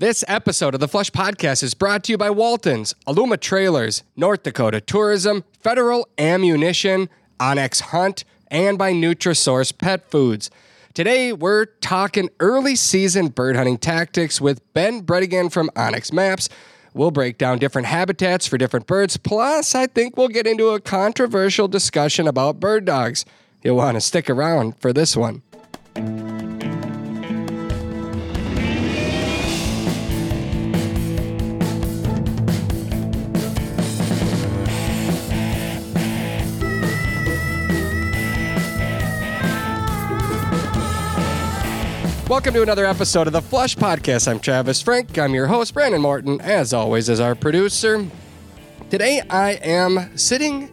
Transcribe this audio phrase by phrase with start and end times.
[0.00, 4.44] This episode of the Flush Podcast is brought to you by Waltons, Aluma Trailers, North
[4.44, 10.50] Dakota Tourism, Federal Ammunition, OnX Hunt, and by Nutrisource Pet Foods.
[10.94, 16.48] Today, we're talking early season bird hunting tactics with Ben Brettingen from OnX Maps.
[16.94, 19.18] We'll break down different habitats for different birds.
[19.18, 23.26] Plus, I think we'll get into a controversial discussion about bird dogs.
[23.62, 25.42] You'll want to stick around for this one.
[42.30, 44.28] Welcome to another episode of the Flush Podcast.
[44.28, 45.18] I'm Travis Frank.
[45.18, 48.06] I'm your host, Brandon Morton, as always, as our producer.
[48.88, 50.70] Today, I am sitting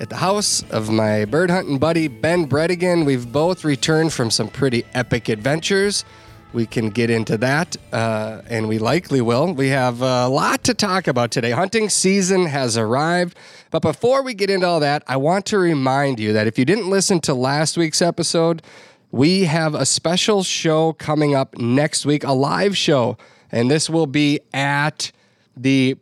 [0.00, 3.04] at the house of my bird hunting buddy, Ben Brettingen.
[3.04, 6.06] We've both returned from some pretty epic adventures.
[6.54, 9.52] We can get into that, uh, and we likely will.
[9.52, 11.50] We have a lot to talk about today.
[11.50, 13.36] Hunting season has arrived.
[13.70, 16.64] But before we get into all that, I want to remind you that if you
[16.64, 18.62] didn't listen to last week's episode,
[19.10, 23.16] we have a special show coming up next week, a live show,
[23.50, 25.12] and this will be at
[25.56, 25.96] the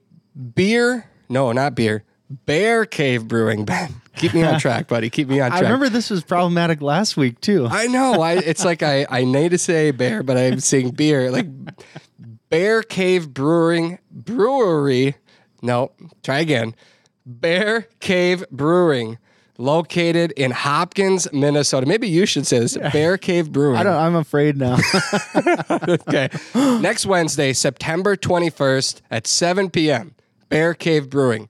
[0.54, 3.64] beer, no, not beer, Bear Cave Brewing.
[3.64, 5.10] Ben, keep me on track, buddy.
[5.10, 5.62] Keep me on track.
[5.62, 7.66] I remember this was problematic last week too.
[7.70, 8.20] I know.
[8.20, 11.30] I it's like I I need to say bear, but I'm saying beer.
[11.30, 11.46] Like
[12.48, 15.16] Bear Cave Brewing Brewery.
[15.62, 16.74] No, try again.
[17.24, 19.18] Bear Cave Brewing,
[19.58, 21.86] located in Hopkins, Minnesota.
[21.86, 22.76] Maybe you should say this.
[22.76, 23.76] Bear Cave Brewing.
[23.76, 23.96] I don't.
[23.96, 24.78] I'm afraid now.
[25.70, 26.28] okay.
[26.54, 30.14] Next Wednesday, September 21st at 7 p.m.,
[30.48, 31.48] Bear Cave Brewing.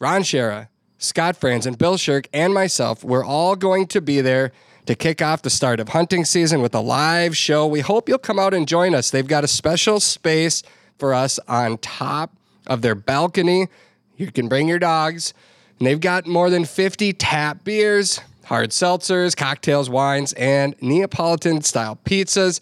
[0.00, 4.52] Ron Shera, Scott Franz, and Bill Shirk, and myself, we're all going to be there
[4.86, 7.66] to kick off the start of hunting season with a live show.
[7.66, 9.10] We hope you'll come out and join us.
[9.10, 10.62] They've got a special space
[10.98, 13.68] for us on top of their balcony.
[14.16, 15.32] You can bring your dogs.
[15.78, 21.98] And they've got more than 50 tap beers, hard seltzers, cocktails, wines, and Neapolitan style
[22.04, 22.60] pizzas.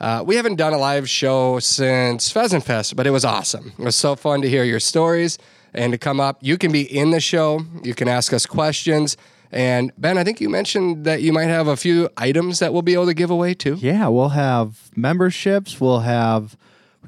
[0.00, 3.72] Uh, we haven't done a live show since Pheasant Fest, but it was awesome.
[3.78, 5.38] It was so fun to hear your stories
[5.74, 6.38] and to come up.
[6.40, 9.16] You can be in the show, you can ask us questions.
[9.50, 12.82] And Ben, I think you mentioned that you might have a few items that we'll
[12.82, 13.76] be able to give away too.
[13.76, 15.80] yeah, we'll have memberships.
[15.80, 16.56] We'll have.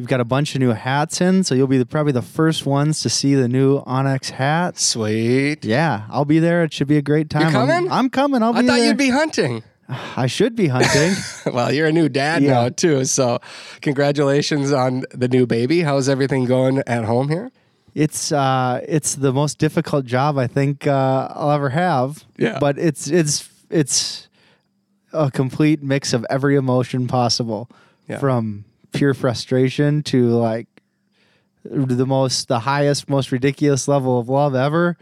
[0.01, 2.65] We've got a bunch of new hats in, so you'll be the, probably the first
[2.65, 4.83] ones to see the new OnX hats.
[4.83, 5.63] Sweet.
[5.63, 6.65] Yeah, I'll be there.
[6.65, 7.43] It should be a great time.
[7.43, 7.93] I'm- coming?
[7.93, 8.43] I'm, coming.
[8.43, 8.87] I'll be I thought there.
[8.87, 9.63] you'd be hunting.
[10.17, 11.13] I should be hunting.
[11.53, 12.53] well, you're a new dad Yeah.
[12.53, 13.05] now too.
[13.05, 13.41] So,
[13.83, 15.83] congratulations on the new baby.
[15.83, 17.51] How's everything going at home here?
[17.95, 22.25] it's uh, it's the most difficult job I think uh, I'll ever have.
[22.39, 22.59] Yeah.
[22.59, 24.29] But it's it's it's
[25.13, 27.69] a complete mix of every emotion possible,
[28.09, 28.19] Yeah.
[28.19, 30.67] from pure frustration to like
[31.65, 34.97] the most the highest most ridiculous level of love ever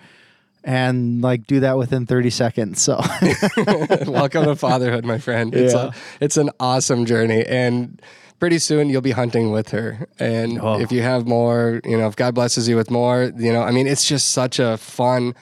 [0.65, 2.97] and like do that within 30 seconds so
[4.07, 5.55] Welcome to fatherhood, my friend.
[5.55, 5.87] It's Yeah.
[5.89, 8.01] a, it's an awesome journey, and
[8.41, 10.07] pretty soon you'll be hunting with her.
[10.19, 10.81] And Oh.
[10.81, 13.71] if you have more, you know, if God blesses you with more, you know, I
[13.71, 15.35] mean, it's just such a fun,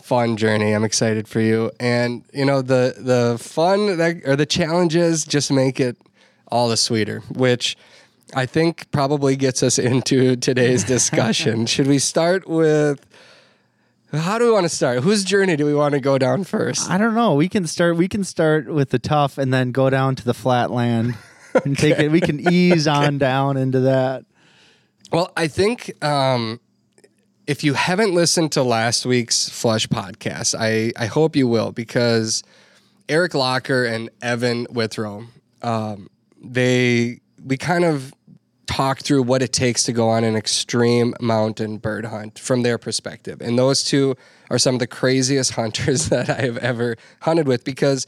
[0.00, 0.72] fun journey.
[0.72, 5.50] I'm excited for you, and you know, the the fun that or the challenges just
[5.52, 5.96] make it
[6.52, 7.76] all the sweeter, which.
[8.34, 11.66] I think probably gets us into today's discussion.
[11.72, 13.04] Should we start with
[14.10, 15.02] how do we want to start?
[15.02, 16.88] Whose journey do we want to go down first?
[16.88, 19.90] i don't know we can start we can start with the tough and then go
[19.90, 21.14] down to the flat land
[21.66, 24.24] and take it we can ease on down into that
[25.12, 26.58] Well, I think um,
[27.46, 32.42] if you haven't listened to last week's Flush podcast, I, I hope you will because
[33.10, 35.26] Eric Locker and Evan Withrow,
[35.60, 36.08] um,
[36.42, 38.12] they we kind of
[38.66, 42.78] talk through what it takes to go on an extreme mountain bird hunt from their
[42.78, 44.16] perspective, and those two
[44.50, 48.06] are some of the craziest hunters that I have ever hunted with because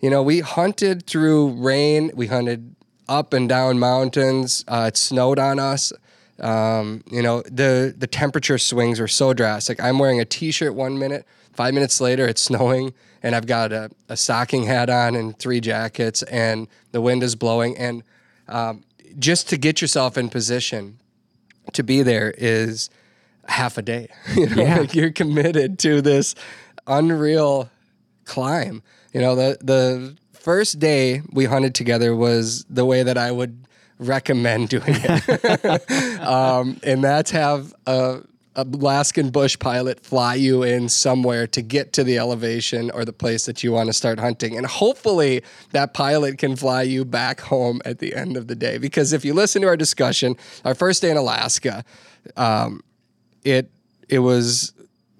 [0.00, 2.74] you know we hunted through rain, we hunted
[3.08, 4.64] up and down mountains.
[4.68, 5.92] Uh, it snowed on us.
[6.38, 9.82] Um, you know, the the temperature swings are so drastic.
[9.82, 13.90] I'm wearing a t-shirt one minute, five minutes later it's snowing, and I've got a,
[14.08, 17.76] a stocking hat on and three jackets, and the wind is blowing.
[17.76, 18.02] And
[18.48, 18.84] um,
[19.18, 20.98] just to get yourself in position
[21.72, 22.90] to be there is
[23.46, 24.08] half a day.
[24.34, 24.78] You know, Yeah.
[24.80, 26.34] like you're committed to this
[26.86, 27.70] unreal
[28.24, 28.82] climb.
[29.12, 33.66] You know, the the first day we hunted together was the way that I would
[33.98, 35.90] recommend doing it,
[36.22, 38.20] um, and that's have a
[38.56, 43.46] Alaskan bush pilot fly you in somewhere to get to the elevation or the place
[43.46, 44.56] that you want to start hunting.
[44.56, 48.78] And hopefully that pilot can fly you back home at the end of the day.
[48.78, 51.84] Because if you listen to our discussion, our first day in Alaska,
[52.36, 52.82] um,
[53.44, 53.70] it
[54.08, 54.72] it was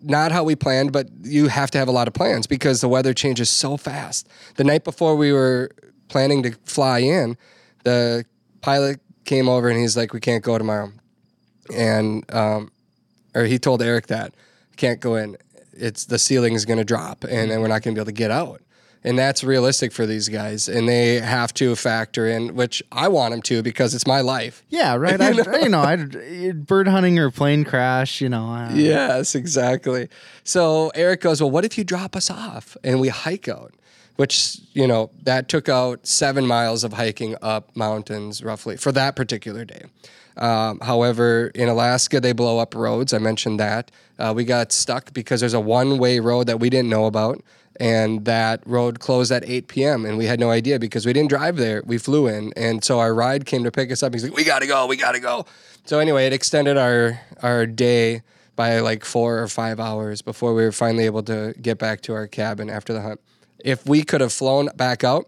[0.03, 2.89] not how we planned, but you have to have a lot of plans because the
[2.89, 4.29] weather changes so fast.
[4.57, 5.71] The night before we were
[6.09, 7.37] planning to fly in,
[7.85, 8.25] the
[8.61, 10.93] pilot came over and he's like, "We can't go tomorrow,"
[11.73, 12.73] and um,
[13.35, 14.35] or he told Eric that
[14.77, 15.37] can't go in.
[15.73, 18.07] It's the ceiling is going to drop, and then we're not going to be able
[18.07, 18.61] to get out.
[19.03, 23.33] And that's realistic for these guys, and they have to factor in, which I want
[23.33, 24.63] them to because it's my life.
[24.69, 25.19] Yeah, right.
[25.23, 25.31] I,
[25.61, 28.21] you know, I bird hunting or plane crash.
[28.21, 28.53] You know.
[28.53, 30.09] Uh, Yes, exactly.
[30.45, 33.73] So Eric goes, Well, what if you drop us off and we hike out?
[34.17, 39.17] Which, you know, that took out seven miles of hiking up mountains roughly for that
[39.17, 39.85] particular day.
[40.41, 43.13] Um, however, in Alaska, they blow up roads.
[43.13, 43.91] I mentioned that.
[44.19, 47.43] Uh, we got stuck because there's a one way road that we didn't know about.
[47.79, 50.05] And that road closed at 8 p.m.
[50.05, 51.83] And we had no idea because we didn't drive there.
[51.87, 52.53] We flew in.
[52.55, 54.13] And so our ride came to pick us up.
[54.13, 54.87] He's like, We got to go.
[54.87, 55.47] We got to go.
[55.85, 58.23] So anyway, it extended our, our day
[58.57, 62.13] by like four or five hours before we were finally able to get back to
[62.13, 63.21] our cabin after the hunt.
[63.65, 65.27] If we could have flown back out,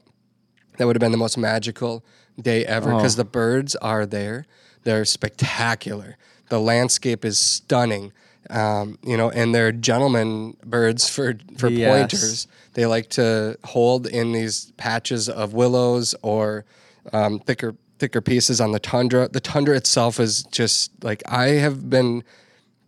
[0.77, 2.05] that would have been the most magical
[2.41, 4.47] day ever because the birds are there.
[4.85, 6.17] They're spectacular.
[6.49, 8.13] The landscape is stunning.
[8.51, 11.89] Um, you know, and they're gentlemen birds for for Yes.
[11.91, 12.47] pointers.
[12.75, 16.65] They like to hold in these patches of willows or
[17.13, 19.29] um, thicker thicker pieces on the tundra.
[19.29, 22.25] The tundra itself is just like I have been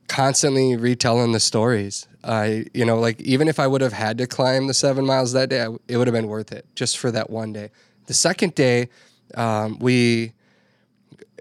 [0.08, 2.06] constantly retelling the stories.
[2.22, 5.32] I, you know, like even if I would have had to climb the seven miles
[5.32, 7.70] that day, I, it would have been worth it just for that one day.
[8.06, 8.88] The second day,
[9.34, 10.32] um, we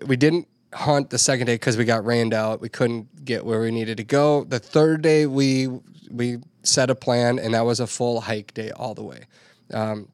[0.06, 2.62] we didn't hunt the second day because we got rained out.
[2.62, 4.44] We couldn't get where we needed to go.
[4.44, 5.68] The third day, we
[6.10, 9.26] we set a plan, and that was a full hike day all the way.
[9.74, 10.10] Um,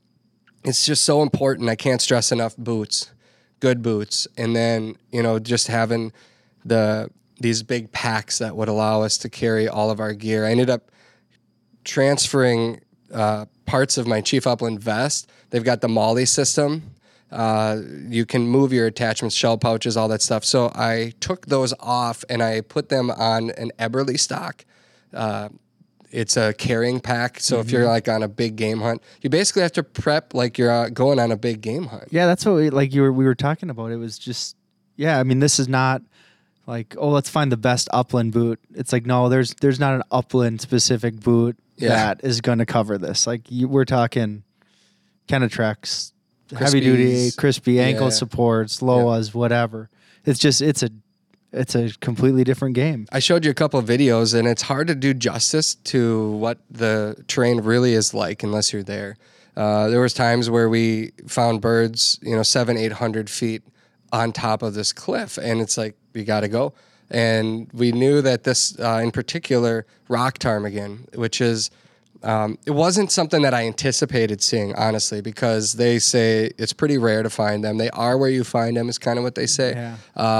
[0.63, 1.69] it's just so important.
[1.69, 3.11] I can't stress enough boots,
[3.59, 6.11] good boots, and then you know just having
[6.65, 7.09] the
[7.39, 10.45] these big packs that would allow us to carry all of our gear.
[10.45, 10.91] I ended up
[11.85, 12.81] transferring
[13.13, 15.29] uh, parts of my Chief Upland vest.
[15.49, 16.95] They've got the MOLLE system.
[17.31, 20.43] Uh, you can move your attachments, shell pouches, all that stuff.
[20.43, 24.61] So I took those off and I put them on an Eberlestock.
[25.13, 25.49] Uh,
[26.11, 27.39] it's a carrying pack.
[27.39, 30.57] So if you're like on a big game hunt, you basically have to prep like
[30.57, 32.05] you're uh, going on a big game hunt.
[32.09, 32.93] Yeah, that's what we like.
[32.95, 33.91] You were we were talking about.
[33.91, 34.55] It was just
[34.95, 35.19] yeah.
[35.19, 36.01] I mean, this is not
[36.65, 38.59] like oh, let's find the best upland boot.
[38.73, 41.89] It's like no, there's there's not an upland specific boot Yeah.
[41.89, 43.27] that is going to cover this.
[43.27, 44.41] Like you, we're talking
[45.27, 46.11] Kenetreks,
[46.57, 48.11] heavy duty, crispy ankle Yeah.
[48.11, 49.89] supports, Lowas, whatever.
[50.25, 50.89] It's just it's a
[51.51, 53.07] it's a completely different game.
[53.11, 56.59] I showed you a couple of videos, and it's hard to do justice to what
[56.69, 59.17] the terrain really is like unless you're there.
[59.57, 63.63] Uh, there was times where we found birds, you know, seven, eight hundred feet
[64.13, 66.73] on top of this cliff, and it's like we got to go.
[67.11, 71.71] And we knew that this, uh, in particular, rock ptarmigan, which is
[72.23, 77.23] um, it wasn't something that I anticipated seeing, honestly, because they say it's pretty rare
[77.23, 77.77] to find them.
[77.77, 79.95] They are where you find them, is kind of what they say, Yeah.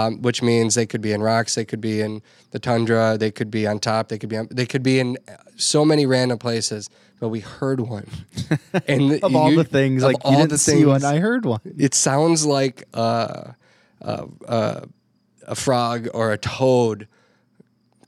[0.06, 2.22] um, which means they could be in rocks, they could be in
[2.52, 5.18] the tundra, they could be on top, they could be on, they could be in
[5.56, 6.90] so many random places.
[7.22, 8.08] But we heard one,
[8.88, 11.60] and Of all the things, like you all didn't the see one, I heard one.
[11.78, 13.52] it sounds like uh,
[14.02, 14.82] uh, uh,
[15.48, 17.08] a frog or a toad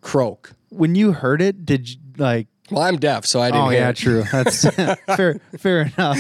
[0.01, 0.53] croak.
[0.69, 2.47] When you heard it, did you like?
[2.71, 3.95] Well, I'm deaf, so I didn't Oh hear yeah, it.
[3.97, 4.23] true.
[4.31, 4.65] That's
[5.15, 5.39] fair.
[5.57, 6.17] Fair enough.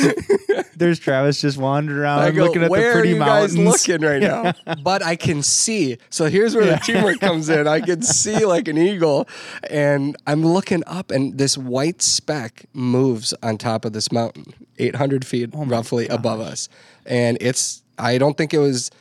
[0.75, 3.55] There's Travis just wandering around go, looking at the pretty are you mountains.
[3.55, 4.53] guys looking right now?
[4.83, 5.97] but I can see.
[6.09, 7.67] So here's where the teamwork comes in.
[7.67, 9.27] I can see like an eagle,
[9.69, 15.25] and I'm looking up, and this white speck moves on top of this mountain, 800
[15.25, 16.67] feet Oh roughly above us,
[17.05, 17.83] and it's.
[17.99, 18.91] I don't think it was.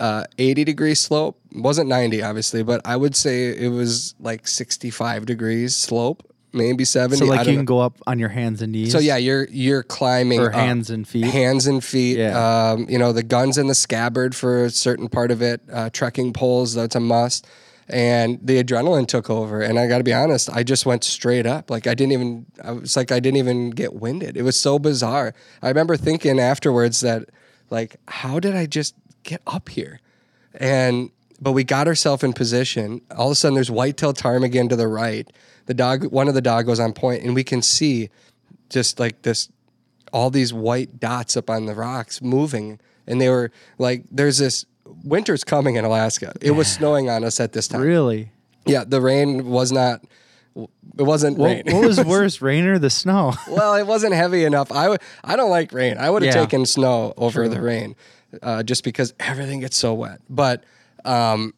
[0.00, 4.48] Uh, 80 degree slope It wasn't 90 obviously but i would say it was like
[4.48, 6.22] 65 degrees slope
[6.52, 7.58] maybe 70 So like you know.
[7.58, 8.92] can go up on your hands and knees.
[8.92, 10.54] So yeah, you're you're climbing or up.
[10.54, 11.24] hands and feet.
[11.26, 12.18] hands and feet.
[12.18, 12.70] Yeah.
[12.72, 15.60] Um, you know the guns in the scabbard for a certain part of it.
[15.72, 17.46] Uh, trekking poles, that's a must.
[17.88, 21.46] And the adrenaline took over, and I got to be honest, I just went straight
[21.46, 21.68] up.
[21.70, 22.46] Like I didn't even.
[22.62, 24.36] I was like I didn't even get winded.
[24.36, 25.34] It was so bizarre.
[25.60, 27.28] I remember thinking afterwards that,
[27.70, 28.94] like, how did I just
[29.24, 30.00] get up here?
[30.54, 33.00] And but we got ourselves in position.
[33.16, 35.28] All of a sudden, there's white-tailed ptarmigan to the right.
[35.66, 38.10] The dog, one of the doggos on point, and we can see
[38.68, 39.48] just like this,
[40.12, 44.64] all these white dots up on the rocks moving, and they were like, "There's this
[45.04, 46.32] winter's coming in Alaska.
[46.40, 48.30] It was snowing on us at this time, Really?
[48.66, 50.02] Yeah, the rain was not.
[50.54, 50.68] It
[51.02, 51.62] wasn't What, rain.
[51.66, 53.32] what was worse, rain or the snow?
[53.48, 54.70] well, it wasn't heavy enough.
[54.70, 55.96] I w- I don't like rain.
[55.98, 56.40] I would have Yeah.
[56.42, 57.96] taken snow over the rain,
[58.42, 60.20] uh, just because everything gets so wet.
[60.28, 60.64] But
[61.04, 61.54] um,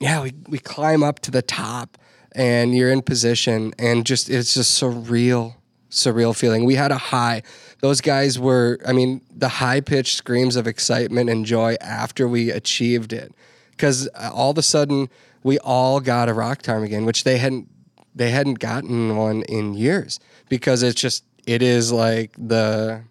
[0.00, 1.98] yeah, we we climb up to the top,
[2.32, 5.54] and you're in position, and just it's just surreal,
[5.90, 6.64] surreal feeling.
[6.64, 7.42] We had a high.
[7.80, 8.78] Those guys were.
[8.86, 13.34] I mean, the high pitched screams of excitement and joy after we achieved it,
[13.72, 15.08] because uh, all of a sudden
[15.42, 17.68] we all got a rock ptarmigan, which they hadn't
[18.14, 20.18] they hadn't gotten one in years
[20.48, 23.02] because it's just it is like the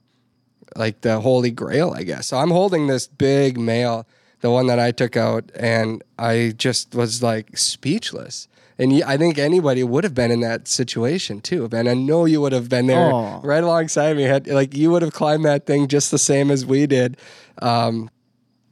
[0.75, 4.05] like the holy grail i guess so i'm holding this big male
[4.41, 8.47] the one that i took out and i just was like speechless
[8.79, 12.41] and I think anybody would have been in that situation too and i know you
[12.41, 13.41] would have been there Aw.
[13.43, 16.65] right alongside me had like you would have climbed that thing just the same as
[16.65, 17.17] we did
[17.61, 18.09] um,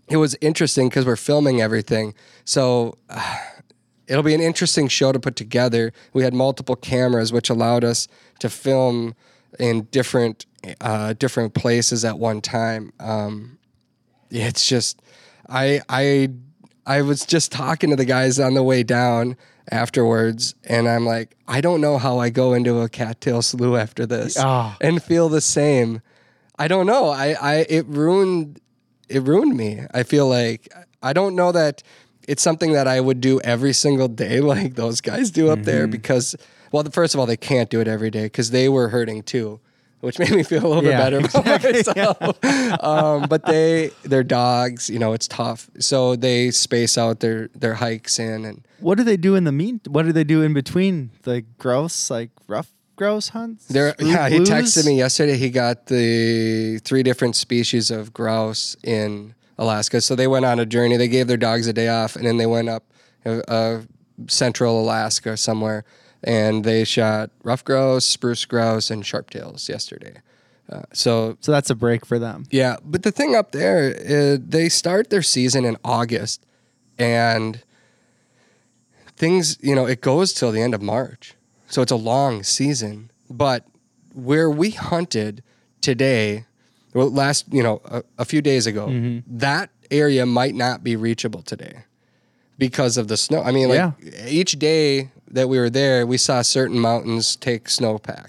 [0.09, 2.97] it was interesting because we're filming everything so
[4.07, 5.93] it'll be an interesting show to put together.
[6.13, 8.07] We had multiple cameras, which allowed us
[8.39, 9.15] to film
[9.59, 10.45] in different
[10.81, 12.91] uh, different places at one time.
[12.99, 13.59] Um,
[14.29, 15.01] it's just,
[15.47, 16.31] I I
[16.87, 19.35] I was just talking to the guys on the way down
[19.71, 24.05] afterwards, and I'm like, I don't know how I go into a cattail slough after
[24.05, 24.77] this Ah.
[24.81, 26.01] and feel the same.
[26.57, 27.09] I don't know.
[27.09, 28.59] I, I it ruined
[29.09, 29.81] it ruined me.
[29.93, 31.83] I feel like I don't know that
[32.27, 35.87] it's something that I would do every single day like those guys do up there
[35.87, 36.35] because
[36.71, 39.23] well, the, first of all, they can't do it every day because they were hurting
[39.23, 39.59] too,
[40.01, 42.83] which made me feel a little Yeah, bit better about myself.
[42.83, 45.69] um, but they they're dogs, you know, it's tough.
[45.79, 49.51] So they space out their their hikes in and What do they do in the
[49.51, 49.81] mean?
[49.87, 53.67] What do they do in between the grouse, like ruffed grouse hunts?
[53.67, 55.37] There, yeah, he texted me yesterday.
[55.37, 60.01] He got the three different species of grouse in Alaska.
[60.01, 60.97] So they went on a journey.
[60.97, 62.83] They gave their dogs a day off, and then they went up
[63.25, 63.81] uh, uh,
[64.27, 65.83] central Alaska somewhere,
[66.23, 70.15] and they shot ruffed grouse, spruce grouse, and sharptails yesterday.
[70.71, 72.45] Uh, so So that's a break for them.
[72.51, 76.45] yeah, but the thing up there, uh, they start their season in August,
[76.99, 77.63] and
[79.15, 81.35] things, you know, it goes till the end of March.
[81.67, 83.11] So it's a long season.
[83.29, 83.65] But
[84.13, 85.43] where we hunted
[85.81, 86.45] today,
[86.93, 91.41] well, last, you know, a, a few days ago, that area might not be reachable
[91.41, 91.83] today
[92.57, 93.41] because of the snow.
[93.41, 93.93] I mean, like
[94.27, 98.27] each day that we were there, we saw certain mountains take snowpack.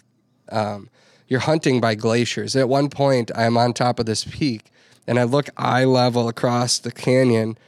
[0.50, 0.88] Um,
[1.28, 2.56] you're hunting by glaciers.
[2.56, 4.70] At one point, I'm on top of this peak
[5.06, 7.58] and I look eye level across the canyon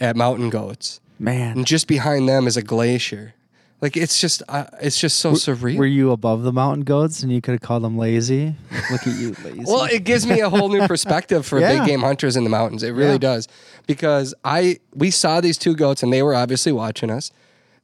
[0.00, 1.00] at mountain goats.
[1.18, 3.32] Man, And just behind them is a glacier.
[3.80, 5.76] Like it's just, uh, it's just so surreal.
[5.76, 8.54] were you above the mountain goats and you could have called them lazy?
[8.90, 9.62] Look at you, lazy.
[9.66, 11.78] Well, it gives me a whole new perspective for Yeah.
[11.78, 12.82] big game hunters in the mountains.
[12.82, 13.18] It really Yeah.
[13.18, 13.48] does.
[13.86, 17.30] Because I we saw these two goats and they were obviously watching us.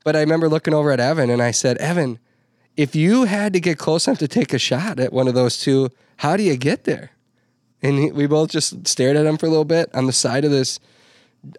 [0.04, 2.18] But I remember looking over at Evan and I said, "Evan,
[2.76, 5.58] if you had to get close enough to take a shot at one of those
[5.58, 7.10] two, how do you get there?"
[7.82, 10.44] And he, we both just stared at him for a little bit on the side
[10.44, 10.78] of this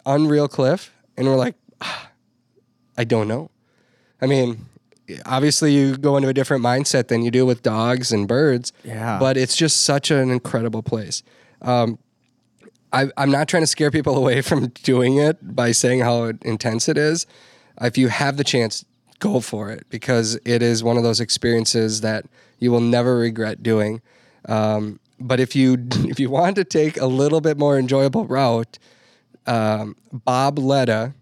[0.06, 2.12] unreal cliff and we're like, "Ah,
[2.98, 3.50] "I don't know."
[4.22, 4.66] I mean,
[5.26, 8.72] obviously you go into a different mindset than you do with dogs and birds.
[8.84, 9.20] Yeah.
[9.20, 11.24] But it's just such an incredible place.
[11.62, 12.00] Um,
[12.92, 16.88] I, I'm not trying to scare people away from doing it by saying how intense
[16.88, 17.26] it is.
[17.82, 18.86] If you have the chance,
[19.20, 22.26] go for it because it is one of those experiences that
[22.60, 24.02] you will never regret doing.
[24.50, 28.78] Um, but if you if you want to take a little bit more enjoyable route,
[29.48, 31.14] um, Bob Letta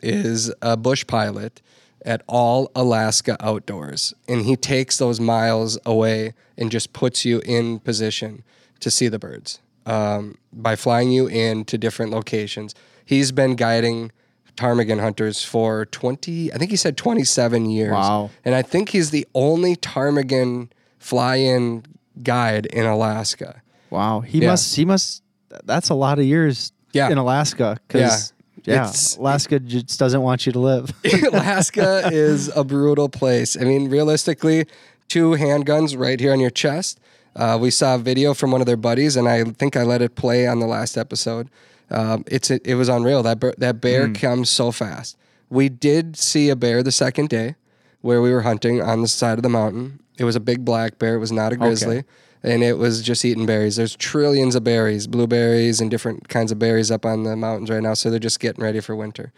[0.00, 1.62] is a bush pilot
[2.04, 7.80] at All Alaska Outdoors, and he takes those miles away and just puts you in
[7.80, 8.44] position
[8.80, 12.74] to see the birds um, by flying you in to different locations.
[13.04, 14.12] He's been guiding
[14.56, 17.92] ptarmigan hunters for 20, I think he said 27 years.
[17.92, 18.30] Wow.
[18.44, 21.84] And I think he's the only ptarmigan fly in
[22.22, 23.62] guide in Alaska.
[23.90, 24.50] wow, he Yeah.
[24.50, 24.74] must.
[24.74, 25.22] He must.
[25.64, 26.72] That's a lot of years.
[26.92, 27.10] Yeah.
[27.10, 27.78] in Alaska.
[27.86, 28.32] Because
[28.64, 28.74] Yeah.
[28.74, 30.90] yeah, Alaska just doesn't want you to live.
[31.32, 33.56] Alaska is a brutal place.
[33.56, 34.64] I mean, realistically,
[35.08, 36.98] two handguns right here on your chest.
[37.36, 40.00] Uh, we saw a video from one of their buddies, and I think I let
[40.00, 41.48] it play on the last episode.
[41.90, 43.22] Um, it's it, was unreal.
[43.22, 45.16] That bear, that bear comes so fast.
[45.48, 47.54] We did see a bear the second day,
[48.00, 50.00] where we were hunting on the side of the mountain.
[50.18, 51.14] It was a big black bear.
[51.14, 52.04] It was not a grizzly.
[52.42, 53.76] And it was just eating berries.
[53.76, 57.82] There's trillions of berries, blueberries, and different kinds of berries up on the mountains right
[57.82, 57.94] now.
[57.94, 59.32] So they're just getting ready for winter.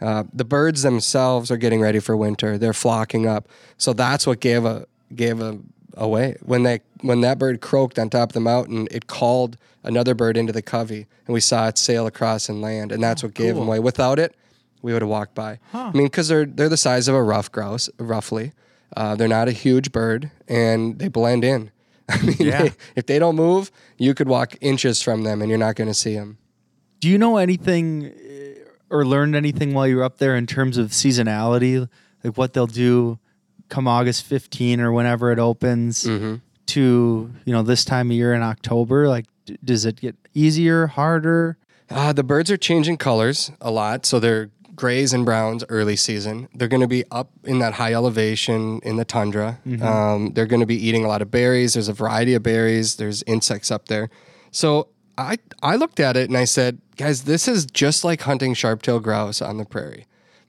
[0.00, 2.58] Uh, the birds themselves are getting ready for winter.
[2.58, 3.48] They're flocking up.
[3.76, 5.58] So that's what gave a gave a
[5.98, 8.88] away when they when that bird croaked on top of the mountain.
[8.90, 12.92] It called another bird into the covey, and we saw it sail across and land.
[12.92, 13.78] And that's what gave them away.
[13.78, 14.34] Without it,
[14.82, 15.58] we would have walked by.
[15.74, 18.52] I mean, because they're they're the size of a ruffed grouse, roughly.
[18.96, 21.70] Uh, they're not a huge bird, and they blend in.
[22.08, 22.62] I mean, Yeah.
[22.62, 25.88] they- if they don't move, you could walk inches from them, and you're not going
[25.88, 26.38] to see them.
[27.00, 28.10] Do you know anything
[28.90, 31.86] or learned anything while you were up there in terms of seasonality,
[32.24, 33.18] like what they'll do
[33.68, 36.36] come August 15 or whenever it opens Mm-hmm.
[36.66, 39.08] to you know this time of year in October?
[39.08, 41.56] Like, d- does it get easier, harder?
[41.90, 46.48] Uh, the birds are changing colors a lot, so they're grays and browns early season.
[46.54, 49.58] They're going to be up in that high elevation in the tundra.
[49.82, 51.74] Um, they're going to be eating a lot of berries.
[51.74, 52.96] There's a variety of berries.
[52.96, 54.08] There's insects up there.
[54.52, 58.54] So I I looked at it and I said, guys, this is just like hunting
[58.54, 60.06] sharp-tailed grouse on the prairie.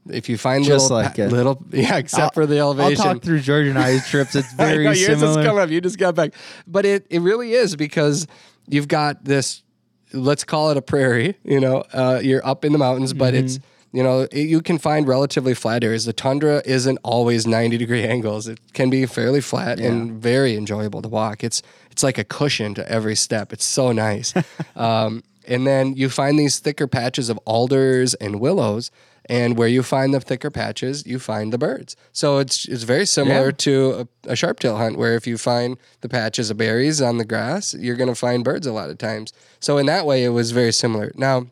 [0.10, 3.02] If you find Just little, like pa- little, yeah, except I'll- for the elevation.
[3.06, 4.36] I'll talk through George and I's trips.
[4.36, 5.44] It's very know, similar.
[5.44, 5.70] come up.
[5.70, 6.34] You just got back,
[6.68, 8.28] but it it really is because
[8.68, 9.64] you've got this.
[10.12, 11.36] Let's call it a prairie.
[11.44, 13.46] You know, uh, you're up in the mountains, but Mm-hmm.
[13.46, 13.60] it's
[13.92, 16.06] you know it, you can find relatively flat areas.
[16.06, 18.48] The tundra isn't always ninety degree angles.
[18.48, 21.44] It can be fairly flat and very enjoyable to walk.
[21.44, 21.62] It's
[21.92, 23.52] it's like a cushion to every step.
[23.54, 24.34] It's so nice.
[24.76, 28.92] um, and then you find these thicker patches of alders and willows.
[29.32, 31.96] And where you find the thicker patches, you find the birds.
[32.12, 33.52] So it's it's very similar Yeah.
[33.58, 33.92] to
[34.26, 37.76] a, a sharptail hunt where if you find the patches of berries on the grass,
[37.76, 39.32] you're going to find birds a lot of times.
[39.60, 41.12] So in that way, it was very similar.
[41.16, 41.46] Now,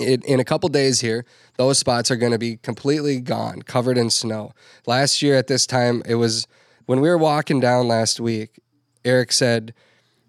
[0.00, 1.24] in, in a couple days here,
[1.58, 4.52] those spots are going to be completely gone, covered in snow.
[4.84, 6.46] Last year at this time, it was
[6.86, 8.58] when we were walking down last week.
[9.04, 9.72] Eric said,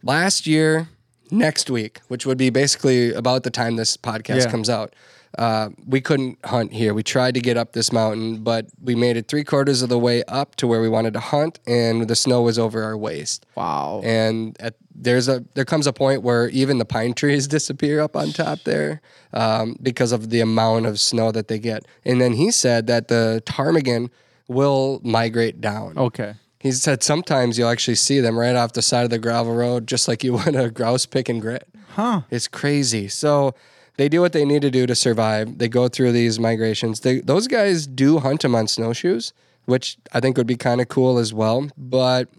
[0.03, 0.89] "Last year,
[1.31, 4.51] next week, which would be basically about the time this podcast Yeah.
[4.51, 4.93] comes out."
[5.37, 6.93] Uh, we couldn't hunt here.
[6.93, 9.99] We tried to get up this mountain, but we made it three quarters of the
[9.99, 13.45] way up to where we wanted to hunt, and the snow was over our waist.
[13.55, 14.01] wow.
[14.03, 18.15] And at, there's a there comes a point where even the pine trees disappear up
[18.15, 19.01] on top there
[19.31, 21.85] um, because of the amount of snow that they get.
[22.03, 24.09] And then he said that the ptarmigan
[24.47, 25.97] will migrate down.
[25.97, 26.33] okay.
[26.59, 29.87] He said sometimes you'll actually see them right off the side of the gravel road,
[29.87, 31.67] just like you would a grouse pick and grit.
[31.91, 32.21] Huh.
[32.31, 33.07] It's crazy.
[33.07, 33.53] So
[33.97, 35.57] they do what they need to do to survive.
[35.57, 37.01] They go through these migrations.
[37.01, 39.33] They, those guys do hunt them on snowshoes,
[39.65, 41.69] which I think would be kind of cool as well.
[41.77, 42.29] But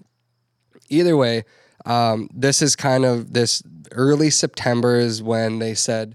[0.88, 1.44] either way,
[1.84, 6.14] um, this is kind of this early September is when they said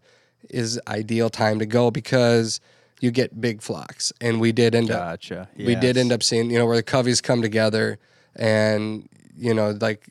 [0.50, 2.60] is ideal time to go because
[3.02, 5.50] you get big flocks, and we did end up Gotcha.
[5.58, 7.98] we did end up seeing you know where the coveys come together
[8.36, 10.08] and you know like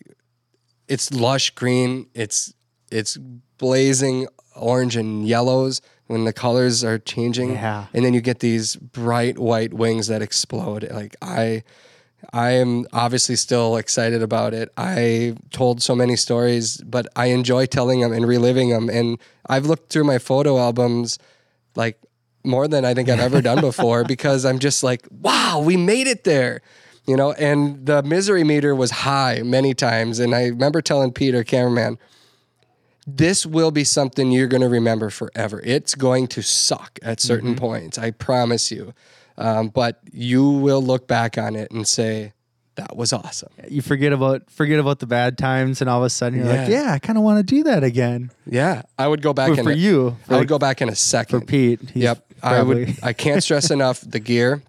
[0.88, 2.52] it's lush green it's
[2.90, 3.16] it's
[3.56, 7.86] blazing orange and yellows when the colors are changing Yeah.
[7.94, 11.62] and then you get these bright white wings that explode like i
[12.32, 17.66] i am obviously still excited about it i told so many stories but i enjoy
[17.66, 21.18] telling them and reliving them and i've looked through my photo albums
[21.74, 21.98] like
[22.44, 26.08] more than I think I've ever done before because I'm just like, wow, we made
[26.08, 26.60] it there.
[27.06, 30.18] You know, and the misery meter was high many times.
[30.18, 31.98] And I remember telling Peter, cameraman,
[33.06, 35.60] this will be something you're going to remember forever.
[35.64, 37.98] It's going to suck at certain points.
[37.98, 38.94] I promise you.
[39.38, 42.32] Um, but you will look back on it and say,
[42.76, 43.50] that was awesome.
[43.68, 46.68] You forget about forget about the bad times, and all of a sudden you're like,
[46.70, 46.84] Yeah.
[46.84, 48.30] yeah, I kind of want to do that again.
[48.46, 48.82] Yeah.
[48.98, 50.94] I would go back For, in for a- you, I would go back in a
[50.94, 51.40] second.
[51.40, 51.80] for Pete.
[51.94, 52.24] Yep.
[52.42, 54.62] I would I can't stress enough the gear,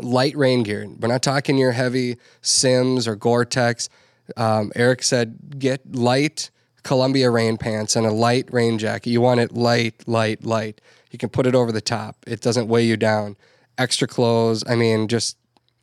[0.00, 0.86] light rain gear.
[0.98, 3.88] We're not talking your heavy Simms or Gore-Tex.
[4.36, 6.50] Um, Eric said get light
[6.86, 9.10] Columbia rain pants and a light rain jacket.
[9.10, 10.80] You want it light, light, light.
[11.10, 12.16] You can put it over the top.
[12.28, 13.36] It doesn't weigh you down.
[13.76, 14.62] Extra clothes.
[14.68, 15.36] I mean, just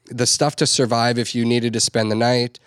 [0.06, 2.58] the stuff to survive if you needed to spend the night.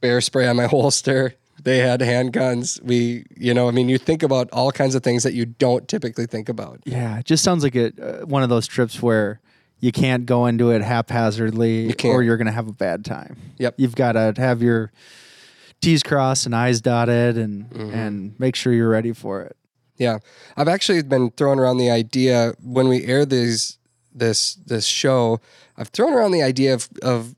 [0.00, 1.36] Bear spray on my holster.
[1.62, 2.82] They had handguns.
[2.82, 5.86] We, you know, I mean, you think about all kinds of things that you don't
[5.86, 6.80] typically think about.
[6.84, 9.40] Yeah, it just sounds like a uh, one of those trips where
[9.78, 12.14] you can't go into it haphazardly, can't.
[12.14, 13.36] or you're going to have a bad time.
[13.58, 13.74] Yep.
[13.78, 14.90] You've got to have your
[15.80, 17.94] T's crossed and I's dotted, and Mm-hmm.
[17.94, 19.56] and make sure you're ready for it.
[19.98, 20.18] Yeah,
[20.56, 23.78] I've actually been throwing around the idea when we air these
[24.14, 25.40] this this show.
[25.76, 27.34] I've thrown around the idea of of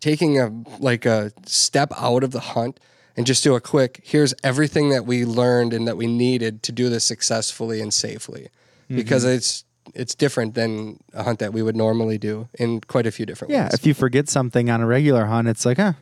[0.00, 2.78] taking a like a step out of the hunt
[3.16, 4.00] and just do a quick.
[4.04, 8.48] Here's everything that we learned and that we needed to do this successfully and safely,
[8.88, 13.10] because it's it's different than a hunt that we would normally do in quite a
[13.10, 13.74] few different Yeah, ways.
[13.74, 15.94] if you forget something on a regular hunt, it's like, huh,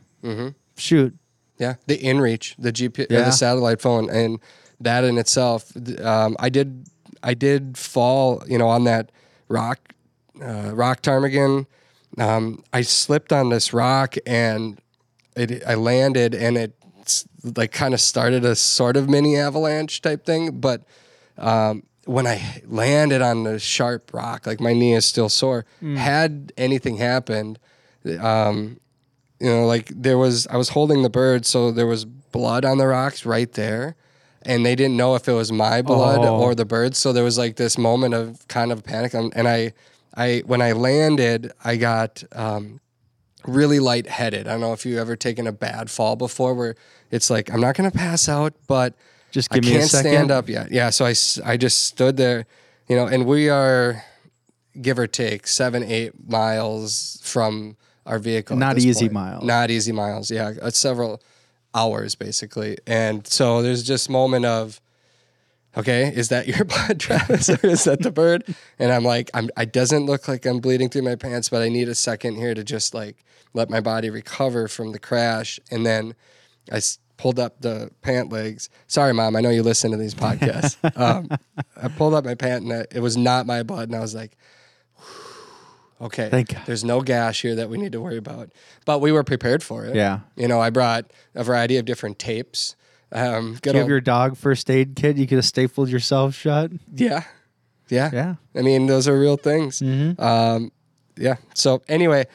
[0.76, 1.14] shoot.
[1.58, 3.22] Yeah, the inReach, the GP, Yeah.
[3.24, 4.38] the satellite phone, and
[4.80, 5.72] that in itself,
[6.04, 6.86] um, I did,
[7.22, 9.10] I did fall, you know, on that
[9.48, 9.78] rock,
[10.42, 11.66] uh, rock ptarmigan.
[12.18, 14.80] Um, I slipped on this rock and
[15.34, 16.72] it, I landed, and it
[17.56, 20.82] like kind of started a sort of mini avalanche type thing, but
[21.38, 25.64] um, when I landed on the sharp rock, like my knee is still sore.
[25.80, 27.58] Had anything happened,
[28.20, 28.78] um,
[29.40, 32.78] you know, like there was, I was holding the bird, so there was blood on
[32.78, 33.96] the rocks right there.
[34.42, 36.40] And they didn't know if it was my blood Oh.
[36.40, 36.98] or the bird's.
[36.98, 39.12] So there was like this moment of kind of panic.
[39.12, 39.72] And and I,
[40.14, 42.80] I, when I landed, I got, um,
[43.44, 44.46] really lightheaded.
[44.46, 46.74] I don't know if you've ever taken a bad fall before where
[47.10, 48.94] it's like, I'm not going to pass out, but
[49.32, 50.10] Just I give me a can't second.
[50.12, 50.70] stand up yet.
[50.70, 50.90] Yeah.
[50.90, 52.46] So I, I just stood there,
[52.88, 54.04] you know, and we are,
[54.80, 58.56] give or take, seven, eight miles from our vehicle.
[58.56, 59.12] Not easy point.
[59.12, 59.44] miles.
[59.44, 60.30] Not easy miles.
[60.30, 60.52] Yeah.
[60.62, 61.20] It's several
[61.74, 62.78] hours basically.
[62.86, 64.80] And so there's just moment of,
[65.76, 68.44] okay, is that your blood, Travis, or is that the bird?
[68.78, 71.68] And I'm like, I'm, it doesn't look like I'm bleeding through my pants, but I
[71.68, 75.60] need a second here to just like let my body recover from the crash.
[75.70, 76.14] And then
[76.72, 78.68] I s- pulled up the pant legs.
[78.86, 80.76] Sorry, mom, I know you listen to these podcasts.
[81.00, 81.28] um,
[81.80, 83.88] I pulled up my pant and I, it was not my blood.
[83.88, 84.36] And I was like,
[86.00, 86.62] okay, Thank God.
[86.66, 88.50] there's no gash here that we need to worry about.
[88.84, 89.94] But we were prepared for it.
[89.96, 90.20] Yeah.
[90.36, 92.76] You know, I brought a variety of different tapes.
[93.12, 95.16] Um, good Give old- your dog first aid kit.
[95.16, 96.72] You could have stapled yourself shut.
[96.94, 97.24] yeah.
[97.88, 98.10] Yeah.
[98.12, 98.34] Yeah.
[98.56, 99.78] I mean, those are real things.
[99.80, 100.20] Mm-hmm.
[100.20, 100.72] Um,
[101.16, 101.36] yeah.
[101.54, 102.26] So anyway,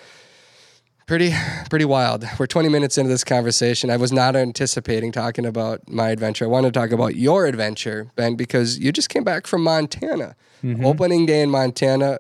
[1.08, 1.34] pretty
[1.70, 2.24] pretty wild.
[2.40, 3.90] We're 20 minutes into this conversation.
[3.90, 6.46] I was not anticipating talking about my adventure.
[6.46, 10.36] I want to talk about your adventure, Ben, because you just came back from Montana.
[10.64, 10.86] Mm-hmm.
[10.86, 12.20] Opening day in Montana,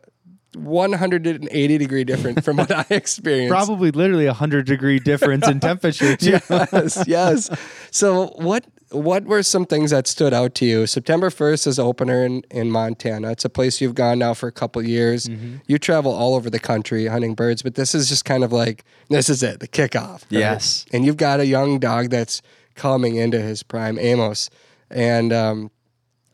[0.55, 3.51] 180 degree different from what I experienced.
[3.51, 6.39] Probably literally a hundred degree difference in temperature too.
[6.49, 7.49] yes, yes.
[7.91, 10.85] So what what were some things that stood out to you?
[10.85, 13.31] September first is opener in, in Montana.
[13.31, 15.27] It's a place you've gone now for a couple years.
[15.27, 15.57] Mm-hmm.
[15.67, 18.83] You travel all over the country hunting birds, but this is just kind of like
[19.09, 20.11] this is it, the kickoff.
[20.23, 20.31] right?
[20.31, 20.85] Yes.
[20.91, 22.41] And you've got a young dog that's
[22.75, 24.49] coming into his prime, Amos,
[24.89, 25.71] and um,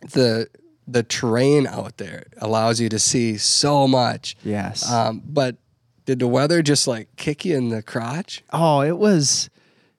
[0.02, 0.48] the
[0.88, 4.36] the terrain out there allows you to see so much.
[4.44, 4.90] Yes.
[4.90, 5.58] Um, but
[6.06, 8.44] did the weather just like kick you in the crotch?
[8.52, 9.50] Oh, it was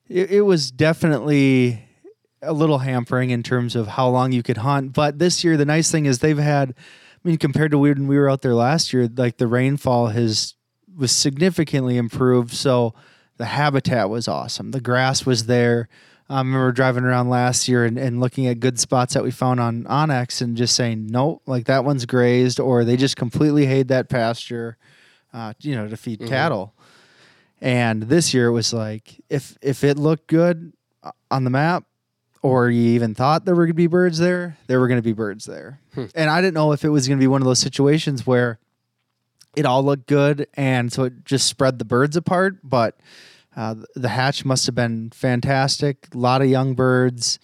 [0.09, 1.85] it, it was definitely
[2.41, 4.95] a little hampering in terms of how long you could hunt.
[4.95, 8.17] But this year the nice thing is they've had I mean compared to when we
[8.19, 10.55] were out there last year, like the rainfall has
[10.97, 12.55] was significantly improved.
[12.55, 12.95] So
[13.37, 14.71] the habitat was awesome.
[14.71, 15.89] The grass was there.
[16.31, 19.61] I remember driving around last year and, and looking at good spots that we found
[19.61, 23.89] on OnX and just saying, nope, like that one's grazed, or they just completely hayed
[23.89, 24.77] that pasture,
[25.33, 26.75] uh, you know, to feed cattle.
[27.63, 31.85] And this year it was like if if it looked good uh, on the map,
[32.43, 35.03] or you even thought there were going to be birds there, there were going to
[35.03, 35.81] be birds there.
[36.15, 38.59] And I didn't know if it was going to be one of those situations where
[39.57, 42.59] it all looked good, and so it just spread the birds apart.
[42.63, 42.97] But
[43.59, 46.07] uh, the hatch must have been fantastic.
[46.15, 47.39] A lot of young birds.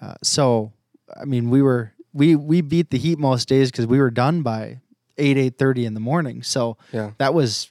[0.00, 0.72] Uh, so,
[1.20, 4.42] I mean, we were we we beat the heat most days because we were done
[4.42, 4.80] by
[5.18, 6.42] eight eight thirty in the morning.
[6.42, 7.10] So Yeah.
[7.18, 7.70] that was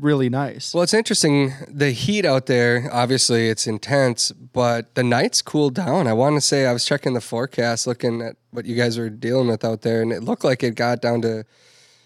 [0.00, 0.72] really nice.
[0.74, 1.52] Well, it's interesting.
[1.68, 6.06] The heat out there, obviously, it's intense, but the nights cooled down.
[6.06, 9.10] I want to say I was checking the forecast, looking at what you guys were
[9.10, 11.44] dealing with out there, and it looked like it got down to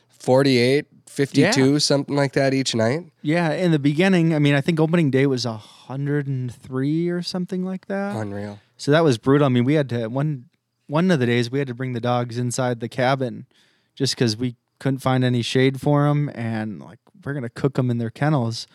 [0.08, 3.12] 48, 52, something like that each night.
[3.20, 7.08] Yeah, in the beginning, I mean, I think opening day was a hundred and three
[7.08, 8.16] or something like that.
[8.16, 8.58] Unreal.
[8.76, 9.46] So that was brutal.
[9.46, 10.46] I mean, we had to one
[10.86, 13.46] one of the days we had to bring the dogs inside the cabin
[13.94, 17.90] just because we couldn't find any shade for them, and like we're gonna cook them
[17.90, 18.66] in their kennels.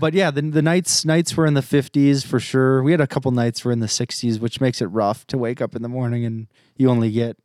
[0.00, 2.82] But yeah, the, the nights nights were in the fifties for sure.
[2.82, 5.60] We had a couple nights were in the sixties, which makes it rough to wake
[5.60, 7.36] up in the morning and you only get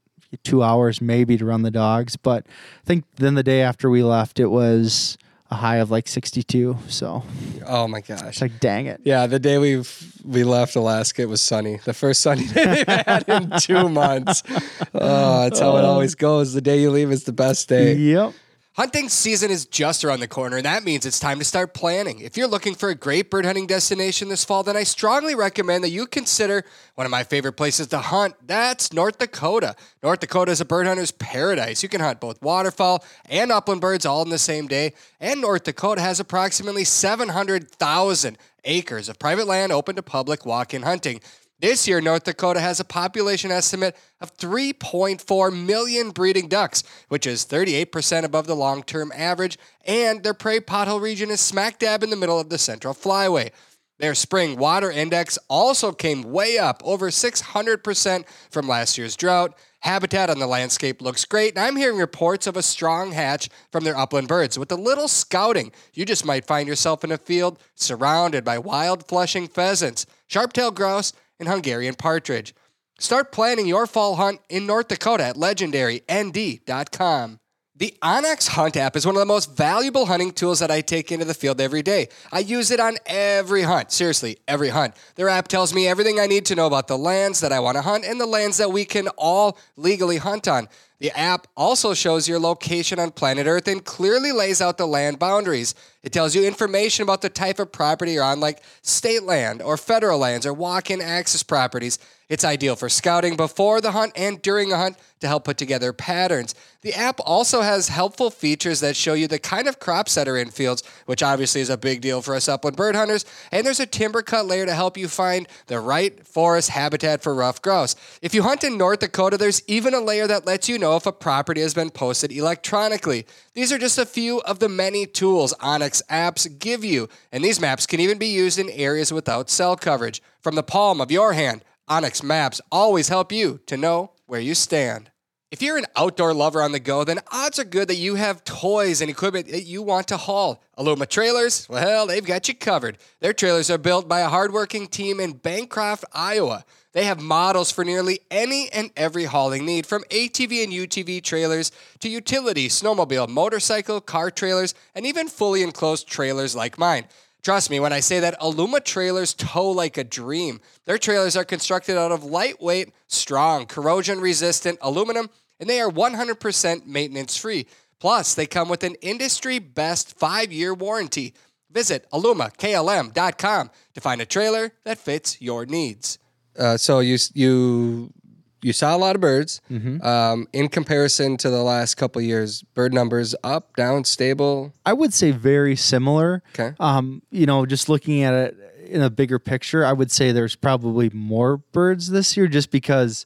[0.43, 2.15] two hours maybe to run the dogs.
[2.17, 5.17] But I think then the day after we left, it was
[5.49, 6.77] a high of like sixty two.
[6.89, 7.23] So
[7.65, 8.41] Oh my it's gosh.
[8.41, 8.99] like, dang it.
[9.05, 9.83] Yeah, the day we
[10.25, 11.79] we left Alaska, it was sunny.
[11.85, 14.43] The first sunny day they've had in two months.
[14.99, 16.53] Oh, that's how it always goes.
[16.53, 17.93] The day you leave is the best day.
[17.93, 18.33] Yep.
[18.77, 22.19] Hunting season is just around the corner, and that means it's time to start planning.
[22.19, 25.83] If you're looking for a great bird hunting destination this fall, then I strongly recommend
[25.83, 26.63] that you consider
[26.93, 28.35] one of my favorite places to hunt.
[28.45, 29.75] That's North Dakota.
[30.03, 31.81] North Dakota is a bird hunter's paradise.
[31.81, 34.93] You can hunt both waterfowl and upland birds all in the same day.
[35.19, 40.83] And North Dakota has approximately 700,000 acres of private land open to public walk in
[40.83, 41.19] hunting.
[41.59, 47.45] This year, North Dakota has a population estimate of 3.4 million breeding ducks, which is
[47.45, 52.11] 38% above the long term average, and their prairie pothole region is smack dab in
[52.11, 53.49] the middle of the Central Flyway.
[53.97, 59.57] Their spring water index also came way up, over 600% from last year's drought.
[59.79, 63.83] Habitat on the landscape looks great, and I'm hearing reports of a strong hatch from
[63.83, 64.59] their upland birds.
[64.59, 69.07] With a little scouting, you just might find yourself in a field surrounded by wild
[69.07, 72.53] flushing pheasants, sharp-tailed grouse, and Hungarian partridge.
[72.99, 77.39] Start planning your fall hunt in North Dakota at legendarynd.com.
[77.79, 81.11] The OnX Hunt app is one of the most valuable hunting tools that I take
[81.11, 82.07] into the field every day.
[82.31, 84.95] I use it on every hunt, seriously, every hunt.
[85.13, 87.75] Their app tells me everything I need to know about the lands that I want
[87.75, 90.69] to hunt and the lands that we can all legally hunt on.
[90.99, 95.19] The app also shows your location on planet Earth and clearly lays out the land
[95.19, 95.75] boundaries.
[96.01, 99.77] It tells you information about the type of property you're on, like state land or
[99.77, 101.99] federal lands or walk in access properties.
[102.29, 105.93] It's ideal for scouting before the hunt and during a hunt to help put together
[105.93, 106.55] patterns.
[106.81, 110.37] The app also has helpful features that show you the kind of crops that are
[110.37, 113.25] in fields, which obviously is a big deal for us upland bird hunters.
[113.51, 117.33] And there's a timber cut layer to help you find the right forest habitat for
[117.33, 117.95] ruffed grouse.
[118.21, 121.05] If you hunt in North Dakota, there's even a layer that lets you know if
[121.05, 123.25] a property has been posted electronically.
[123.53, 127.59] These are just a few of the many tools OnX apps give you, and these
[127.59, 130.21] maps can even be used in areas without cell coverage.
[130.39, 134.55] From the palm of your hand, OnX Maps always help you to know where you
[134.55, 135.11] stand.
[135.49, 138.43] If you're an outdoor lover on the go, then odds are good that you have
[138.43, 140.61] toys and equipment that you want to haul.
[140.77, 142.97] Aluma Trailers, well, they've got you covered.
[143.21, 146.65] Their trailers are built by a hardworking team in Bancroft, Iowa.
[146.97, 151.71] They have models for nearly any and every hauling need, from ATV and UTV trailers
[151.99, 157.05] to utility, snowmobile, motorcycle, car trailers, and even fully enclosed trailers like mine.
[157.43, 160.59] Trust me when I say that Aluma trailers tow like a dream.
[160.85, 165.29] Their trailers are constructed out of lightweight, strong, corrosion resistant aluminum,
[165.59, 167.67] and they are 100% maintenance free.
[167.99, 171.35] Plus, they come with an industry best five year warranty.
[171.69, 176.17] Visit alumaklm.com to find a trailer that fits your needs.
[176.57, 178.13] Uh, so you you
[178.61, 179.61] you saw a lot of birds.
[179.71, 180.01] Mm-hmm.
[180.05, 184.73] Um, in comparison to the last couple years, bird numbers up, down, stable.
[184.85, 186.43] I would say very similar.
[186.57, 186.75] Okay.
[186.79, 190.55] Um, you know, just looking at it in a bigger picture, I would say there's
[190.55, 193.25] probably more birds this year just because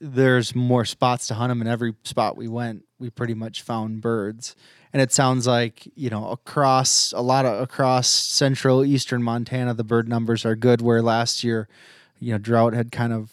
[0.00, 4.00] there's more spots to hunt them and every spot we went, we pretty much found
[4.00, 4.56] birds.
[4.92, 9.84] And it sounds like, you know, across a lot of across central eastern Montana, the
[9.84, 11.68] bird numbers are good where last year,
[12.24, 13.30] you know, drought had kind of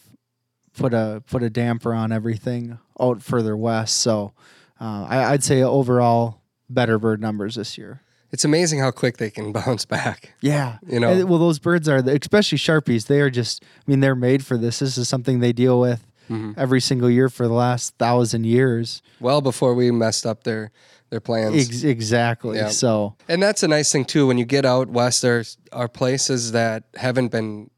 [0.78, 3.98] put a put a damper on everything out further west.
[4.00, 4.34] So
[4.80, 8.02] uh, I, I'd say overall better bird numbers this year.
[8.32, 10.34] It's amazing how quick they can bounce back.
[10.42, 11.10] Yeah, You know.
[11.10, 13.08] And, well, those birds are, especially sharpies.
[13.08, 13.64] They are just.
[13.64, 14.80] I mean, they're made for this.
[14.80, 16.54] This is something they deal with Mm-hmm.
[16.56, 19.02] every single year for the last thousand years.
[19.20, 20.72] Well before we messed up their
[21.10, 21.68] their plans.
[21.68, 22.58] Ex- exactly.
[22.58, 22.70] Yeah.
[22.70, 24.28] So And that's a nice thing too.
[24.28, 27.70] When you get out west, there are places that haven't been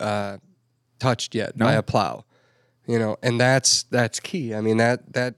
[0.00, 0.38] uh,
[0.98, 2.24] touched yet by a plow.
[2.86, 4.54] You know, and that's that's key.
[4.54, 5.36] I mean that that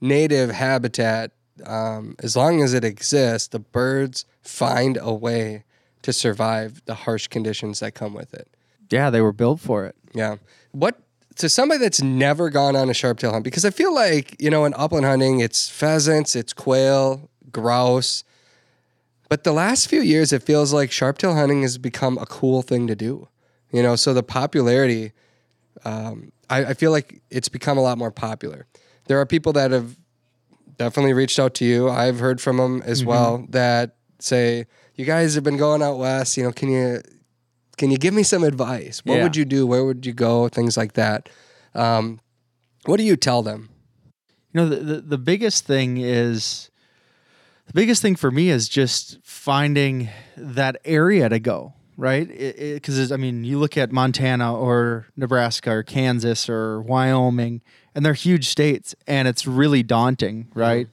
[0.00, 1.30] native habitat,
[1.64, 5.64] um, as long as it exists, the birds find a way
[6.02, 8.48] to survive the harsh conditions that come with it.
[8.90, 9.94] yeah, they were built for it.
[10.12, 10.36] Yeah.
[10.72, 11.00] What
[11.36, 14.64] to somebody that's never gone on a sharptail hunt because I feel like you know
[14.64, 18.24] in upland hunting it's pheasants, it's quail, grouse,
[19.30, 22.86] but the last few years it feels like sharptail hunting has become a cool thing
[22.86, 23.28] to do.
[23.72, 25.12] You know, so the popularity,
[25.84, 28.66] um, I, I feel like it's become a lot more popular.
[29.06, 29.96] There are people that have
[30.76, 31.88] definitely reached out to you.
[31.88, 36.36] I've heard from them as well that say, "You guys have been going out west.
[36.36, 37.00] You know, can you
[37.78, 39.02] can you give me some advice?
[39.04, 39.22] What Yeah.
[39.24, 39.66] would you do?
[39.66, 40.48] Where would you go?
[40.48, 41.28] Things like that."
[41.74, 42.20] Um,
[42.84, 43.70] what do you tell them?
[44.52, 46.70] You know, the, the the biggest thing is
[47.66, 51.72] the biggest thing for me is just finding that area to go.
[51.96, 57.60] Right, because I mean, you look at Montana or Nebraska or Kansas or Wyoming,
[57.94, 60.88] and they're huge states, and it's really daunting, right?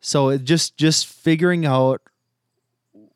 [0.00, 2.02] So it just just figuring out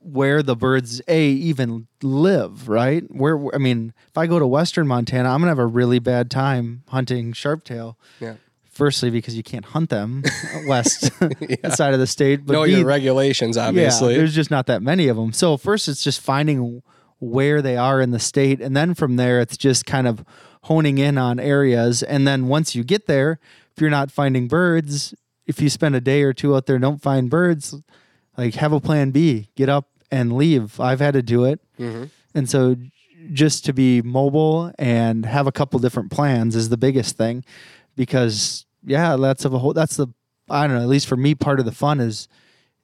[0.05, 3.05] where the birds a even live, right?
[3.09, 6.31] Where I mean, if I go to Western Montana, I'm gonna have a really bad
[6.31, 7.97] time hunting sharptail.
[8.21, 8.35] Yeah.
[8.71, 10.23] Firstly, because you can't hunt them
[10.67, 11.13] west
[11.77, 14.13] side of the state, but know B, your regulations, obviously.
[14.13, 15.35] yeah, there's just not that many of them.
[15.35, 16.83] So first, it's just finding
[17.23, 20.25] where they are in the state, and then from there, it's just kind of
[20.65, 22.03] honing in on areas.
[22.03, 23.39] And then once you get there,
[23.75, 25.15] if you're not finding birds,
[25.47, 27.77] if you spend a day or two out there and don't find birds,
[28.37, 30.81] like have a plan B, get up and leave.
[30.81, 32.07] I've had to do it, mm-hmm.
[32.35, 32.75] and so
[33.33, 37.45] just to be mobile and have a couple different plans is the biggest thing,
[37.95, 39.75] because yeah, that's of a whole.
[39.75, 40.09] That's the
[40.51, 40.83] I don't know.
[40.83, 42.27] At least for me, part of the fun is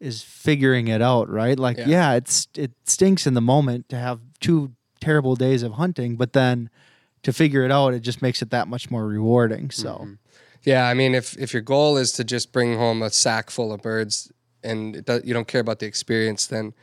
[0.00, 1.58] is figuring it out, right?
[1.58, 1.86] Like, Yeah.
[1.86, 2.12] yeah.
[2.14, 6.70] it's it stinks in the moment to have two terrible days of hunting, but then
[7.22, 9.70] to figure it out, it just makes it that much more rewarding.
[9.70, 10.12] So, mm-hmm.
[10.64, 13.72] Yeah, I mean, if if your goal is to just bring home a sack full
[13.72, 14.30] of birds
[14.62, 16.74] and it do, you don't care about the experience, then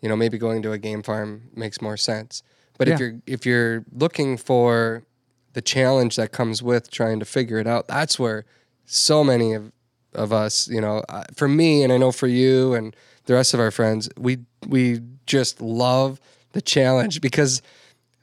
[0.00, 2.42] you know maybe going to a game farm makes more sense.
[2.78, 5.04] But if you're if you're looking for
[5.52, 7.88] the challenge that comes with trying to figure it out.
[7.88, 8.44] That's where
[8.84, 9.72] so many of
[10.14, 12.94] of us, you know, uh, for me, and I know for you and
[13.24, 16.20] the rest of our friends, we we just love
[16.52, 17.62] the challenge because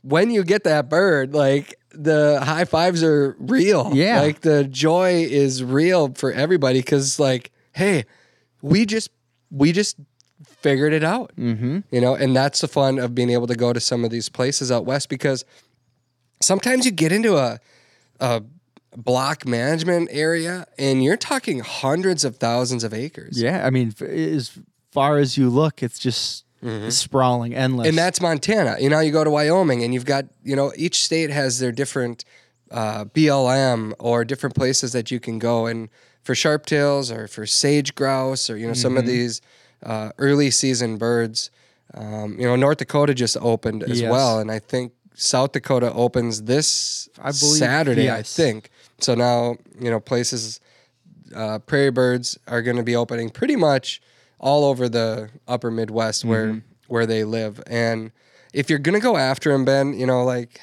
[0.01, 3.91] when you get that bird, like the high fives are real.
[3.93, 4.21] Yeah.
[4.21, 8.05] like the joy is real for everybody because, like, hey,
[8.61, 9.09] we just
[9.51, 9.97] we just
[10.45, 11.31] figured it out.
[11.37, 11.79] Mm-hmm.
[11.91, 14.29] You know, and that's the fun of being able to go to some of these
[14.29, 15.45] places out west because
[16.41, 17.59] sometimes you get into a
[18.19, 18.43] a
[19.03, 23.41] block management area and you're talking hundreds of thousands of acres.
[23.41, 24.57] Yeah, I mean, as
[24.91, 26.45] far as you look, it's just
[26.89, 27.87] sprawling, endless.
[27.87, 28.75] And that's Montana.
[28.79, 31.71] You know, you go to Wyoming and you've got, you know, each state has their
[31.71, 32.25] different
[32.71, 35.65] uh, BLM or different places that you can go.
[35.67, 35.89] And
[36.23, 39.41] for sharptails or for sage grouse or, you know, some of these
[39.83, 41.49] uh, early season birds,
[41.93, 44.11] um, you know, North Dakota just opened as Yes.
[44.11, 44.39] well.
[44.39, 48.69] And I think South Dakota opens this I believe- Saturday, I think.
[49.03, 50.59] So now, you know, places,
[51.35, 54.01] uh, prairie birds are going to be opening pretty much
[54.39, 56.59] all over the upper Midwest where Mm-hmm.
[56.87, 57.61] where they live.
[57.67, 58.11] And
[58.53, 60.59] if you're going to go after them, Ben, you know, like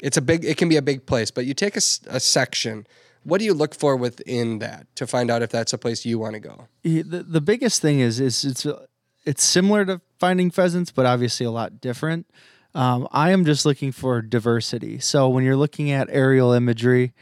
[0.00, 2.86] it's a big, it can be a big place, but you take a section.
[3.22, 6.18] What do you look for within that to find out if that's a place you
[6.18, 6.66] want to go?
[6.82, 8.84] The, the biggest thing is is it's uh,
[9.24, 12.26] it's similar to finding pheasants, but obviously a lot different.
[12.74, 14.98] Um, I am just looking for diversity.
[14.98, 17.12] So when you're looking at aerial imagery,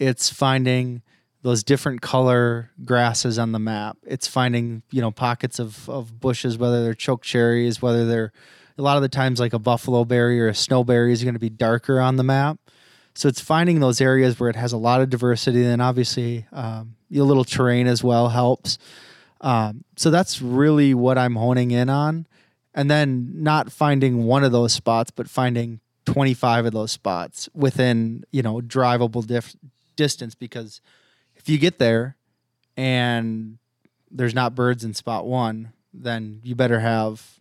[0.00, 1.02] it's finding
[1.42, 3.98] those different color grasses on the map.
[4.04, 8.32] It's finding you know pockets of of bushes, whether they're choke cherries, whether they're
[8.76, 11.40] a lot of the times like a buffalo berry or a snowberry is going to
[11.40, 12.58] be darker on the map.
[13.14, 16.96] So it's finding those areas where it has a lot of diversity, and obviously um,
[17.14, 18.78] a little terrain as well helps.
[19.42, 22.26] Um, so that's really what I'm honing in on,
[22.74, 28.24] and then not finding one of those spots, but finding 25 of those spots within
[28.30, 29.56] you know drivable dif-
[30.00, 30.34] distance.
[30.34, 30.80] Because
[31.36, 32.16] if you get there
[32.74, 33.58] and
[34.10, 37.38] there's not birds in spot one, then you better have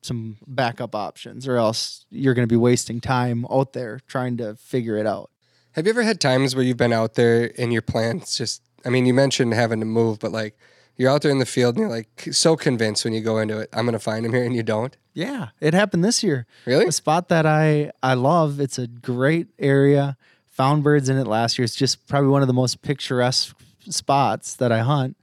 [0.00, 4.54] some backup options, or else you're going to be wasting time out there trying to
[4.54, 5.28] figure it out.
[5.72, 8.90] Have you ever had times where you've been out there and your plans just, I
[8.90, 10.56] mean, you mentioned having to move, but like
[10.96, 13.58] you're out there in the field and you're like so convinced when you go into
[13.58, 14.96] it, I'm going to find him here and you don't?
[15.14, 16.46] Yeah, it happened this year.
[16.64, 16.86] Really?
[16.86, 18.60] A spot that I I love.
[18.60, 20.16] It's a great area.
[20.58, 21.64] Found birds in it last year.
[21.64, 23.56] It's just probably one of the most picturesque
[23.88, 25.16] spots that I hunt.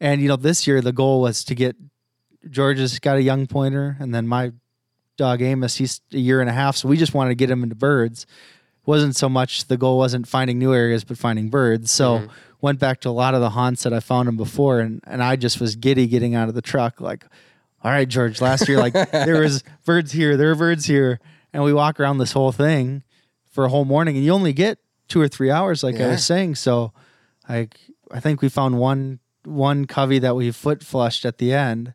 [0.00, 1.76] And you know, this year the goal was to get
[2.48, 4.52] George's got a young pointer, and then my
[5.18, 7.62] dog Amos, he's a year and a half, so we just wanted to get him
[7.62, 8.26] into birds.
[8.86, 11.90] Wasn't so much the goal wasn't finding new areas, but finding birds.
[11.90, 12.32] So mm-hmm.
[12.62, 15.22] went back to a lot of the haunts that I found him before, and and
[15.22, 17.26] I just was giddy getting out of the truck, like,
[17.84, 18.40] all right, George.
[18.40, 21.20] Last year, like there was birds here, there were birds here,
[21.52, 23.02] and we walk around this whole thing
[23.52, 26.08] for a whole morning, and you only get two or three hours, like I Yeah.
[26.12, 26.56] was saying.
[26.56, 26.92] So,
[27.48, 27.76] like
[28.10, 31.94] I think we found one one covey that we foot flushed at the end.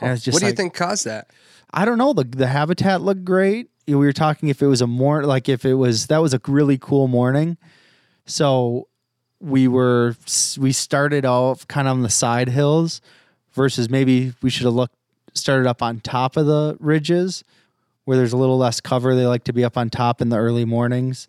[0.00, 1.30] And it's just what do you like- think caused that?
[1.72, 2.12] I don't know.
[2.12, 3.70] The the habitat looked great.
[3.86, 6.18] You know, We were talking if it was a more like if it was that
[6.22, 7.56] was a really cool morning.
[8.26, 8.88] So
[9.40, 10.16] we were
[10.58, 13.00] we started off kind of on the side hills
[13.52, 14.96] versus maybe we should have looked
[15.34, 17.44] started up on top of the ridges
[18.04, 19.14] where there's a little less cover.
[19.14, 21.26] They like to be up on top in the early mornings.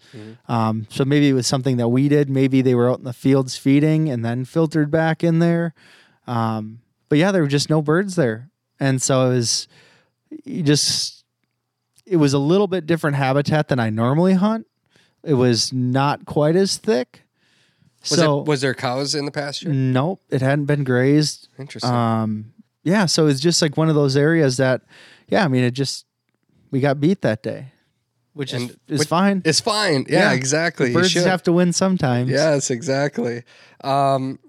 [0.47, 2.29] Um, so maybe it was something that we did.
[2.29, 5.73] Maybe they were out in the fields feeding and then filtered back in there.
[6.27, 9.67] Um, but yeah, there were just no birds there, and so it was
[10.43, 11.23] you just
[12.05, 14.67] it was a little bit different habitat than I normally hunt.
[15.23, 17.23] It was not quite as thick.
[18.01, 19.69] Was, so it, was there cows in the pasture?
[19.69, 21.49] nope, it hadn't been grazed.
[21.57, 21.91] Interesting.
[21.91, 24.81] Um, yeah, so it's just like one of those areas that,
[25.27, 26.05] yeah, I mean, it just
[26.75, 27.67] we got beat that day,
[28.33, 29.41] which is And is what- fine.
[29.45, 30.05] it's fine.
[30.09, 30.89] Yeah, yeah, exactly.
[30.89, 32.29] You Birds have to win sometimes.
[32.29, 33.43] Yes, exactly.
[33.81, 34.39] Um,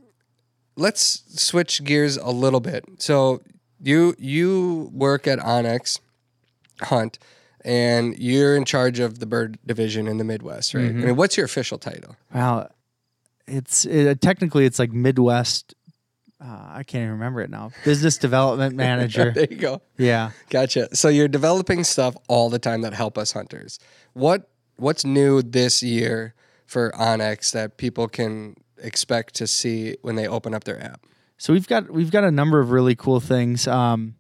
[0.77, 2.85] let's switch gears a little bit.
[2.99, 3.43] So
[3.81, 6.01] you you work at OnX
[6.83, 7.21] Hunt,
[7.65, 10.87] and you're in charge of the bird division in the Midwest, right?
[10.91, 11.03] Mm-hmm.
[11.03, 12.17] I mean, what's your official title?
[12.35, 12.69] Wow,
[13.47, 15.75] it's it, technically it's like Midwest.
[16.41, 17.71] Uh, I can't even remember it now.
[17.85, 19.31] Business development manager.
[19.33, 19.83] there you go.
[19.97, 20.33] yeah.
[20.51, 20.95] Gotcha.
[20.95, 23.79] So you're developing stuff all the time that help us hunters.
[24.13, 26.35] What what's new this year
[26.67, 31.07] for OnX that people can expect to see when they open up their app?
[31.39, 33.67] So we've got we've got a number of really cool things.
[33.67, 34.17] Um,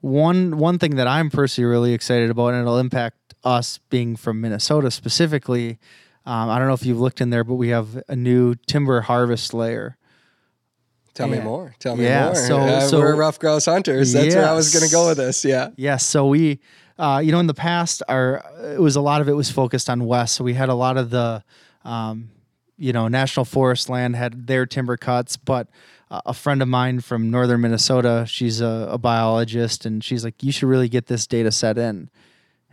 [0.00, 4.40] one one thing that I'm personally really excited about, and it'll impact us being from
[4.40, 5.78] Minnesota specifically.
[6.24, 9.00] Um, I don't know if you've looked in there, but we have a new timber
[9.02, 9.96] harvest layer.
[11.16, 11.74] Tell me more.
[11.78, 12.34] Tell me Yeah, more.
[12.34, 14.12] so- Uh, so- we're ruffed grouse hunters.
[14.12, 15.44] That's where I was going to go with this.
[15.44, 15.70] Yeah.
[15.76, 16.60] Yes, so we
[16.98, 18.42] uh, you know, in the past, our
[18.74, 20.34] it was a lot of it was focused on west.
[20.34, 21.42] So we had a lot of the,
[21.84, 22.30] um,
[22.78, 25.68] you know, national forest land had their timber cuts, but
[26.10, 30.42] uh, a friend of mine from northern Minnesota, she's a, a biologist, and she's like,
[30.42, 32.08] you should really get this data set in.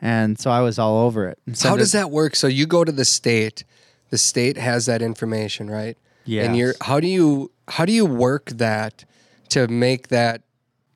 [0.01, 1.39] And so I was all over it.
[1.61, 2.35] How does it- that work?
[2.37, 3.63] So you go to the state,
[4.09, 5.97] the state has that information, right?
[6.25, 6.43] Yeah.
[6.43, 9.05] And you're how do you how do you work that
[9.49, 10.41] to make that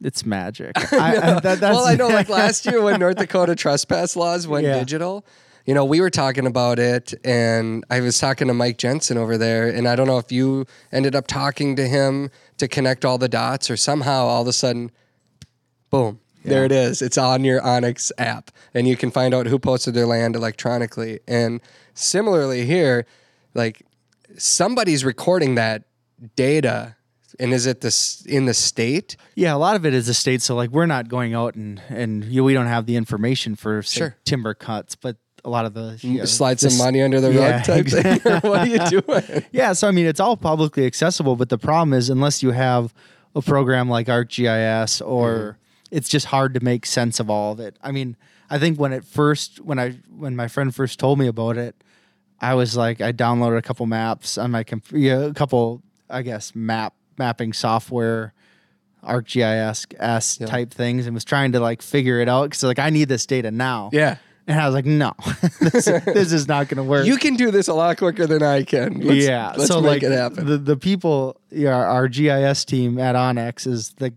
[0.02, 0.72] It's magic.
[0.94, 4.66] I, I, that, well, I know like last year when North Dakota trespass laws went
[4.66, 4.78] Yeah.
[4.80, 5.26] digital,
[5.66, 9.38] you know, we were talking about it and I was talking to Mike Jensen over
[9.38, 13.18] there and I don't know if you ended up talking to him to connect all
[13.18, 14.92] the dots or somehow all of a sudden
[15.90, 17.02] boom, there it is.
[17.02, 21.20] It's on your OnX app and you can find out who posted their land electronically.
[21.28, 21.60] And
[21.94, 23.06] similarly here,
[23.54, 23.82] like
[24.38, 25.84] somebody's recording that
[26.36, 26.96] data
[27.40, 29.18] and is it this in the state?
[29.36, 30.42] Yeah, a lot of it is the state.
[30.42, 33.82] So like we're not going out and and you, we don't have the information for
[33.84, 34.16] say, Sure.
[34.26, 37.58] timber cuts, but a lot of the you know, slide some money under the Yeah,
[37.58, 38.20] rug type thing.
[38.50, 39.46] What are you doing?
[39.52, 42.94] Yeah, so I mean it's all publicly accessible, but the problem is unless you have
[43.36, 45.96] a program like ArcGIS or Mm-hmm.
[45.96, 47.78] it's just hard to make sense of all of it.
[47.82, 48.16] I mean,
[48.50, 51.76] I think when it first when I when my friend first told me about it,
[52.42, 56.22] I was like I downloaded a couple maps on my computer, yeah, a couple I
[56.22, 58.34] guess map mapping software
[59.04, 62.90] ArcGIS S type things and was trying to like figure it out cuz like I
[62.90, 63.90] need this data now.
[63.94, 64.18] Yeah.
[64.50, 65.12] And I was like, no,
[65.60, 67.06] this, this is not going to work.
[67.06, 69.02] You can do this a lot quicker than I can.
[69.02, 70.46] Let's, yeah, Let's so make like it happen.
[70.46, 74.14] the the people, yeah, our, our GIS team at OnX is like,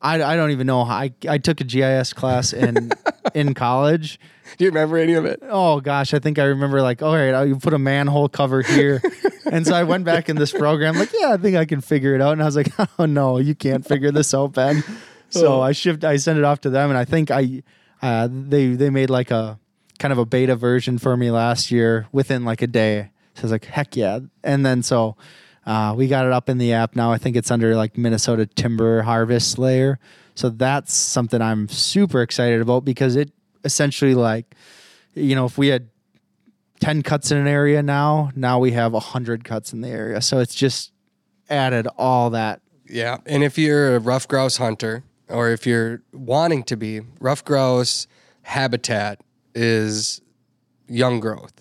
[0.00, 2.90] I, I don't even know how I I took a GIS class in
[3.34, 4.18] in college.
[4.56, 5.40] do you remember any of it?
[5.42, 9.02] Oh gosh, I think I remember like, all right, you put a manhole cover here,
[9.50, 12.14] and so I went back in this program like, yeah, I think I can figure
[12.14, 14.82] it out, and I was like, oh no, you can't figure this out, Ben.
[15.28, 17.62] So I shift, I sent it off to them, and I think I,
[18.02, 19.58] uh, they they made like a
[19.98, 23.10] kind of a beta version for me last year within like a day.
[23.34, 25.16] So I was like, heck yeah, and then so.
[25.66, 27.12] Uh, we got it up in the app now.
[27.12, 30.00] I think it's under like Minnesota Timber Harvest Layer.
[30.34, 33.30] So that's something I'm super excited about because it
[33.62, 34.54] essentially like,
[35.14, 35.90] you know, if we had
[36.80, 40.20] 10 cuts in an area now, now we have 100 cuts in the area.
[40.20, 40.92] So it's just
[41.48, 42.60] added all that.
[42.86, 43.18] Yeah.
[43.26, 48.06] And if you're a ruffed grouse hunter, or if you're wanting to be, ruffed grouse
[48.42, 49.20] habitat
[49.54, 50.20] is
[50.88, 51.52] young growth.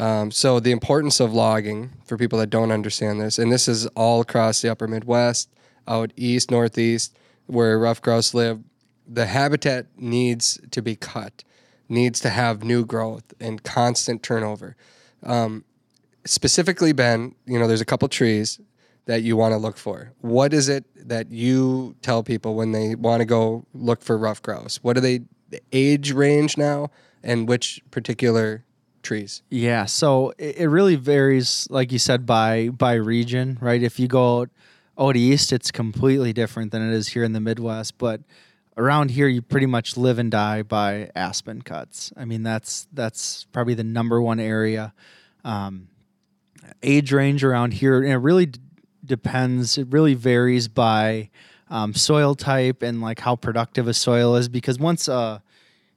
[0.00, 3.86] Um, so the importance of logging for people that don't understand this, and this is
[3.88, 5.50] all across the upper Midwest,
[5.88, 8.60] out east, northeast, where ruffed grouse live,
[9.04, 11.42] the habitat needs to be cut,
[11.88, 14.76] needs to have new growth and constant turnover.
[15.22, 15.64] Um,
[16.24, 18.60] specifically, Ben, you know, there's a couple trees
[19.06, 20.12] that you want to look for.
[20.20, 24.42] What is it that you tell people when they want to go look for ruffed
[24.42, 24.80] grouse?
[24.82, 26.90] What are they the age range now,
[27.22, 28.64] and which particular
[29.02, 29.42] trees?
[29.48, 29.86] Yeah.
[29.86, 33.82] So it, it really varies, like you said, by by region, right?
[33.82, 34.50] If you go out,
[34.98, 37.96] out east, it's completely different than it is here in the Midwest.
[37.96, 38.20] But
[38.78, 42.12] around here, you pretty much live and die by aspen cuts.
[42.16, 44.94] I mean, that's that's probably the number one area.
[45.44, 45.88] Um,
[46.82, 48.60] age range around here, and it really d-
[49.04, 49.76] depends.
[49.76, 51.28] It really varies by
[51.68, 54.48] um, soil type and like how productive a soil is.
[54.48, 55.42] Because once a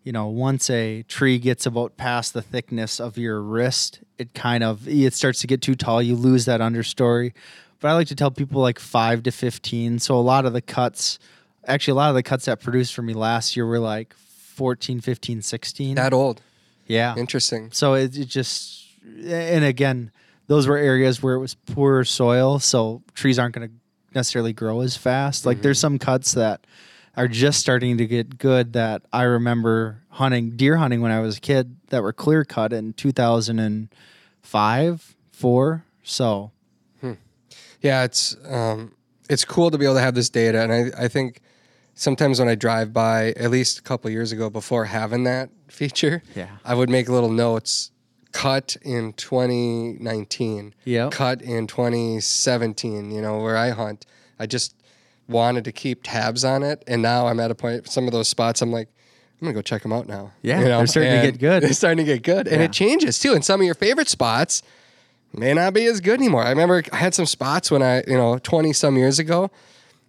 [0.03, 4.63] you know, once a tree gets about past the thickness of your wrist, it kind
[4.63, 6.01] of it starts to get too tall.
[6.01, 7.33] You lose that understory.
[7.79, 9.99] But I like to tell people like five to fifteen.
[9.99, 11.19] So a lot of the cuts,
[11.67, 15.01] actually, a lot of the cuts that produced for me last year were like 14,
[15.01, 15.95] 15, 16.
[15.95, 16.41] That old.
[16.87, 17.15] yeah.
[17.15, 17.71] Interesting.
[17.71, 20.11] So it, it just, and again,
[20.47, 23.73] those were areas where it was poor soil, so trees aren't going to
[24.13, 25.45] necessarily grow as fast.
[25.45, 26.67] Like there's some cuts that
[27.15, 31.37] are just starting to get good that I remember hunting deer hunting when I was
[31.37, 35.85] a kid that were clear cut in 2005, four.
[36.03, 36.51] So
[37.81, 38.93] Yeah, it's um,
[39.29, 41.39] it's cool to be able to have this data, and I, I think
[42.01, 46.23] sometimes when I drive by, at least a couple years ago, before having that feature,
[46.35, 46.47] Yeah.
[46.65, 47.91] I would make little notes.
[48.33, 50.73] Cut in 2019.
[50.85, 51.11] Yep.
[51.11, 53.11] Cut in 2017.
[53.11, 54.05] You know where I hunt.
[54.39, 54.73] I just
[55.27, 57.87] wanted to keep tabs on it, and now I'm at a point.
[57.89, 58.87] Some of those spots, I'm like,
[59.41, 60.31] I'm gonna go check them out now.
[60.41, 60.77] Yeah, you know?
[60.77, 61.63] they're starting to get good.
[61.63, 62.65] They're starting to get good, and Yeah.
[62.65, 63.33] it changes too.
[63.33, 64.63] And some of your favorite spots
[65.33, 66.43] may not be as good anymore.
[66.43, 69.49] I remember I had some spots when I, you know, 20 some years ago.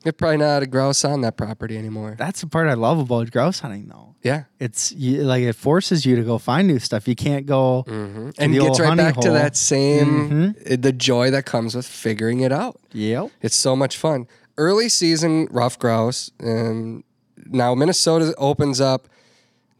[0.03, 2.15] There's probably not a grouse on that property anymore.
[2.19, 4.15] that's the part I love about grouse hunting, though.
[4.23, 4.45] Yeah.
[4.61, 7.09] It's you, like it forces you to go find new stuff.
[7.09, 11.75] You can't go And gets right back to that same, uh, the joy that comes
[11.75, 12.81] with figuring it out.
[12.93, 13.31] Yep.
[13.41, 14.27] It's so much fun.
[14.57, 16.31] Early season ruffed grouse.
[16.39, 17.03] and
[17.47, 19.09] now Minnesota opens up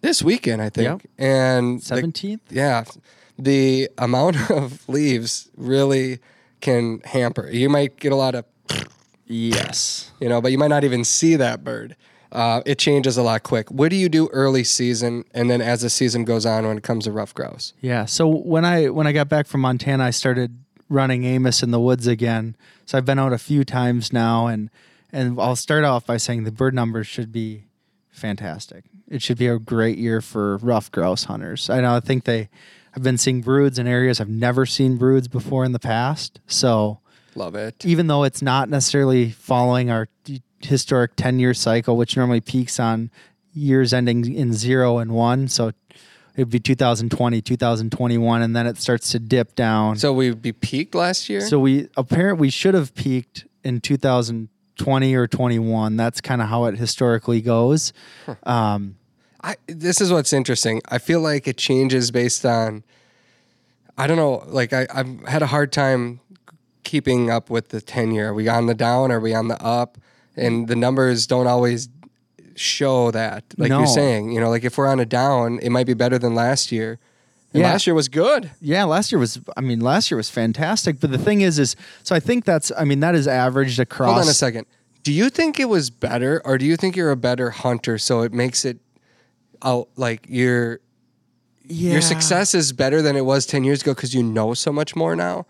[0.01, 1.03] this weekend, I think.
[1.03, 1.11] Yep.
[1.19, 2.43] And Seventeenth.
[2.51, 2.85] yeah,
[3.39, 6.19] the amount of leaves really
[6.61, 7.49] can hamper.
[7.51, 8.45] You might get a lot of,
[9.27, 10.11] Yes.
[10.21, 11.97] you know, but you might not even see that bird.
[12.31, 13.71] Uh, it changes a lot quick.
[13.71, 16.83] What do you do early season, and then as the season goes on, when it
[16.83, 17.75] comes to ruffed grouse?
[17.83, 18.07] Yeah.
[18.07, 20.59] So when I when I got back from Montana, I started
[20.89, 22.57] running Amos in the woods again.
[22.87, 24.71] So I've been out a few times now, and
[25.13, 27.65] and I'll start off by saying the bird numbers should be
[28.11, 28.85] fantastic.
[29.09, 31.69] It should be a great year for ruffed grouse hunters.
[31.69, 31.97] I know.
[31.97, 32.49] I think they.
[32.97, 36.41] I've been seeing broods in areas I've never seen broods before in the past.
[36.47, 37.01] So
[37.35, 37.85] Love it.
[37.85, 40.09] even though it's not necessarily following our
[40.61, 43.11] historic 10 year cycle, which normally peaks on
[43.53, 45.49] years ending in zero and one.
[45.49, 45.73] So
[46.37, 49.97] it'd be 2020, 2021, and then it starts to dip down.
[49.97, 51.41] So, we be peaked last year.
[51.43, 55.97] So we apparently we should have peaked in 2020 or 21.
[55.97, 57.93] That's kind of how it historically goes.
[58.45, 58.97] Um,
[59.43, 60.81] I, this is what's interesting.
[60.89, 62.85] I feel like it changes based on,
[63.99, 66.21] I don't know, like I, I've had a hard time
[66.85, 68.29] keeping up with the 10 year.
[68.31, 69.11] Are we on the down?
[69.13, 69.99] Are we on the up?
[70.37, 71.89] And the numbers don't always
[72.55, 73.45] show that.
[73.57, 73.79] Like No.
[73.79, 76.35] you're saying, you know, like if we're on a down, it might be better than
[76.35, 76.99] last year.
[77.53, 77.71] And Yeah.
[77.73, 78.51] last year was good.
[78.61, 79.39] Yeah, last year was.
[79.57, 81.01] I mean, last year was fantastic.
[81.01, 82.73] But the thing is, is so I think that's.
[82.79, 84.13] I mean, that is averaged across.
[84.15, 84.67] Hold on a second.
[85.03, 88.23] Do you think it was better or do you think you're a better hunter so
[88.23, 88.79] it makes it
[89.63, 90.81] out like your
[91.67, 91.93] Yeah.
[91.93, 94.95] your success is better than it was 10 years ago because you know so much
[94.97, 95.45] more now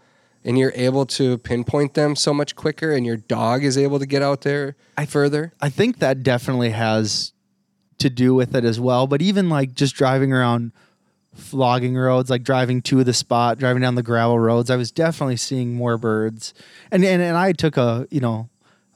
[0.45, 4.07] and you're able to pinpoint them so much quicker and your dog is able to
[4.07, 7.33] get out there I, further I think that definitely has
[8.03, 9.07] to do with it as well.
[9.07, 10.73] But even like just driving around
[11.35, 15.37] flogging roads, like driving to the spot, driving down the gravel roads, I was definitely
[15.37, 16.53] seeing more birds.
[16.91, 18.51] And and, and I took a you know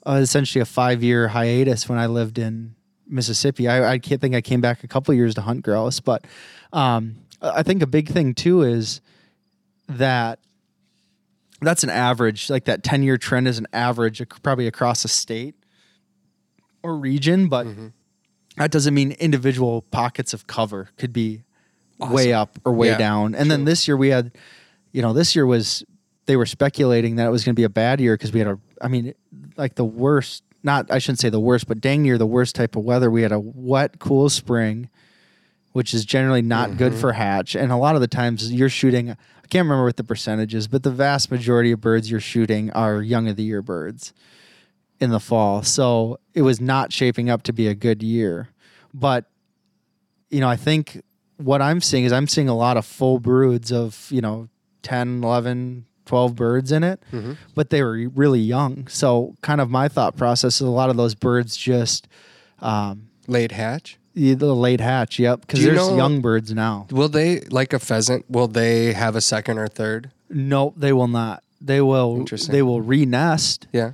[0.06, 2.74] uh, essentially a five year hiatus when I lived in
[3.08, 3.68] Mississippi.
[3.68, 6.26] I, I can't think I came back a couple years to hunt grouse, but
[6.72, 9.00] um, I think a big thing too is
[9.88, 10.40] that
[11.60, 12.50] that's an average.
[12.50, 15.54] Like that ten year trend is an average, probably across a state
[16.82, 17.88] or region, but mm-hmm.
[18.56, 21.42] that doesn't mean individual pockets of cover could be
[21.98, 23.34] way up or way Yeah, down.
[23.34, 24.32] And then this year we had,
[24.92, 25.84] you know, this year was
[26.26, 28.48] they were speculating that it was going to be a bad year because we had
[28.48, 29.14] a, I mean,
[29.56, 30.42] like the worst.
[30.62, 33.08] Not, I shouldn't say the worst, but dang near the worst type of weather.
[33.08, 34.90] We had a wet, cool spring,
[35.74, 37.00] which is generally not good mm-hmm.
[37.00, 37.54] for hatch.
[37.54, 39.16] And a lot of the times you're shooting,
[39.46, 42.72] I can't remember what the percentage is, but the vast majority of birds you're shooting
[42.72, 44.12] are young of the year birds
[44.98, 45.62] in the fall.
[45.62, 48.48] So it was not shaping up to be a good year.
[48.92, 49.26] But,
[50.30, 51.00] you know, I think
[51.36, 54.48] what I'm seeing is I'm seeing a lot of full broods of, you know,
[54.82, 57.00] 10, 11, 12 birds in it,
[57.54, 58.88] but they were really young.
[58.88, 62.08] So kind of my thought process is a lot of those birds just,
[62.58, 66.86] um, late hatch the late hatch, yep, because Do you there's know- young birds now.
[66.90, 71.08] will they like a pheasant will they have a second or third No, they will
[71.08, 71.42] not.
[71.60, 72.16] They will.
[72.16, 72.52] Interesting.
[72.52, 73.92] They will re-nest, yeah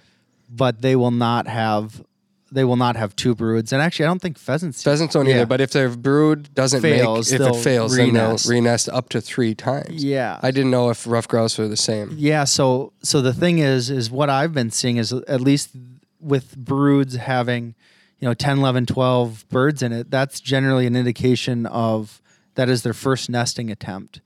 [0.54, 2.02] but they will not have.
[2.54, 3.72] They will not have two broods.
[3.72, 4.82] And actually, I don't think pheasants.
[4.82, 5.36] phaesants don't Yeah.
[5.36, 8.44] either but if their brood doesn't Fails, make if they'll it fails re-nest.
[8.46, 10.38] then they'll renest up to three times Yeah.
[10.42, 12.44] i didn't know if ruffed grouse were the same Yeah.
[12.44, 15.70] So so the thing is, is what I've been seeing is at least
[16.20, 17.74] with broods having,
[18.22, 22.22] you know, 10, 11, 12 birds in it, that's generally an indication of
[22.54, 24.20] that is their first nesting attempt.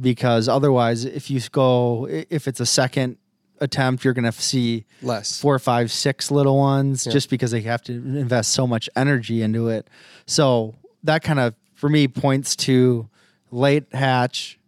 [0.00, 3.18] Because otherwise, if you go, if it's a second
[3.60, 7.12] attempt, you're going to see less four, five, six little ones Yeah.
[7.12, 9.86] just because they have to invest so much energy into it.
[10.26, 10.74] So
[11.04, 13.08] that kind of, for me, points to
[13.52, 14.58] late hatch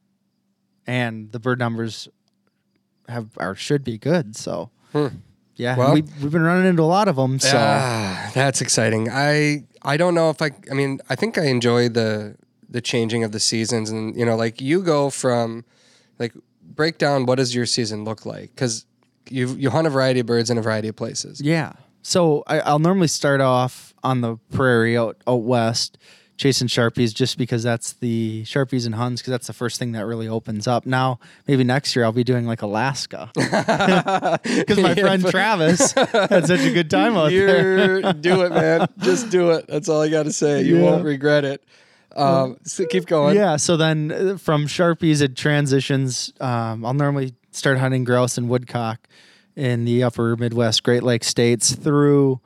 [0.87, 2.09] and the bird numbers
[3.09, 4.37] have or should be good.
[4.37, 5.07] So Hmm.
[5.57, 7.39] Yeah, Well- we, we've been running into a lot of them.
[7.39, 9.09] So Ah, that's exciting.
[9.11, 12.37] I I don't know if I I mean I think I enjoy the
[12.69, 15.65] the changing of the seasons and you know like you go from
[16.19, 16.33] like
[16.63, 18.87] break down what does your season look like cuz
[19.29, 21.41] you you hunt a variety of birds in a variety of places.
[21.41, 21.73] yeah.
[22.05, 25.99] So I, I'll normally start off on the prairie out, out west,
[26.43, 30.05] chasing sharpies, just because that's the sharpies and huns, because that's the first thing that
[30.07, 30.85] really opens up.
[30.85, 36.61] Now, maybe next year I'll be doing like Alaska, because my friend Travis had such
[36.61, 38.01] a good time out there.
[38.01, 38.89] You're, do it, man.
[38.99, 39.67] Just do it.
[39.69, 40.63] That's all I got to say.
[40.63, 40.83] You Yeah.
[40.83, 41.63] won't regret it.
[42.17, 43.37] Um, so keep going.
[43.37, 43.57] Yeah.
[43.57, 46.33] So then uh, from sharpies it transitions.
[46.41, 49.07] Um, I'll normally start hunting grouse and woodcock
[49.55, 52.41] in the upper Midwest Great Lakes states through.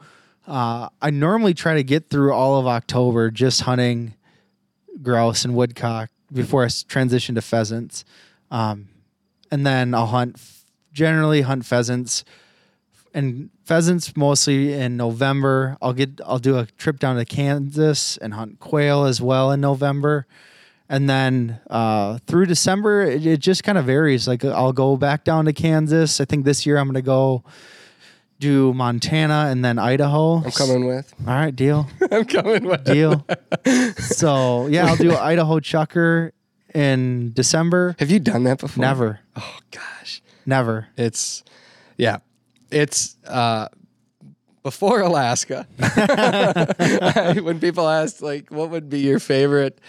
[0.47, 4.15] Uh, I normally try to get through all of October just hunting
[5.03, 8.05] grouse and woodcock before I transition to pheasants,
[8.51, 8.89] um,
[9.51, 10.41] and then I'll hunt
[10.93, 12.25] generally hunt pheasants
[13.13, 15.77] and pheasants mostly in November.
[15.83, 19.61] I'll get I'll do a trip down to Kansas and hunt quail as well in
[19.61, 20.27] November.
[20.89, 24.29] And then uh, through December, it, it just kind of varies.
[24.29, 26.21] Like I'll go back down to Kansas.
[26.21, 27.43] I think this year I'm going to go
[28.39, 30.43] do Montana and then Idaho.
[30.45, 31.13] I'm coming with.
[31.27, 32.85] All right, deal, I'm coming with.
[32.85, 33.27] deal.
[33.99, 36.33] so yeah, I'll do Idaho Chukar
[36.75, 37.97] in December.
[37.99, 38.81] Have you done that before?
[38.83, 40.23] Never, Oh gosh.
[40.45, 40.89] never.
[40.97, 41.43] It's
[41.97, 42.19] yeah.
[42.71, 43.69] It's uh
[44.63, 45.67] before Alaska.
[47.43, 49.81] when people ask like what would be your favorite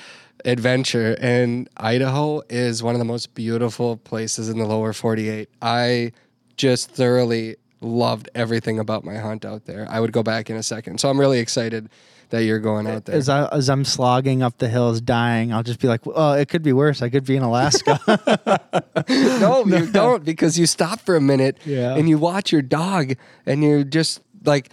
[0.45, 5.50] adventure and Idaho is one of the most beautiful places in the lower 48.
[5.62, 6.12] I
[6.56, 9.88] just thoroughly loved everything about my hunt out there.
[9.90, 11.00] I would go back in a second.
[11.00, 11.90] So I'm really excited
[12.30, 13.16] that you're going out there.
[13.16, 16.50] As I as I'm slogging up the hills, dying, I'll just be like, "Oh, it
[16.50, 17.02] could be worse.
[17.02, 18.00] I could be in Alaska."
[19.10, 21.96] no, you don't because you stop for a minute Yeah.
[21.96, 23.14] and you watch your dog
[23.46, 24.70] and you're just like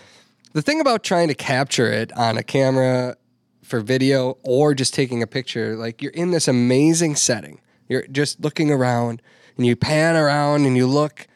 [0.53, 3.17] the thing about trying to capture it on a camera
[3.63, 7.61] for video or just taking a picture, like you're in this amazing setting.
[7.89, 9.23] You're just looking around
[9.57, 11.27] and you pan around and you look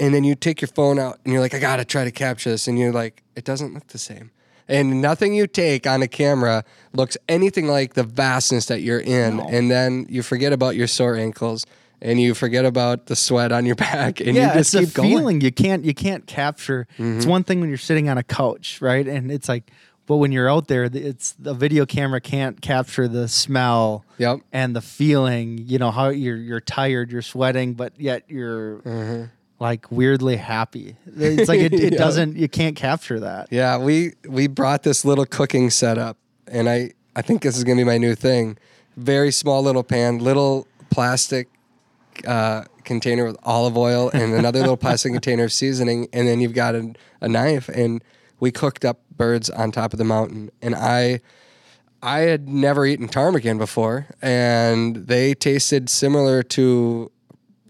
[0.00, 2.50] and then you take your phone out and you're like, I gotta try to capture
[2.50, 2.66] this.
[2.66, 4.30] And you're like, it doesn't look the same.
[4.66, 9.40] And nothing you take on a camera looks anything like the vastness that you're in.
[9.40, 11.66] And then you forget about your sore ankles
[12.00, 14.90] and you forget about the sweat on your back and yeah, you just it's keep
[14.90, 15.08] a going.
[15.10, 16.86] feeling you can't you can't capture.
[16.92, 17.28] It's mm-hmm.
[17.28, 19.06] one thing when you're sitting on a couch, right?
[19.06, 19.70] And it's like,
[20.06, 24.40] but when you're out there, it's the video camera can't capture the smell Yep.
[24.52, 25.58] and the feeling.
[25.58, 29.24] You know how you're you're tired, you're sweating, but yet you're mm-hmm.
[29.60, 30.96] Like weirdly happy.
[31.16, 31.92] It's like it, it.
[31.92, 31.98] Yeah.
[31.98, 32.36] doesn't.
[32.36, 33.48] You can't capture that.
[33.50, 36.16] Yeah, we we brought this little cooking setup,
[36.48, 38.56] and I I think this is gonna be my new thing.
[38.96, 41.48] Very small little pan, little plastic
[42.26, 46.54] uh, container with olive oil, and another little plastic container of seasoning, and then you've
[46.54, 47.68] got a, a knife.
[47.68, 48.02] And
[48.40, 51.20] we cooked up birds on top of the mountain, and I.
[52.02, 57.12] I had never eaten ptarmigan before, and they tasted similar to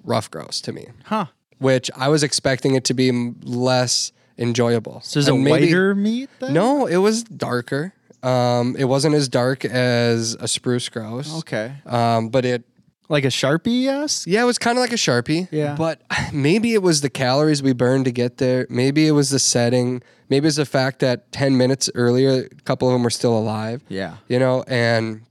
[0.05, 1.27] ruffed grouse to me, Huh?
[1.61, 3.13] Which I was expecting it to be
[3.45, 5.01] less enjoyable.
[5.05, 6.31] So is it And maybe- whiter meat?
[6.41, 6.55] Then?
[6.55, 7.93] no, it was darker.
[8.23, 11.39] Um, it wasn't as dark as a spruce grouse.
[11.41, 11.73] Okay.
[11.87, 12.65] Um, but it,
[13.09, 14.27] Like a sharpie, yes.
[14.27, 15.49] yeah, it was kind of like a sharpie.
[15.51, 15.75] Yeah.
[15.75, 16.03] But
[16.33, 18.67] maybe it was the calories we burned to get there.
[18.69, 20.03] Maybe it was the setting.
[20.29, 23.83] Maybe it's the fact that ten minutes earlier, a couple of them were still alive.
[23.89, 24.17] Yeah.
[24.29, 25.23] You know, and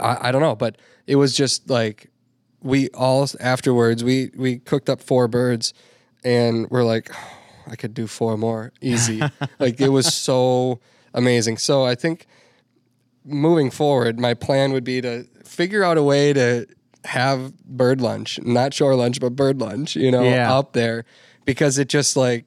[0.00, 0.76] I, I don't know, but
[1.06, 2.08] it was just like
[2.62, 5.72] we all afterwards we we cooked up four birds,
[6.24, 7.10] and we're like,
[7.66, 9.20] I could do four more easy.
[9.58, 10.80] like it was so
[11.14, 11.58] amazing.
[11.58, 12.26] So I think
[13.24, 16.66] moving forward, my plan would be to figure out a way to
[17.04, 19.96] have bird lunch, not shore lunch, but bird lunch.
[19.96, 20.52] You know, Yeah.
[20.54, 21.04] up there
[21.44, 22.44] because it just like.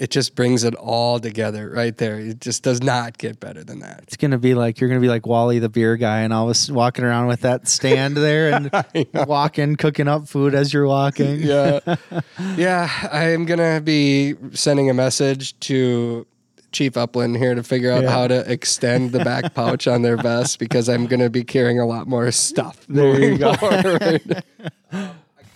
[0.00, 2.18] It just brings it all together right there.
[2.18, 4.00] It just does not get better than that.
[4.04, 6.72] It's gonna be like you're gonna be like Wally the beer guy, and I was
[6.72, 8.70] walking around with that stand there and
[9.28, 11.40] walking, cooking up food as you're walking.
[11.40, 11.80] yeah
[12.56, 16.26] yeah i'm gonna be sending a message to
[16.72, 18.10] chief upland here to figure out Yeah.
[18.10, 21.86] how to extend the back pouch on their vest because i'm gonna be carrying a
[21.86, 23.52] lot more stuff There you go.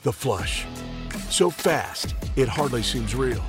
[0.03, 0.67] The flush.
[1.31, 3.43] So fast, it hardly seems real.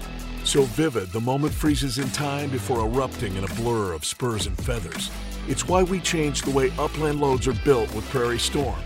[0.46, 4.56] So vivid, the moment freezes in time before erupting in a blur of spurs and
[4.56, 5.10] feathers.
[5.48, 8.80] It's why we changed the way upland loads are built with Prairie Storm.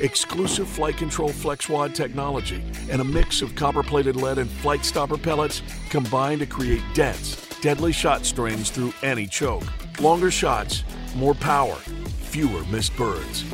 [0.00, 5.18] Exclusive flight control FlexWad technology and a mix of copper plated lead and flight stopper
[5.18, 9.64] pellets combine to create dense, deadly shot strings through any choke.
[10.00, 10.84] Longer shots,
[11.16, 13.44] more power, fewer missed birds.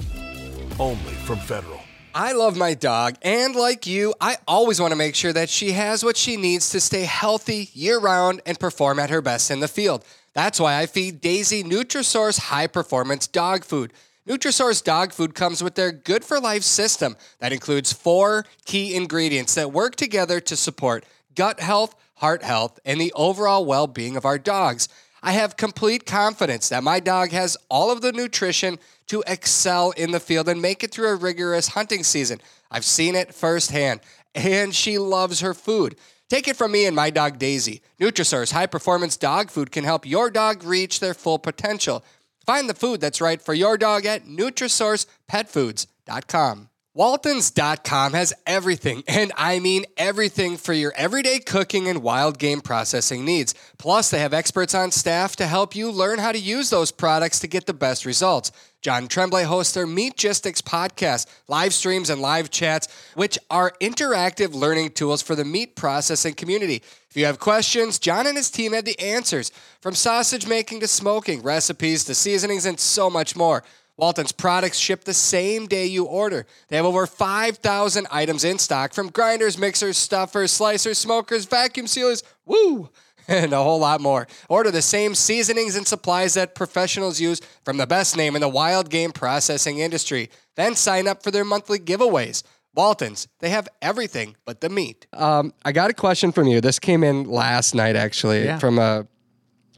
[0.78, 1.79] Only from Federal.
[2.14, 5.70] I love my dog, and like you, I always want to make sure that she
[5.72, 9.60] has what she needs to stay healthy year round and perform at her best in
[9.60, 10.04] the field.
[10.34, 13.92] That's why I feed Daisy Nutrisource high performance dog food.
[14.26, 19.54] Nutrisource dog food comes with their Good for Life system that includes four key ingredients
[19.54, 21.04] that work together to support
[21.36, 24.88] gut health, heart health, and the overall well being of our dogs.
[25.22, 30.12] I have complete confidence that my dog has all of the nutrition to excel in
[30.12, 32.40] the field and make it through a rigorous hunting season.
[32.70, 34.00] I've seen it firsthand,
[34.34, 35.96] and she loves her food.
[36.30, 37.82] Take it from me and my dog Daisy.
[38.00, 42.04] Nutrisource high performance dog food can help your dog reach their full potential.
[42.46, 46.69] Find the food that's right for your dog at NutrisourcePetFoods.com.
[46.92, 53.24] Waltons.com has everything, and I mean everything for your everyday cooking and wild game processing
[53.24, 53.54] needs.
[53.78, 57.38] Plus, they have experts on staff to help you learn how to use those products
[57.40, 58.50] to get the best results.
[58.82, 64.52] John Tremblay hosts their Meat Meatgistics podcast, live streams, and live chats, which are interactive
[64.52, 66.82] learning tools for the meat processing community.
[67.08, 70.88] If you have questions, John and his team have the answers from sausage making to
[70.88, 73.62] smoking, recipes to seasonings, and so much more.
[74.00, 76.46] Walton's products ship the same day you order.
[76.68, 82.22] They have over 5,000 items in stock from grinders, mixers, stuffers, slicers, smokers, vacuum sealers,
[82.46, 82.88] woo,
[83.28, 84.26] and a whole lot more.
[84.48, 88.48] Order the same seasonings and supplies that professionals use from the best name in the
[88.48, 90.30] wild game processing industry.
[90.56, 92.42] Then sign up for their monthly giveaways.
[92.74, 95.06] Waltons, they have everything but the meat.
[95.12, 96.60] Um, I got a question from you.
[96.60, 98.58] This came in last night, actually, Yeah.
[98.58, 99.06] from a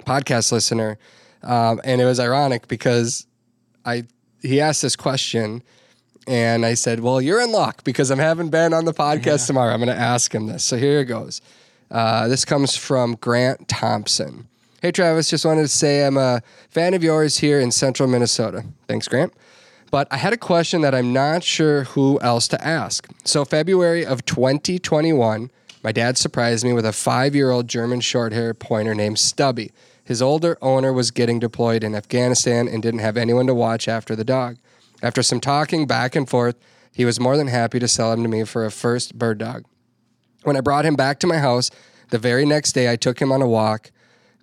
[0.07, 0.99] podcast listener,
[1.43, 3.27] um, and it was ironic because
[3.85, 4.05] I
[4.41, 5.63] he asked this question,
[6.27, 9.73] and I said, "Well, you're in luck because I'm having Ben on the podcast tomorrow.
[9.73, 11.41] I'm going to ask him this." So here it goes.
[11.91, 14.49] Uh, this comes from Grant Thompson.
[14.81, 18.65] Hey, Travis, just wanted to say I'm a fan of yours here in central Minnesota.
[18.89, 19.33] Thanks, Grant.
[19.93, 23.07] But I had a question that I'm not sure who else to ask.
[23.25, 25.51] So, February of 2021,
[25.85, 29.71] my dad surprised me with a five year old German short hair pointer named Stubby.
[30.05, 34.17] His older owner was getting deployed in Afghanistan and didn't have anyone to watch after
[34.17, 34.59] the dog.
[35.03, 36.57] After some talking back and forth,
[36.93, 39.65] he was more than happy to sell him to me for a first bird dog.
[40.43, 41.71] When I brought him back to my house,
[42.11, 43.91] the very next day I took him on a walk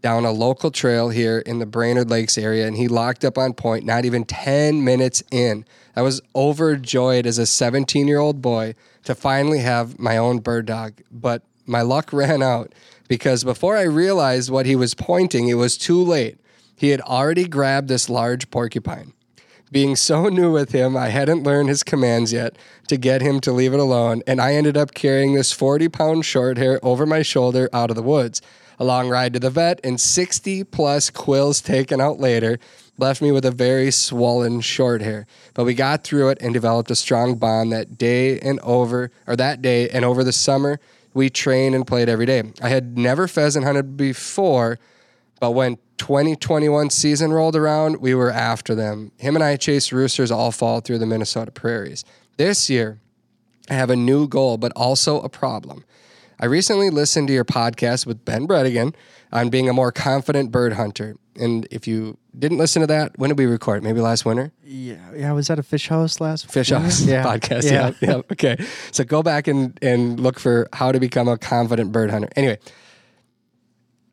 [0.02, 3.54] down a local trail here in the Brainerd Lakes area, and he locked up on
[3.54, 5.66] point not even 10 minutes in.
[5.96, 10.66] I was overjoyed as a 17 year old boy to finally have my own bird
[10.66, 12.74] dog, but my luck ran out
[13.10, 16.40] because before I realized what he was pointing, it was too late.
[16.78, 19.12] He had already grabbed this large porcupine.
[19.72, 22.56] Being so new with him, I hadn't learned his commands yet
[22.88, 26.26] to get him to leave it alone, and I ended up carrying this 40 pound
[26.26, 28.42] short hair over my shoulder out of the woods.
[28.82, 32.60] A long ride to the vet and 60 plus quills taken out later
[32.98, 35.26] left me with a very swollen short hair.
[35.54, 39.36] But we got through it and developed a strong bond that day and over, or
[39.36, 40.80] that day and over the summer.
[41.20, 42.44] We trained and played every day.
[42.62, 44.80] I had never pheasant hunted before,
[45.42, 49.12] but when 2021 season rolled around, we were after them.
[49.18, 52.06] Him and I chased roosters all fall through the Minnesota prairies.
[52.38, 53.02] This year,
[53.70, 55.84] I have a new goal, but also a problem.
[56.40, 58.96] I recently listened to your podcast with Ben Brettingen
[59.32, 61.18] on being a more confident bird hunter.
[61.36, 63.84] And if you didn't listen to that, when did we record?
[63.84, 64.52] Maybe last winter?
[64.64, 65.32] Yeah, yeah.
[65.34, 66.86] Was that a fish house last Fish winter?
[66.86, 67.24] House Yeah.
[67.38, 67.64] podcast.
[67.70, 67.92] Yeah.
[68.02, 68.10] Yeah.
[68.10, 68.22] yeah.
[68.32, 68.58] Okay.
[68.92, 72.30] So go back and, and look for how to become a confident bird hunter.
[72.36, 72.58] Anyway,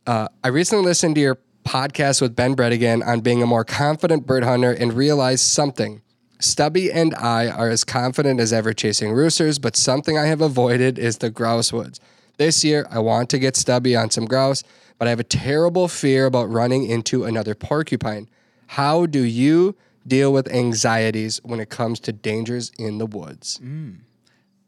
[0.07, 4.27] uh, I recently listened to your podcast with Ben Brettingen on being a more confident
[4.27, 6.03] bird hunter and realized something.
[6.39, 10.99] Stubby and I are as confident as ever chasing roosters, but something I have avoided
[10.99, 11.99] is the grouse woods.
[12.39, 14.62] This year, I want to get Stubby on some grouse,
[14.99, 18.28] but I have a terrible fear about running into another porcupine.
[18.68, 19.74] How do you
[20.07, 23.59] deal with anxieties when it comes to dangers in the woods?
[23.62, 23.99] Mm.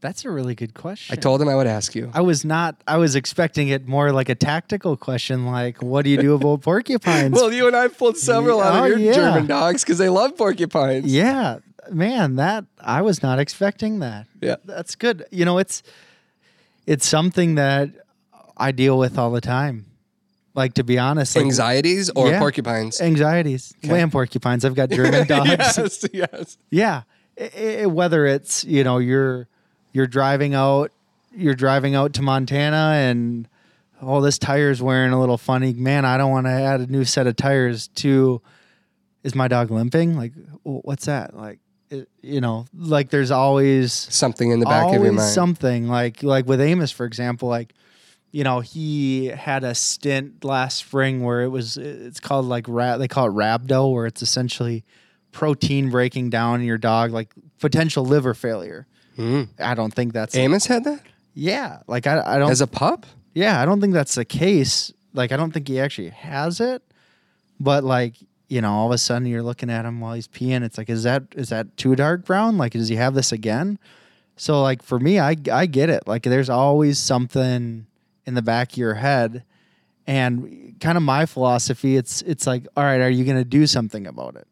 [0.01, 1.13] That's a really good question.
[1.13, 2.11] I told him I would ask you.
[2.15, 2.77] I was not.
[2.87, 6.63] I was expecting it more like a tactical question, like what do you do about
[6.63, 7.33] porcupines?
[7.35, 9.13] Well, you and I pulled several out Oh, of your yeah.
[9.13, 11.13] German dogs because they love porcupines.
[11.13, 11.59] yeah,
[11.91, 14.27] man, that I was not expecting that.
[14.41, 14.57] Yeah.
[14.65, 15.25] that's good.
[15.33, 15.83] You know, it's
[16.89, 17.91] it's something that
[18.57, 19.85] I deal with all the time.
[20.55, 22.39] Like to be honest, like Anxieties or Yeah.
[22.41, 23.01] porcupines?
[23.01, 24.65] anxieties, land porcupines.
[24.65, 25.49] I've got German dogs.
[25.79, 26.59] yes, yes.
[26.71, 27.03] Yeah,
[27.41, 29.47] I- I- whether it's you know you're
[29.93, 30.91] you're driving out
[31.37, 33.47] you're driving out to Montana and
[34.03, 35.73] oh this tire's wearing a little funny.
[35.75, 38.41] Man, I don't want to add a new set of tires to.
[39.25, 40.17] Is my dog limping?
[40.17, 40.33] Like,
[40.63, 41.37] what's that?
[41.37, 41.61] Like, it,
[42.23, 45.29] you know, like there's always Something in the back of your mind.
[45.29, 47.73] something like like with Amos for example like
[48.31, 52.99] you know he had a stint last spring where it was it's called like ra-
[52.99, 54.85] they call it rhabdo where it's essentially
[55.33, 58.87] protein breaking down in your dog like potential liver failure
[59.17, 59.49] Mm.
[59.59, 61.01] I don't think that's Amos had that
[61.35, 63.05] yeah like I, I don't as a pup.
[63.35, 66.83] yeah I don't think that's the case like I don't think he actually has it
[67.59, 68.15] but like
[68.49, 70.65] you know all of a sudden you're looking at him while he's peeing.
[70.65, 72.59] It's like is that is that too dark brown?
[72.59, 73.79] Like does he have this again?
[74.37, 76.07] So like for me I I get it.
[76.07, 77.87] Like there's always something
[78.27, 79.45] in the back of your head.
[80.07, 83.67] And kind of my philosophy it's it's like all right are you going to do
[83.67, 84.49] something about it?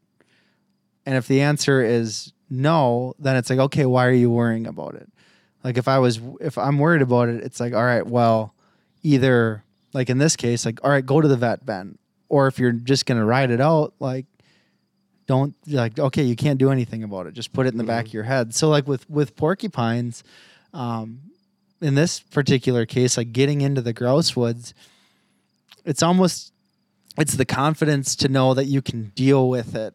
[1.06, 4.94] And if the answer is no then it's like okay why are you worrying about
[4.94, 5.08] it?
[5.64, 8.54] Like if I was if I'm worried about it it's like all right well
[9.02, 11.96] either like in this case like all right go to the vet ben
[12.28, 14.26] or if you're just going to ride it out like
[15.26, 17.34] don't like okay you can't do anything about it.
[17.34, 18.54] Just put it in the back of your head.
[18.54, 20.22] So like with with porcupines
[20.72, 21.20] um
[21.80, 24.74] in this particular case like getting into the grouse woods
[25.84, 26.52] it's almost
[27.18, 29.94] it's the confidence to know that you can deal with it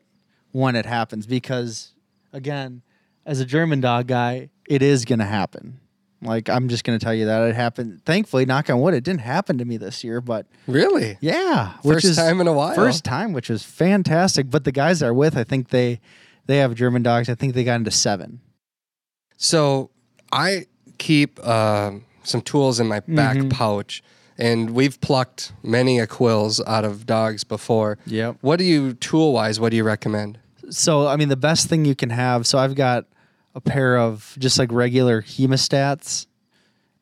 [0.52, 1.92] when it happens because
[2.34, 2.82] again
[3.26, 5.80] as a german dog guy it is going to happen
[6.22, 9.04] like i'm just going to tell you that it happened thankfully knock on wood it
[9.04, 11.18] didn't happen to me this year but Really?
[11.22, 12.76] yeah, which First is time in a while.
[12.76, 14.50] First time, which is fantastic.
[14.50, 16.00] But the guys are with, I think they
[16.46, 17.28] they have German dogs.
[17.30, 18.40] I think they got into seven.
[19.38, 19.90] So
[20.32, 20.68] I
[20.98, 21.92] keep uh,
[22.24, 23.50] some tools in my back Mm-hmm.
[23.50, 24.04] pouch,
[24.38, 27.98] and we've plucked many a quills out of dogs before.
[28.06, 28.34] Yeah.
[28.42, 29.60] What do you tool wise?
[29.60, 30.40] What do you recommend?
[30.70, 32.46] So I mean, the best thing you can have.
[32.48, 33.06] So I've got
[33.56, 36.28] a pair of just like regular hemostats,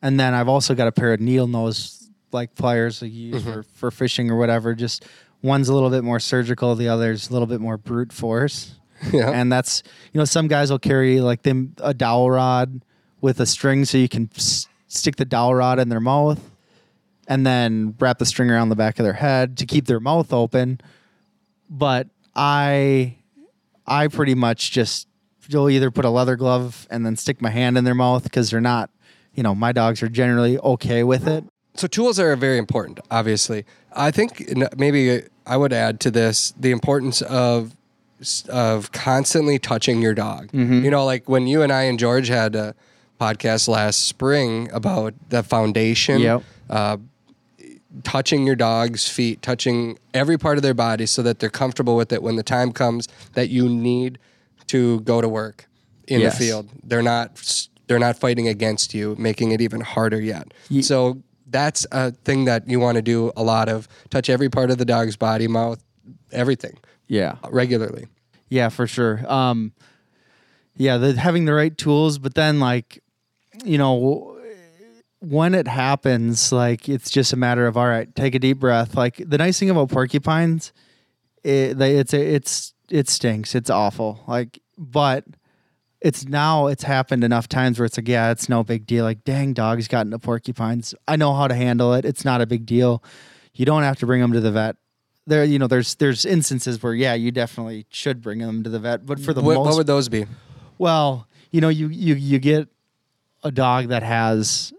[0.01, 3.43] and then I've also got a pair of needle nose like pliers that you use
[3.43, 3.51] mm-hmm.
[3.51, 4.75] for, for fishing or whatever.
[4.75, 5.05] Just
[5.41, 8.75] one's a little bit more surgical, the other's a little bit more brute force.
[9.13, 9.29] Yeah.
[9.31, 9.81] and that's
[10.11, 12.83] you know some guys will carry like them a dowel rod
[13.21, 16.51] with a string so you can s- stick the dowel rod in their mouth
[17.25, 20.33] and then wrap the string around the back of their head to keep their mouth
[20.33, 20.81] open
[21.69, 23.15] but i
[23.87, 25.07] i pretty much just
[25.49, 28.51] you'll either put a leather glove and then stick my hand in their mouth because
[28.51, 28.89] they're not
[29.33, 31.43] you know my dogs are generally okay with it
[31.75, 33.63] So tools are very important, obviously.
[33.93, 37.75] I think maybe I would add to this the importance of
[38.49, 40.51] of constantly touching your dog.
[40.51, 40.83] Mm-hmm.
[40.83, 42.75] You know, like when you and I and George had a
[43.19, 46.21] podcast last spring about the foundation.
[46.21, 46.43] Yep.
[46.69, 46.97] Uh,
[48.03, 52.11] touching your dog's feet, touching every part of their body so that they're comfortable with
[52.13, 54.19] it when the time comes that you need
[54.69, 55.67] to go to work
[56.07, 56.37] in Yes.
[56.37, 56.69] the field.
[56.83, 57.39] They're not
[57.87, 60.53] they're not fighting against you, making it even harder yet.
[60.69, 63.87] Ye- so that's a thing that you want to do a lot of.
[64.11, 65.83] Touch every part of the dog's body, mouth,
[66.31, 68.05] everything yeah regularly.
[68.49, 69.23] Yeah, for sure.
[69.31, 69.73] Um,
[70.75, 73.01] yeah, the having the right tools, but then like,
[73.65, 74.37] you know,
[75.21, 78.95] when it happens, like it's just a matter of all right, take a deep breath.
[78.95, 80.71] Like the nice thing about porcupines,
[81.43, 83.55] it, it's it's it stinks.
[83.55, 84.23] It's awful.
[84.27, 85.25] Like, but
[86.01, 89.03] it's now it's happened enough times where it's like, yeah, it's no big deal.
[89.03, 90.95] Like, dang, dogs gotten into porcupines.
[91.07, 92.05] I know how to handle it.
[92.05, 93.03] It's not a big deal.
[93.53, 94.77] You don't have to bring them to the vet.
[95.27, 98.79] There, you know, there's there's instances where yeah, you definitely should bring them to the
[98.79, 99.05] vet.
[99.05, 100.25] But for the What, most, what would those be?
[100.77, 102.67] well, you know, you you you get
[103.43, 104.73] a dog that has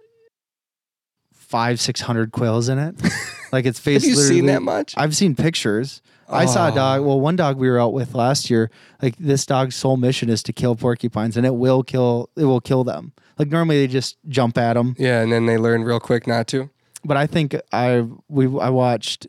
[1.32, 2.96] five six hundred quills in it.
[3.52, 4.02] like it's face.
[4.02, 4.94] Have you seen that much?
[4.96, 6.02] I've seen pictures.
[6.30, 6.74] I saw a Oh.
[6.74, 7.02] dog.
[7.04, 8.70] Well, one dog we were out with last year.
[9.02, 12.30] Like this dog's sole mission is to kill porcupines, and it will kill.
[12.36, 13.12] It will kill them.
[13.38, 16.46] Like normally they just jump at them, Yeah, and then they learn real quick not
[16.48, 16.68] to.
[17.04, 19.26] but I think I we I watched.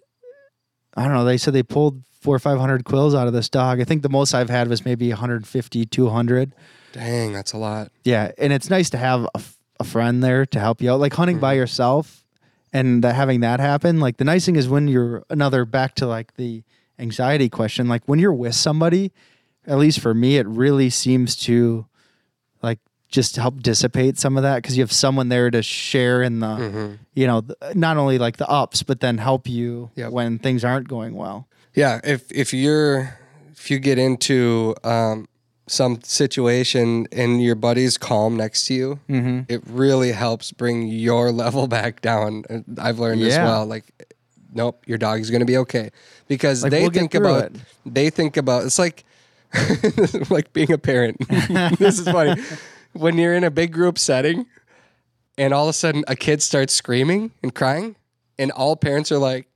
[0.95, 1.23] I don't know.
[1.25, 3.79] They said they pulled four or five hundred quills out of this dog.
[3.79, 6.53] I think the most I've had was maybe 150, 200.
[6.91, 7.89] Dang, that's a lot.
[8.03, 10.99] Yeah, and it's nice to have a, f- a friend there to help you out.
[10.99, 11.59] Like hunting by mm-hmm.
[11.61, 12.25] yourself
[12.73, 14.01] and having that happen.
[14.01, 16.63] Like the nice thing is when you're another back to like the
[17.01, 17.87] anxiety question.
[17.87, 19.11] Like when you're with somebody,
[19.67, 21.85] at least for me, it really seems to
[22.61, 22.79] like
[23.09, 26.97] just help dissipate some of that because you have someone there to share in the,
[27.13, 27.43] you know,
[27.75, 30.11] not only like the ups, but then help you Yep.
[30.11, 31.47] when things aren't going well.
[31.73, 33.17] Yeah, if if you're
[33.53, 35.27] if you get into um,
[35.67, 39.41] some situation and your buddy's calm next to you, Mm-hmm.
[39.53, 42.43] it really helps bring your level back down.
[42.77, 43.65] I've learned as well.
[43.65, 43.85] Like,
[44.53, 45.91] nope, your dog's gonna be okay
[46.27, 47.55] because Like, they we'll think about it.
[47.85, 49.03] they think about it's like
[50.29, 51.17] like being a parent.
[51.77, 52.41] this is funny
[52.93, 54.45] when you're in a big group setting
[55.37, 57.95] and all of a sudden a kid starts screaming and crying,
[58.37, 59.47] and all parents are like.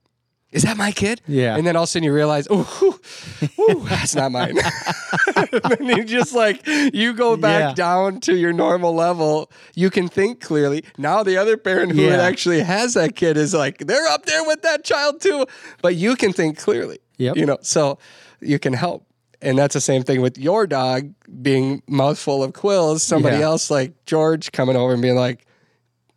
[0.55, 1.21] Is that my kid?
[1.27, 1.55] Yeah.
[1.57, 2.99] And then all of a sudden you realize, oh,
[3.89, 4.57] that's not mine.
[5.35, 5.49] and
[5.89, 7.73] then you just like you go back Yeah.
[7.73, 9.51] down to your normal level.
[9.75, 10.83] You can think clearly.
[10.97, 12.21] Now the other parent who Yeah.
[12.21, 15.45] actually has that kid is like they're up there with that child too.
[15.81, 16.99] But you can think clearly.
[17.17, 17.35] Yep.
[17.37, 17.99] You know, so
[18.41, 19.05] you can help.
[19.41, 23.03] And that's the same thing with your dog being mouthful of quills.
[23.03, 23.45] Somebody Yeah.
[23.45, 25.45] else like George coming over and being like,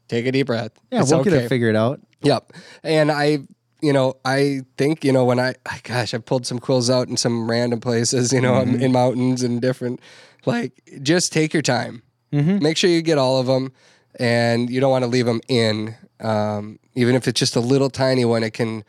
[0.09, 0.73] "Take a deep breath.
[0.93, 2.01] Yeah, It's we'll get okay." it figured out.
[2.23, 2.53] Yep.
[2.85, 3.41] And I,
[3.81, 5.55] you know, I think, you know, when I,
[5.85, 8.83] gosh, I pulled some quills out in some random places, you know, Mm-hmm.
[8.83, 10.01] in mountains and different,
[10.47, 10.73] like,
[11.03, 12.03] just take your time.
[12.33, 12.63] Mm-hmm.
[12.63, 13.73] Make sure you get all of them
[14.19, 15.95] and you don't want to leave them in.
[16.21, 18.85] Um, even if it's just a little tiny one, it can,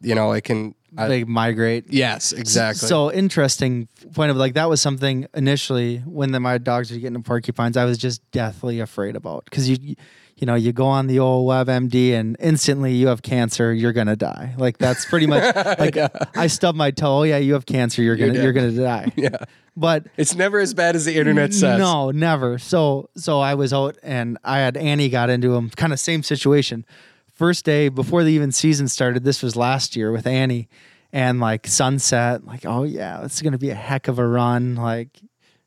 [0.00, 1.84] you know, it can they migrate.
[1.90, 2.88] Yes, exactly.
[2.88, 7.14] So interesting point of like that was something initially when the, my dogs were getting
[7.14, 9.96] to porcupines, I was just deathly afraid about because you,
[10.36, 14.16] you know, you go on the old WebMD and instantly you have cancer, you're gonna
[14.16, 14.54] die.
[14.58, 15.96] Like that's pretty much like
[16.36, 17.20] I stubbed my toe.
[17.20, 19.12] Oh, yeah, you have cancer, you're gonna You're you're, gonna die.
[19.16, 19.36] yeah,
[19.76, 21.78] But it's never as bad as the internet says.
[21.78, 22.58] no, never.
[22.58, 25.70] So so I was out and I had Annie got into him.
[25.70, 26.84] Kind of same situation.
[27.32, 29.24] First day before the even season started.
[29.24, 30.68] This was last year with Annie,
[31.12, 32.46] and like sunset.
[32.46, 34.74] Like oh yeah, is gonna be a heck of a run.
[34.74, 35.20] Like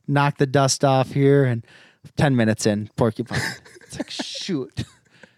[0.08, 1.66] knock the dust off here and
[2.18, 3.40] ten minutes in porcupine.
[3.90, 4.84] It's like shoot.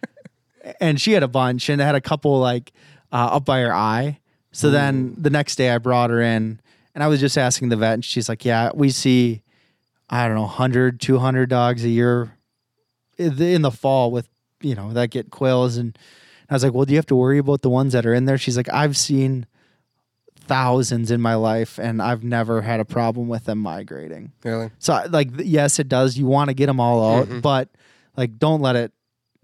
[0.80, 2.72] and she had a bunch and I had a couple like
[3.12, 4.20] uh, up by her eye.
[4.54, 6.60] So then the next day I brought her in
[6.94, 9.44] and I was just asking the vet and she's like, yeah, we see,
[10.10, 12.38] I don't know, 100, 200 dogs a year
[13.18, 14.28] in the in the fall with,
[14.60, 15.78] you know, that get quills.
[15.78, 15.98] And
[16.50, 18.26] I was like, well, do you have to worry about the ones that are in
[18.26, 18.38] there?
[18.38, 19.46] She's like, I've seen
[20.36, 24.34] thousands in my life and I've never had a problem with them migrating.
[24.44, 24.70] Really?
[24.80, 26.18] So like, yes, it does.
[26.18, 27.70] You want to get them all out, but
[28.18, 28.92] like, don't let it,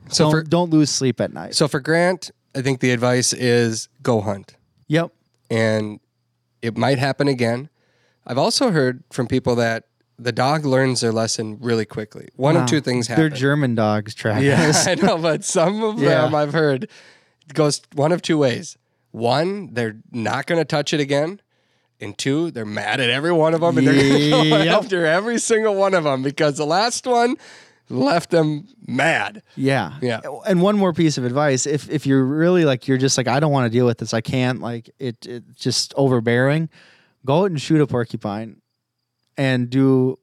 [0.10, 1.56] So don't, for don't lose sleep at night.
[1.56, 4.56] so for Grant, I think the advice is go hunt.
[4.88, 5.12] yep.
[5.50, 6.00] and
[6.62, 7.70] it might happen again.
[8.26, 9.86] I've also heard from people that
[10.20, 12.30] the dog learns their lesson really quickly.
[12.36, 12.64] One Wow.
[12.64, 13.22] of two things happen.
[13.30, 13.30] They're.
[13.30, 14.44] German dogs, Travis.
[14.44, 16.22] yeah, I know, but some of Yeah.
[16.24, 16.90] them I've heard
[17.54, 18.76] goes one of two ways.
[19.12, 21.40] One, they're not going to touch it again.
[22.02, 25.06] And two, they're mad at every one of them and they're going to go after
[25.06, 27.38] every single one of them because the last one
[27.90, 29.44] left them mad.
[29.56, 29.98] Yeah.
[30.02, 30.22] Yeah.
[30.46, 31.66] And one more piece of advice.
[31.66, 34.14] If if you're really like you're just like, I don't want to deal with this,
[34.14, 36.70] I can't, like it it's just overbearing,
[37.26, 38.62] go out and shoot a porcupine
[39.38, 40.20] and do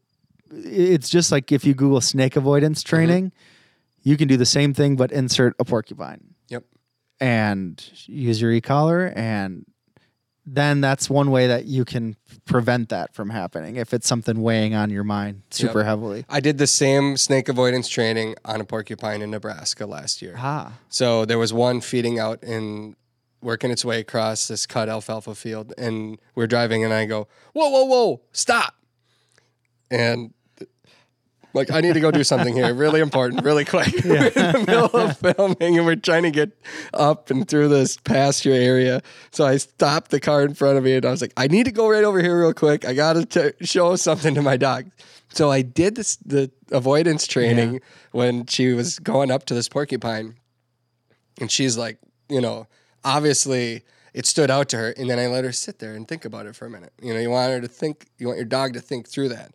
[0.51, 2.97] it's just like if you Google snake avoidance mm-hmm.
[2.97, 3.33] training,
[4.03, 6.35] you can do the same thing but insert a porcupine.
[6.49, 6.65] Yep.
[7.21, 9.65] And use your e-collar and
[10.47, 14.75] then that's one way that you can prevent that from happening if it's something weighing
[14.75, 15.87] on your mind super Yep.
[15.87, 16.25] heavily.
[16.29, 20.35] I did the same snake avoidance training on a porcupine in Nebraska last year.
[20.39, 20.75] Ah.
[20.91, 22.95] So there was one feeding out and
[23.41, 27.69] working its way across this cut alfalfa field, and we're driving, and I go, "Whoa,
[27.69, 28.75] whoa, whoa, stop!"
[29.91, 30.33] And
[31.55, 33.93] like, I need to go do something here, really important, really quick.
[34.05, 36.51] we're in the middle of filming, and we're trying to get
[36.93, 39.01] up and through this pasture area.
[39.31, 41.65] So I stopped the car in front of me, and I was like, "I need
[41.65, 42.85] to go right over here, real quick.
[42.85, 44.91] I got to show something to my dog."
[45.31, 47.81] So I did this the avoidance training
[48.13, 50.37] when she was going up to this porcupine
[51.41, 51.99] and she's like,
[52.29, 52.67] you know,
[53.05, 53.83] obviously
[54.13, 54.91] it stood out to her.
[54.91, 56.93] And then I let her sit there and think about it for a minute.
[57.03, 59.55] You know, you want her to think, you want your dog to think through that.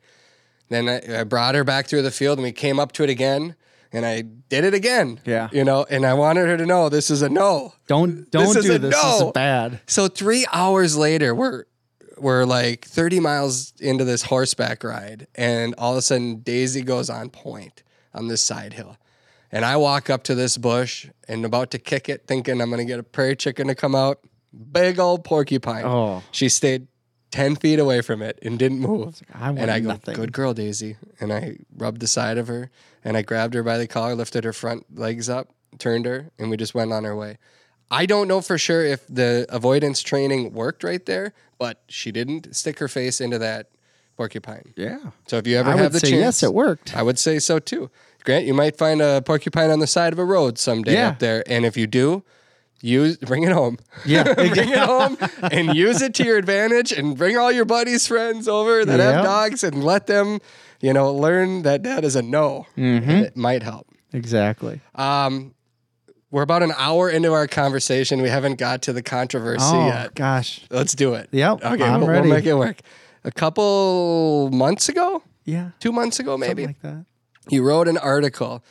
[0.70, 3.09] Then I, I brought her back through the field and we came up to it
[3.09, 3.55] again
[3.91, 5.20] and I did it again.
[5.26, 5.49] Yeah.
[5.51, 7.74] You know, and I wanted her to know this is a no.
[7.88, 8.95] Don't don't is do this.
[8.95, 9.82] This is bad.
[9.88, 11.65] So three hours later, we're
[12.17, 17.09] we're like 30 miles into this horseback ride, and all of a sudden Daisy goes
[17.09, 18.97] on point on this side hill.
[19.51, 22.86] And I walk up to this bush and about to kick it, thinking I'm gonna
[22.86, 24.20] get a prairie chicken to come out.
[24.72, 25.86] Big old porcupine.
[25.86, 26.24] Oh.
[26.32, 26.88] She stayed
[27.32, 29.21] 10 feet away from it and didn't move.
[29.34, 30.15] I want and I go, nothing.
[30.15, 30.97] Good girl, Daisy.
[31.19, 32.71] And I rubbed the side of her
[33.03, 36.49] and I grabbed her by the collar, lifted her front legs up, turned her, and
[36.49, 37.38] we just went on our way.
[37.91, 42.55] I don't know for sure if the avoidance training worked right there, but she didn't
[42.55, 43.69] stick her face into that
[44.17, 44.73] porcupine.
[44.75, 44.97] Yeah.
[45.27, 46.95] So if you ever I have would the say chance, yes, it worked.
[46.95, 47.89] I would say so too.
[48.25, 51.09] Grant, you might find a porcupine on the side of a road someday Yeah.
[51.09, 52.23] up there, and if you do,
[52.82, 53.77] use bring it home.
[54.05, 54.23] Yeah.
[54.34, 55.17] bring it home
[55.51, 59.13] and use it to your advantage, and bring all your buddies, friends over that Yep.
[59.13, 60.39] have dogs, and let them,
[60.82, 62.67] you know, learn that that is a no.
[62.77, 63.09] Mm-hmm.
[63.09, 63.88] It might help.
[64.13, 64.82] Exactly.
[64.95, 65.53] Um,
[66.32, 68.21] we're about an hour into our conversation.
[68.21, 70.13] We haven't got to the controversy Oh yet.
[70.15, 70.61] gosh.
[70.69, 71.27] Let's do it.
[71.32, 72.27] Yep, Okay, I'm we'll, ready.
[72.27, 72.77] we'll make it work.
[73.23, 75.71] A couple months ago, Yeah.
[75.80, 77.05] two months ago, maybe Something like that.
[77.53, 78.63] you wrote an article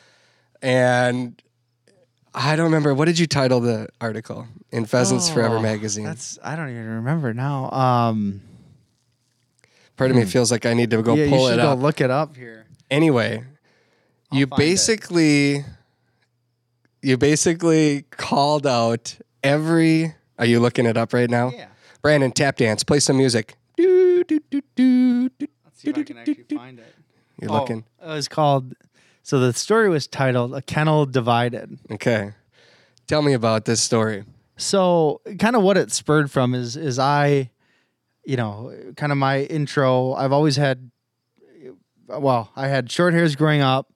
[0.63, 1.41] and
[2.35, 6.05] I don't remember what did you title the article in Pheasants Forever Oh, magazine.
[6.05, 7.71] That's I don't even remember now.
[7.71, 8.43] Um
[9.97, 11.73] Part of me feels like I need to go yeah, you pull should it go
[11.73, 11.79] up.
[11.81, 12.67] look it up here.
[12.91, 13.43] Anyway,
[14.31, 14.65] you find it.
[14.65, 15.65] basically
[17.03, 21.51] you basically called out every Are you looking it up right now?
[21.51, 21.67] Yeah.
[22.03, 23.57] Brandon, tap dance, play some music.
[23.77, 25.47] Do, do, do, do, do.
[25.65, 26.95] Let's see if I can actually find it.
[27.41, 27.85] You're looking.
[28.01, 28.75] Oh, it was called
[29.29, 31.79] so the story was titled A Kennel Divided.
[31.91, 32.33] Okay.
[33.07, 34.25] Tell me about this story.
[34.57, 37.51] So kind of what it spurred from is is I,
[38.25, 40.15] you know, kind of my intro.
[40.15, 40.91] I've always had,
[42.09, 43.93] well, I had short hairs growing up,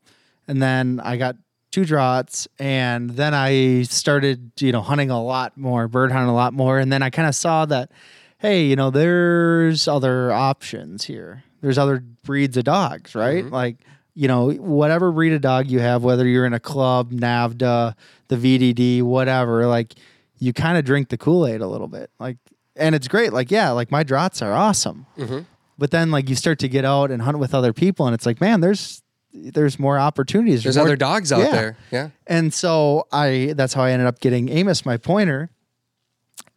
[0.47, 1.37] and then I got
[1.71, 6.35] two Drahts, and then I started, you know, hunting a lot more, bird hunting a
[6.35, 7.91] lot more, and then I kind of saw that,
[8.37, 11.43] hey, you know, there's other options here.
[11.63, 13.45] There's other breeds of dogs, right?
[13.45, 13.55] Mm-hmm.
[13.55, 13.77] Like,
[14.15, 17.95] you know, whatever breed of dog you have, whether you're in a club, NAVHDA,
[18.29, 19.95] the VDD, whatever, like,
[20.39, 22.37] you kind of drink the Kool Aid a little bit, like,
[22.75, 23.33] and it's great.
[23.33, 25.41] Like, yeah, like my Drahts are awesome, mm-hmm.
[25.79, 28.27] but then like you start to get out and hunt with other people, and it's
[28.27, 29.03] like, man, there's
[29.35, 30.63] there's more opportunities.
[30.63, 31.51] There's more- other dogs out Yeah.
[31.53, 31.77] there.
[31.91, 32.09] Yeah.
[32.27, 35.51] and so I that's how I ended up getting Amos, my pointer.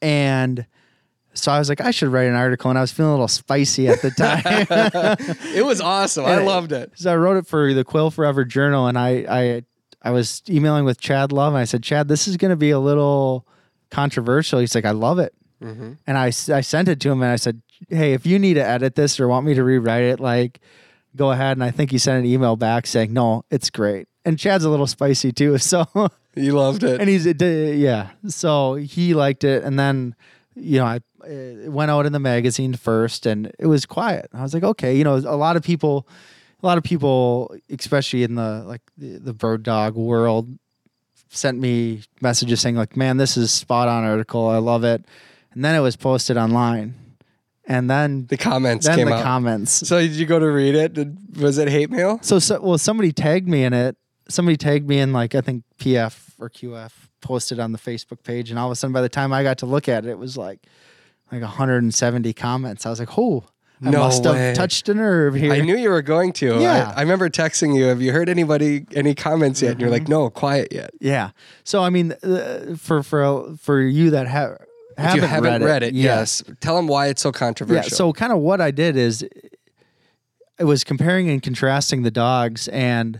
[0.01, 0.65] And
[1.35, 3.27] so I was like, I should write an article, and I was feeling a little
[3.27, 4.65] spicy at the time.
[5.55, 6.25] It was awesome.
[6.25, 6.93] I loved it.
[6.95, 9.63] so I wrote it for the Quail Forever Journal, and I I
[10.01, 12.71] I was emailing with Chad Love, and I said, Chad, this is going to be
[12.71, 13.45] a little
[13.91, 14.59] controversial.
[14.59, 15.93] He's like, I love it, mm-hmm.
[16.07, 18.65] and I I sent it to him, and I said, Hey, if you need to
[18.65, 20.61] edit this or want me to rewrite it, like,
[21.15, 21.57] go ahead.
[21.57, 24.07] And I think he sent an email back saying, No, it's great.
[24.23, 25.85] And Chad's a little spicy too, so.
[26.33, 26.99] he loved it.
[26.99, 30.13] and he's yeah so he liked it and then
[30.55, 34.41] you know i it went out in the magazine first and it was quiet i
[34.41, 36.07] was like okay you know a lot of people
[36.63, 40.57] a lot of people especially in the like the, the bird dog world
[41.29, 45.03] sent me messages saying like man this is spot on article i love it
[45.53, 46.93] and then it was posted online
[47.67, 49.23] and then the comments then came the out.
[49.23, 50.93] comments so did you go to read it?
[50.93, 52.19] Did, was it hate mail?
[52.21, 53.97] so, so well, somebody tagged me in it.
[54.27, 56.91] Somebody tagged me in like I think PF or QF
[57.25, 59.57] posted on the Facebook page, and all of a sudden, by the time I got
[59.59, 60.59] to look at it, it was like
[61.31, 62.85] like 170 comments.
[62.85, 63.43] I was like, "Oh,
[63.83, 64.37] I No must way.
[64.37, 66.59] have touched a nerve here." I knew you were going to.
[66.61, 66.93] Yeah.
[66.95, 67.85] I, I remember texting you.
[67.85, 69.71] Have you heard anybody any comments yet?
[69.71, 70.03] And you're Mm-hmm.
[70.03, 70.91] like, no, quiet yet.
[71.01, 71.31] yeah.
[71.63, 74.57] So I mean, uh, for for for you that have,
[74.97, 76.19] haven't, you haven't read, it, yeah.
[76.19, 76.43] yes.
[76.61, 77.83] Tell them why it's so controversial.
[77.91, 77.95] Yeah.
[77.97, 79.23] So kind of what I did is
[80.57, 83.19] it was comparing and contrasting the dogs and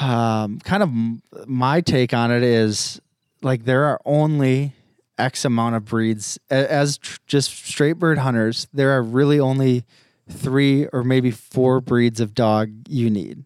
[0.00, 3.00] um, kind of m- my take on it is
[3.42, 4.72] like there are only
[5.18, 8.68] X amount of breeds A- as tr- just straight bird hunters.
[8.72, 9.84] There are really only
[10.28, 13.44] three or maybe four breeds of dog you need,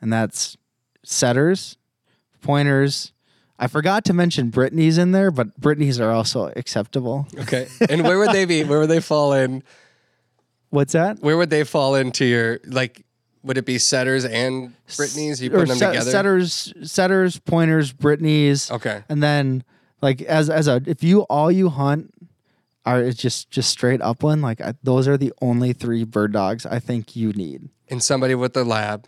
[0.00, 0.56] and that's
[1.04, 1.76] setters,
[2.40, 3.12] pointers.
[3.58, 7.28] I forgot to mention Brittany's in there, but Brittany's are also acceptable.
[7.40, 7.68] okay.
[7.88, 8.64] And where would they be?
[8.64, 9.62] Where would they fall in?
[10.70, 11.20] What's that?
[11.20, 13.04] Where would they fall into your like?
[13.44, 15.42] Would it be setters and Brittany's?
[15.42, 16.10] You put them set- together.
[16.10, 18.70] setters, setters, pointers, Brittany's.
[18.70, 19.02] Okay.
[19.08, 19.64] and then
[20.00, 22.12] like as as a if you all you hunt
[22.84, 26.66] are it's just just straight upland, like I, those are the only three bird dogs
[26.66, 27.68] I think you need.
[27.88, 29.06] And somebody with the lab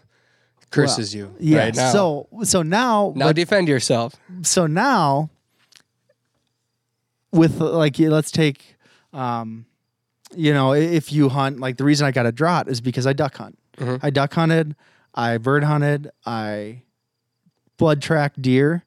[0.71, 1.59] curses you Yeah.
[1.65, 1.93] right now.
[1.93, 4.15] So so now now defend yourself.
[4.43, 5.31] so now
[7.33, 8.77] with like let's take
[9.13, 9.67] um
[10.37, 13.13] you know if you hunt like the reason i got a Draht is because i
[13.13, 14.05] duck hunt Mm-hmm.
[14.07, 14.77] i duck hunted
[15.15, 16.83] i bird hunted i
[17.77, 18.85] blood tracked deer.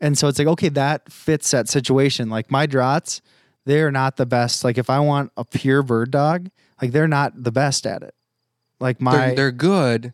[0.00, 2.28] And so it's like okay that fits that situation.
[2.28, 3.20] Like my Drahts
[3.64, 4.64] they're not the best.
[4.64, 8.14] Like if i want a pure bird dog like they're not the best at it.
[8.80, 10.12] Like my They're, they're good,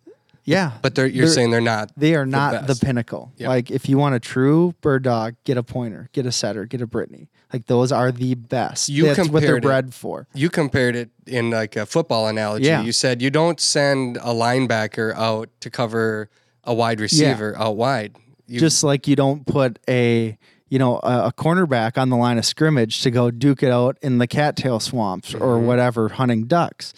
[0.48, 1.92] yeah but they're, you're They're- saying they're not.
[1.96, 2.82] they are not the, best.
[2.82, 3.32] pinnacle.
[3.36, 3.48] Yep.
[3.48, 6.80] Like if you want a true bird dog, get a pointer, get a setter, get
[6.80, 7.28] a Brittany.
[7.52, 8.88] Like those are the best.
[8.88, 10.26] You That's what they're compared it- bred for.
[10.34, 12.66] You compared it in like a football analogy.
[12.66, 12.82] Yeah.
[12.82, 16.28] You said you don't send a linebacker out to cover
[16.64, 18.16] a wide receiver out wide.
[18.46, 20.38] You, Just like you don't put a
[20.70, 23.96] you know a, a cornerback on the line of scrimmage to go duke it out
[24.02, 25.66] in the cattail swamps or Mm-hmm.
[25.66, 26.92] whatever hunting ducks.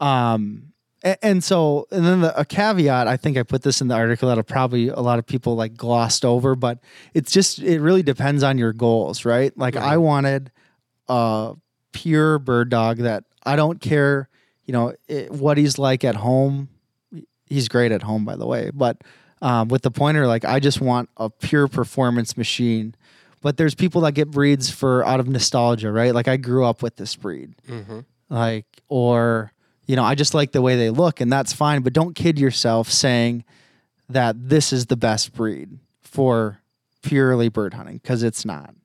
[0.00, 0.69] Um,
[1.02, 3.08] and, so and then the, a caveat.
[3.08, 5.74] I think I put this in the article that'll probably a lot of people like
[5.76, 6.78] glossed over, but
[7.14, 9.56] it's just it really depends on your goals, right?
[9.56, 10.50] Like I wanted
[11.08, 11.54] a
[11.92, 14.28] pure bird dog that I don't care,
[14.64, 16.68] you know, it, what he's like at home.
[17.46, 19.02] He's great at home, by the way, but
[19.42, 22.94] um, with the pointer, like I just want a pure performance machine.
[23.42, 26.14] But there's people that get breeds for out of nostalgia, right?
[26.14, 27.54] Like I grew up with this breed,
[28.28, 29.52] like or
[29.90, 31.82] you know I just like the way they look, and that's fine.
[31.82, 33.44] But don't kid yourself saying
[34.08, 35.68] that this is the best breed
[36.00, 36.60] for
[37.02, 38.74] purely bird hunting because it's not.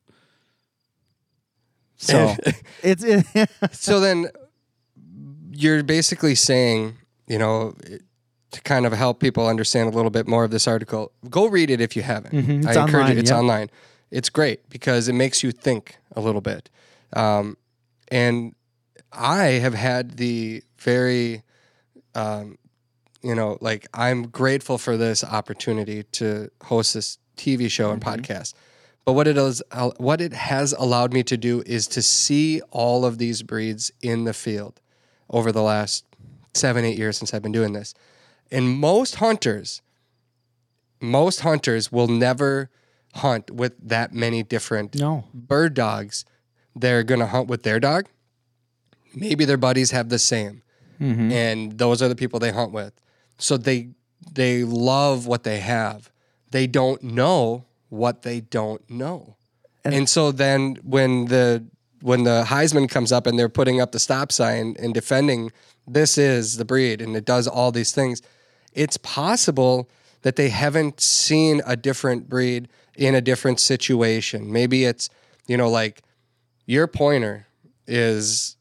[1.97, 2.35] So
[2.83, 3.25] it's it,
[3.71, 4.27] so then
[5.51, 7.73] you're basically saying, you know,
[8.51, 11.69] to kind of help people understand a little bit more of this article, go read
[11.69, 12.33] it if you haven't.
[12.33, 12.57] Mhm.
[12.59, 13.19] It's I encourage online, you.
[13.19, 13.69] It's online.
[14.11, 16.69] It's great because it makes you think a little bit.
[17.13, 17.55] Um,
[18.09, 18.53] and
[19.13, 21.43] I have had the very,
[22.13, 22.57] um,
[23.21, 28.21] you know, like I'm grateful for this opportunity to host this TV show and Mm-hmm.
[28.21, 28.53] podcast.
[29.03, 32.61] But what it is, uh, what it has allowed me to do is to see
[32.71, 34.79] all of these breeds in the field
[35.29, 36.05] over the last
[36.53, 37.93] seven, eight years since I've been doing this.
[38.51, 39.81] And most hunters
[41.01, 42.69] most hunters will never
[43.15, 45.25] hunt with that many different No.
[45.33, 46.25] bird dogs.
[46.75, 48.07] They're going to hunt with their dog.
[49.13, 50.63] Maybe their buddies have the same.
[50.99, 51.31] Mm-hmm.
[51.31, 52.93] And those are the people they hunt with.
[53.37, 53.89] So they
[54.31, 56.11] they love what they have.
[56.51, 59.35] They don't know what they don't know.
[59.83, 61.63] And, so then when the
[62.01, 65.51] when the Heisman comes up and they're putting up the stop sign and defending
[65.87, 68.21] this is the breed and it does all these things,
[68.73, 69.89] it's possible
[70.23, 74.51] that they haven't seen a different breed in a different situation.
[74.51, 75.09] Maybe it's,
[75.47, 76.01] you know, like
[76.65, 77.47] your pointer
[77.85, 78.57] is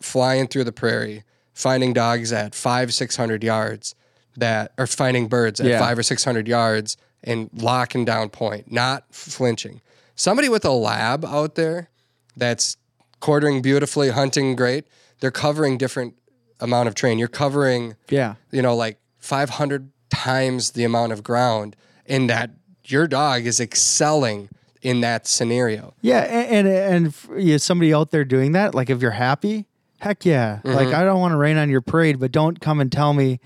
[0.00, 1.24] flying through the prairie,
[1.60, 3.94] finding dogs at five, six hundred yards
[4.36, 5.78] that are finding birds at Yeah.
[5.78, 9.80] five or six hundred yards and locking down point, not flinching.
[10.14, 11.90] Somebody with a lab out there
[12.36, 12.76] that's
[13.20, 14.86] quartering beautifully, hunting great,
[15.20, 16.14] they're covering different
[16.60, 17.18] amount of terrain.
[17.18, 18.34] You're covering Yeah.
[18.50, 21.76] you know, like 500 times the amount of ground,
[22.06, 22.50] in that
[22.84, 24.48] your dog is excelling
[24.82, 25.92] in that scenario.
[26.00, 29.66] Yeah, and and, and somebody out there doing that, like if you're happy,
[30.00, 30.56] heck yeah.
[30.64, 30.72] Mm-hmm.
[30.76, 33.40] Like I don't want to rain on your parade, but don't come and tell me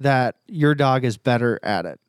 [0.00, 2.00] that your dog is better at it.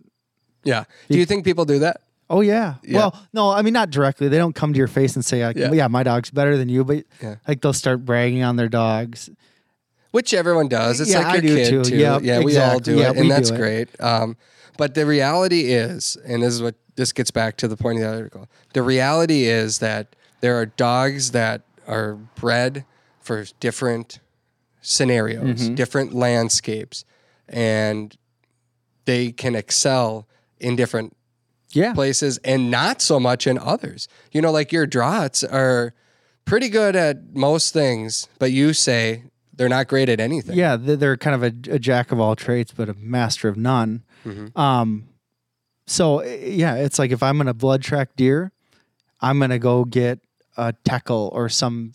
[0.63, 0.85] Yeah.
[1.09, 2.01] Do you think people do that?
[2.29, 2.75] Oh yeah.
[2.83, 2.97] Yeah.
[2.97, 4.27] Well, no, I mean not directly.
[4.29, 5.71] They don't come to your face and say like, Yeah.
[5.71, 7.35] yeah, my dog's better than you, but Yeah.
[7.47, 9.29] like they'll start bragging on their dogs.
[10.11, 10.99] Which everyone does.
[11.01, 11.83] It's like I your do kid too.
[11.83, 11.97] too.
[11.97, 13.89] Yeah, yeah, we all do Yeah, it, and that's great.
[13.99, 14.37] Um,
[14.77, 18.03] but the reality is, and this is what this gets back to the point of
[18.03, 18.47] the article.
[18.73, 22.85] The reality is that there are dogs that are bred
[23.23, 24.19] for different
[24.81, 25.75] scenarios, Mm-hmm.
[25.75, 27.05] different landscapes,
[27.47, 28.15] and
[29.05, 30.27] they can excel
[30.59, 31.15] in different
[31.71, 31.93] Yeah.
[31.93, 34.07] places and not so much in others.
[34.31, 35.93] You know, like your Drahts are
[36.45, 39.23] pretty good at most things, but you say
[39.55, 40.57] they're not great at anything.
[40.57, 44.03] Yeah, they're, kind of a, a jack of all trades, but a master of none.
[44.25, 44.57] Mm-hmm.
[44.59, 45.07] Um,
[45.87, 48.51] so eh, yeah, it's like if I'm gonna blood track deer,
[49.21, 50.19] I'm gonna go get
[50.57, 51.91] a teckel or some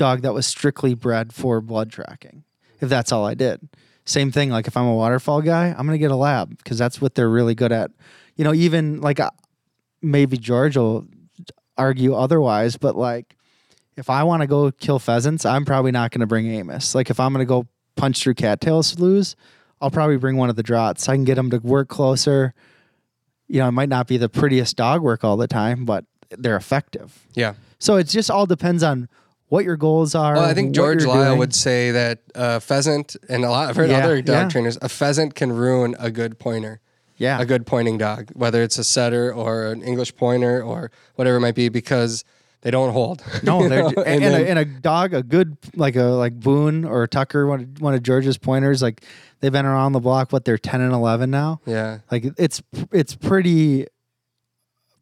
[0.00, 2.42] dog that was strictly bred for blood tracking.
[2.80, 3.68] If that's all I did,
[4.06, 4.48] same thing.
[4.48, 7.28] Like if I'm a waterfowl guy, I'm gonna get a lab because that's what they're
[7.28, 7.90] really good at.
[8.36, 9.30] You know, even like uh,
[10.00, 11.06] maybe George will
[11.76, 13.36] argue otherwise, but like
[13.96, 16.94] if I want to go kill pheasants, I'm probably not going to bring Amos.
[16.94, 17.66] Like if I'm going to go
[17.96, 19.36] punch through cattail sloughs,
[19.80, 21.08] I'll probably bring one of the Drahts.
[21.08, 22.54] I can get them to work closer.
[23.46, 26.56] You know, it might not be the prettiest dog work all the time, but they're
[26.56, 27.26] effective.
[27.34, 27.54] Yeah.
[27.78, 29.08] So it just all depends on
[29.50, 30.34] what your goals are.
[30.34, 31.38] Well, I think George Lyle doing.
[31.40, 34.48] would say that a pheasant, and a lot, I've heard Yeah, other dog yeah.
[34.48, 36.80] trainers, a pheasant can ruin a good pointer,
[37.18, 37.38] Yeah.
[37.40, 41.40] a good pointing dog, whether it's a setter or an English pointer or whatever it
[41.40, 42.24] might be, because
[42.62, 43.22] they don't hold.
[43.42, 46.38] No, they're, and, And and, then- a, and a dog, a good like a like
[46.38, 49.02] Boone or Tucker, one of, one of George's pointers, like
[49.40, 50.32] they've been around the block.
[50.32, 51.60] What they're ten and eleven now.
[51.66, 51.98] yeah.
[52.10, 52.62] Like it's
[52.92, 53.86] it's pretty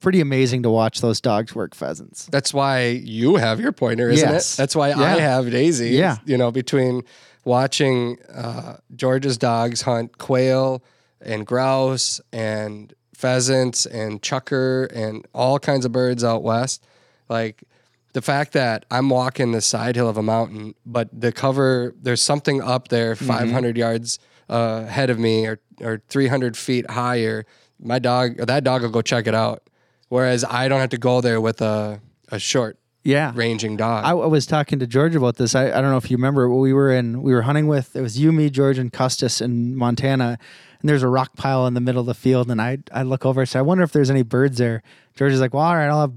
[0.00, 2.26] pretty amazing to watch those dogs work pheasants.
[2.26, 4.54] That's why you have your pointer, isn't Yes.
[4.54, 4.56] it?
[4.56, 5.00] That's why Yeah.
[5.00, 5.90] I have Daisy.
[5.90, 6.18] Yeah.
[6.24, 7.02] You know, between
[7.44, 10.82] watching uh, George's dogs hunt quail
[11.20, 16.84] and grouse and pheasants and chukar and all kinds of birds out west,
[17.28, 17.64] like
[18.12, 22.22] the fact that I'm walking the side hill of a mountain, but the cover, there's
[22.22, 23.26] something up there Mm-hmm.
[23.26, 24.18] 500 yards
[24.50, 27.44] uh, ahead of me or, or 300 feet higher,
[27.80, 29.62] my dog, or that dog will go check it out.
[30.08, 33.32] Whereas I don't have to go there with a, a short Yeah.
[33.34, 34.04] ranging dog.
[34.04, 35.54] I, I was talking to George about this.
[35.54, 36.48] I, I don't know if you remember.
[36.48, 39.76] We were in we were hunting with it was you, me, George, and Custis in
[39.76, 40.38] Montana,
[40.80, 42.50] and there's a rock pile in the middle of the field.
[42.50, 44.82] And I I look over and say, I wonder if there's any birds there.
[45.14, 46.12] George is like, Well, all right, I'll have.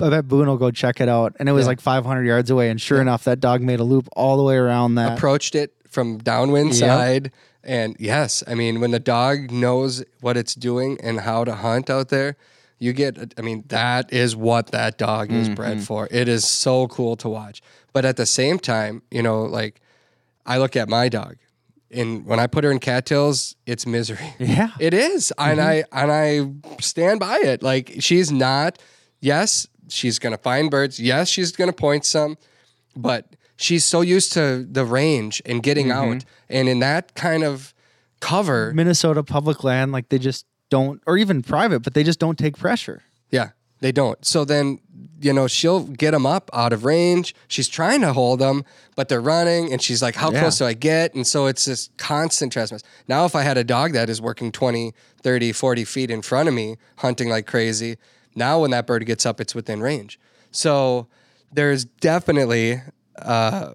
[0.00, 1.36] I bet Boone will go check it out.
[1.38, 1.68] And it was Yeah.
[1.68, 2.70] like 500 yards away.
[2.70, 5.16] And sure enough, that dog made a loop all the way around that.
[5.16, 6.76] approached it from downwind Yep.
[6.76, 7.30] side.
[7.62, 11.88] And yes, I mean, when the dog knows what it's doing and how to hunt
[11.88, 12.36] out there,
[12.82, 15.54] you get, I mean, that is what that dog is Mm-hmm.
[15.54, 16.08] bred for.
[16.10, 17.62] It is so cool to watch.
[17.92, 19.80] But at the same time, you know, like
[20.44, 21.36] I look at my dog
[21.90, 24.34] and when I put her in cattails, it's misery.
[24.38, 24.70] yeah.
[24.80, 26.50] It is, and I and I
[26.80, 27.62] stand by it.
[27.62, 28.78] Like she's not.
[29.20, 30.98] Yes, she's gonna find birds.
[30.98, 32.36] Yes, she's gonna point some,
[32.96, 37.74] but she's so used to the range and getting out, and in that kind of
[38.20, 40.46] cover, Minnesota public land, like they just
[40.76, 42.98] don't, or even private, but they just don't take pressure.
[43.30, 43.48] yeah,
[43.80, 44.24] they don't.
[44.24, 44.78] So then,
[45.20, 47.34] you know, she'll get them up out of range.
[47.48, 48.64] She's trying to hold them,
[48.96, 50.40] but they're running, and she's like, "How Yeah.
[50.40, 52.82] close do I get?" And so it's this constant trespass.
[53.08, 54.92] Now, if I had a dog that is working 20,
[55.22, 57.96] 30, 40 feet in front of me, hunting like crazy,
[58.34, 60.18] now when that bird gets up, it's within range.
[60.52, 61.08] So
[61.52, 62.80] there's definitely
[63.18, 63.72] uh,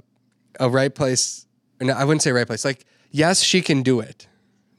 [0.59, 1.45] a right place.
[1.81, 2.63] I wouldn't say right place.
[2.65, 4.27] Like, yes, she can do it.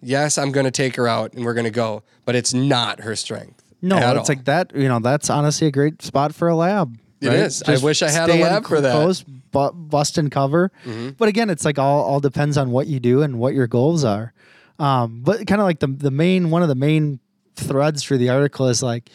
[0.01, 3.01] Yes, I'm going to take her out and we're going to go, but it's not
[3.01, 3.63] her strength.
[3.83, 4.37] No, it's all.
[4.37, 4.75] like that.
[4.75, 6.99] You know, that's honestly a great spot for a lab.
[7.21, 7.37] It right?
[7.37, 7.63] is.
[7.65, 8.93] I wish I had a lab for that.
[8.93, 10.71] Close, bu- bust and cover.
[10.85, 11.11] Mm-hmm.
[11.11, 14.05] But again, it's like all all depends on what you do and what your goals
[14.05, 14.33] are.
[14.79, 17.19] Um, but kind of like the the main one of the main
[17.57, 19.11] threads for the article is like,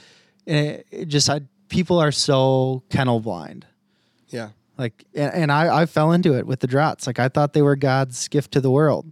[0.45, 3.65] it, it just I, people are so kennel blind.
[4.27, 4.49] yeah.
[4.77, 7.05] Like, and, and I, I fell into it with the Drahts.
[7.05, 9.05] Like, I thought they were God's gift to the world,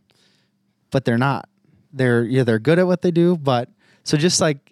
[0.90, 1.48] but they're not.
[1.94, 3.70] They're yeah, they're good at what they do, but
[4.04, 4.72] so just like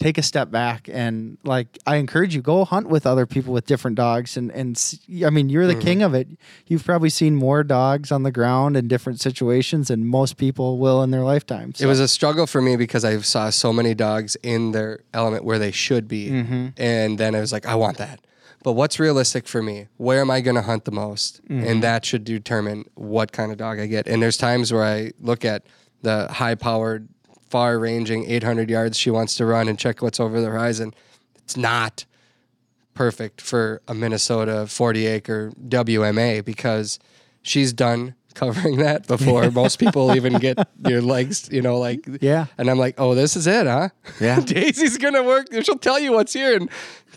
[0.00, 3.64] take a step back and like I encourage you go hunt with other people with
[3.64, 6.28] different dogs and and s- I mean you're the king of it.
[6.66, 11.02] You've probably seen more dogs on the ground in different situations than most people will
[11.02, 11.72] in their lifetime.
[11.78, 15.44] It was a struggle for me because I saw so many dogs in their element
[15.44, 16.30] where they should be.
[16.30, 16.68] Mm-hmm.
[16.76, 18.20] And then I was like, I want that.
[18.62, 19.88] But what's realistic for me?
[19.98, 21.44] Where am I going to hunt the most?
[21.44, 21.64] Mm-hmm.
[21.64, 24.06] And that should determine what kind of dog I get.
[24.08, 25.66] And there's times where I look at
[26.04, 27.08] the high powered,
[27.50, 30.94] far ranging 800 yards she wants to run and check what's over the horizon.
[31.36, 32.04] It's not
[32.94, 36.98] perfect for a Minnesota 40 acre WMA because
[37.42, 42.46] she's done covering that before most people even get your legs, you know, like Yeah.
[42.58, 43.88] And I'm like, oh, this is it, huh?
[44.20, 44.40] Yeah.
[44.44, 45.46] Daisy's gonna work.
[45.62, 46.68] She'll tell you what's here in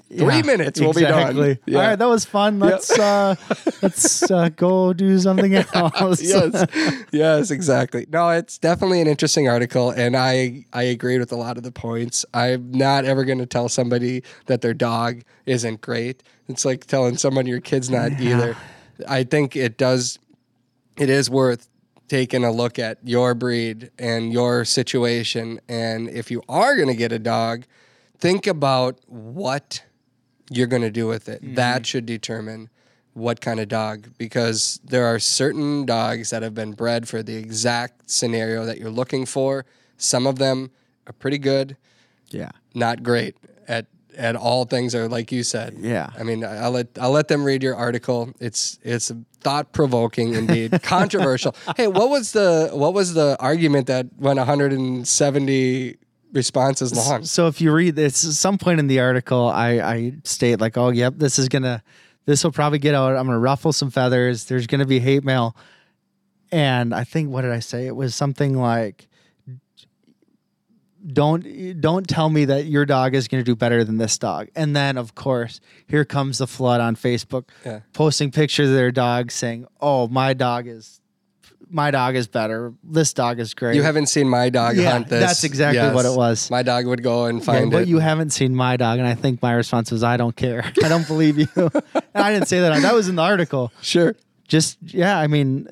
[0.09, 0.79] three Yeah, minutes.
[0.79, 1.33] We'll exactly.
[1.33, 1.59] be done.
[1.65, 1.77] Yeah.
[1.79, 2.59] All right, that was fun.
[2.59, 3.35] Let's uh
[3.81, 6.21] let's uh, go do something else.
[6.21, 8.05] yes, yes, exactly.
[8.09, 11.71] No, it's definitely an interesting article, and I I agreed with a lot of the
[11.71, 12.25] points.
[12.33, 16.23] I'm not ever going to tell somebody that their dog isn't great.
[16.47, 18.55] It's like telling someone your kid's not either.
[19.07, 20.19] I think it does.
[20.97, 21.69] It is worth
[22.07, 26.95] taking a look at your breed and your situation, and if you are going to
[26.95, 27.65] get a dog,
[28.17, 29.83] think about what
[30.49, 31.55] you're going to do with it.
[31.55, 31.83] That mm-hmm.
[31.83, 32.69] should determine
[33.13, 37.35] what kind of dog because there are certain dogs that have been bred for the
[37.35, 39.65] exact scenario that you're looking for.
[39.97, 40.69] Some of them
[41.07, 41.77] are pretty good,
[42.29, 42.51] Yeah.
[42.75, 43.35] not great
[43.67, 43.87] at
[44.17, 45.75] at all things are like you said.
[45.79, 46.09] Yeah.
[46.17, 48.33] I mean, I'll let I'll let them read your article.
[48.39, 51.55] It's it's thought provoking indeed, controversial.
[51.77, 55.97] Hey, what was the what was the argument that went 170
[56.33, 57.23] responses long?
[57.23, 60.77] So if you read this, at some point in the article, I, I state like,
[60.77, 61.83] oh, yep, this is gonna,
[62.25, 63.15] this will probably get out.
[63.15, 64.45] I'm gonna ruffle some feathers.
[64.45, 65.55] There's gonna be hate mail,
[66.51, 67.87] and I think what did I say?
[67.87, 69.07] It was something like,
[71.11, 74.47] don't don't tell me that your dog is gonna do better than this dog.
[74.55, 77.79] And then of course, here comes the flood on Facebook, Yeah.
[77.93, 80.99] posting pictures of their dog saying, oh, my dog is.
[81.69, 82.73] My dog is better.
[82.81, 83.75] This dog is great.
[83.75, 85.19] You haven't seen my dog Yeah, hunt this.
[85.19, 86.49] that's exactly what it was.
[86.49, 87.87] My dog would go and Yeah, find but it.
[87.89, 90.63] you haven't seen my dog, and I think my response was, "I don't care.
[90.83, 91.73] I don't believe you." and
[92.15, 92.81] I didn't say that.
[92.81, 93.73] That was in the article.
[93.81, 94.15] sure.
[94.47, 95.67] Just yeah, I mean,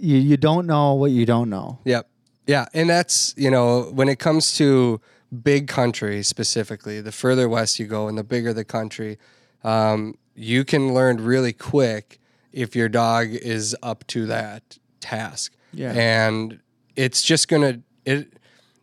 [0.00, 1.78] you you don't know what you don't know.
[1.84, 2.08] Yep.
[2.46, 2.66] Yeah.
[2.72, 5.00] And that's, you know, when it comes to
[5.42, 9.18] big countries specifically, the further west you go and the bigger the country,
[9.64, 12.20] um, you can learn really quick
[12.52, 15.52] if your dog is up to that task.
[15.72, 15.92] Yeah.
[15.92, 16.60] And
[16.94, 18.32] it's just going to, it,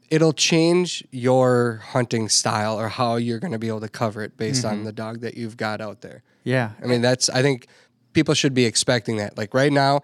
[0.10, 4.38] it'll change your hunting style or how you're going to be able to cover it
[4.38, 6.22] based on the dog that you've got out there.
[6.44, 7.68] Yeah, I mean, that's, I think
[8.11, 9.38] people should be expecting that.
[9.38, 10.02] Like right now,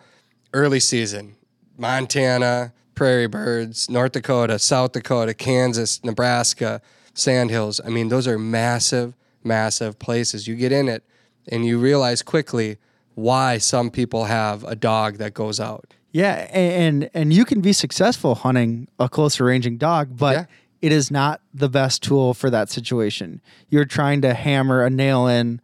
[0.51, 1.35] early season,
[1.77, 6.81] Montana, prairie birds, North Dakota, South Dakota, Kansas, Nebraska,
[7.13, 7.79] Sandhills.
[7.85, 10.49] I mean, those are massive, massive places.
[10.49, 11.05] You get in it
[11.47, 12.75] and you realize quickly
[13.15, 15.93] why some people have a dog that goes out.
[16.11, 20.35] yeah, and and you can be successful hunting a closer ranging dog, but.
[20.35, 20.45] Yeah.
[20.81, 23.41] It is not the best tool for that situation.
[23.67, 25.59] You're trying to hammer a nail in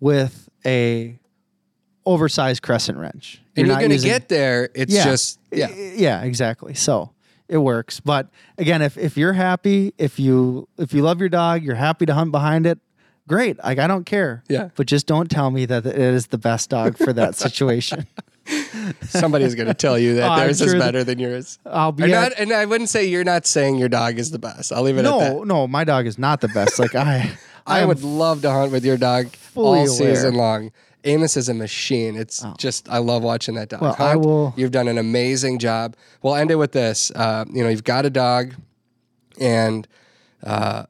[0.00, 1.20] with a
[2.04, 3.40] oversized crescent wrench.
[3.56, 4.68] And you're, not going to get there.
[4.74, 5.04] It's yeah.
[5.04, 5.68] just, yeah.
[5.68, 6.74] Yeah, exactly.
[6.74, 7.12] So
[7.48, 8.00] it works.
[8.00, 8.28] But
[8.58, 12.14] again, if if you're happy, if you if you love your dog, you're happy to
[12.14, 12.78] hunt behind it.
[13.28, 13.62] Great.
[13.62, 14.44] Like I don't care.
[14.48, 14.70] Yeah.
[14.76, 18.06] But just don't tell me that it is the best dog for that situation.
[19.02, 21.58] Somebody's going to tell you that Oh, theirs is sure that- better than yours.
[21.66, 24.72] I'll be not, and I wouldn't say you're not saying your dog is the best.
[24.72, 25.32] I'll leave it at that.
[25.32, 26.78] no, no, my dog is not the best.
[26.78, 27.32] Like I,
[27.66, 29.86] I am would love to hunt with your dog all aware.
[29.88, 30.70] Season long.
[31.06, 32.16] Amos is a machine.
[32.16, 33.80] It's just I love watching that dog.
[33.82, 35.96] Well, I will- You've done an amazing job.
[36.22, 37.10] We'll end it with this.
[37.14, 38.54] Uh, you know, you've got a dog,
[39.40, 39.86] and
[40.42, 40.84] uh,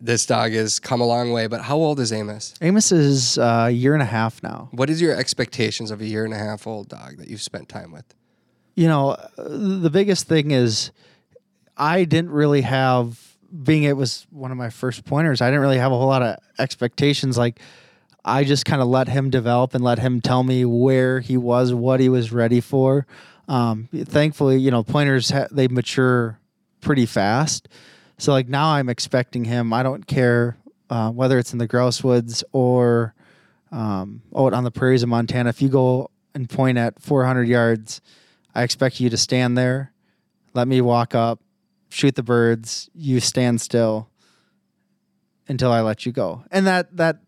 [0.00, 1.46] this dog has come a long way.
[1.46, 2.54] But how old is Amos?
[2.60, 4.68] Amos is uh, a year and a half now.
[4.72, 7.68] What is your expectations of a year and a half old dog that you've spent
[7.68, 8.04] time with?
[8.78, 10.90] you know, the biggest thing is
[11.78, 13.18] I didn't really have
[13.62, 15.40] being it was one of my first pointers.
[15.40, 17.38] I didn't really have a whole lot of expectations.
[17.38, 17.58] Like
[18.26, 21.72] I just kind of let him develop and let him tell me where he was,
[21.72, 23.06] what he was ready for.
[23.46, 26.40] Um, thankfully, you know, pointers ha- they mature
[26.80, 27.68] pretty fast.
[28.18, 29.72] So like now I'm expecting him.
[29.72, 30.56] I don't care
[30.90, 33.14] uh, whether it's in the grouse woods or
[33.70, 35.50] um, out on the prairies of Montana.
[35.50, 38.00] If you go and point at 400 yards,
[38.56, 39.92] I expect you to stand there,
[40.54, 41.40] let me walk up,
[41.90, 42.90] shoot the birds.
[42.94, 44.08] You stand still
[45.46, 46.44] until I let you go.
[46.50, 47.18] And that that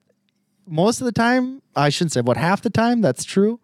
[0.69, 3.61] most of the time, I shouldn't say, but half the time, that's true.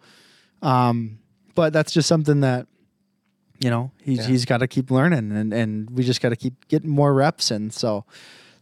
[0.63, 1.19] Um,
[1.55, 2.67] but that's just something that
[3.61, 4.27] you know he's Yeah.
[4.27, 7.51] he's got to keep learning, and and we just got to keep getting more reps
[7.51, 7.71] in.
[7.71, 8.05] So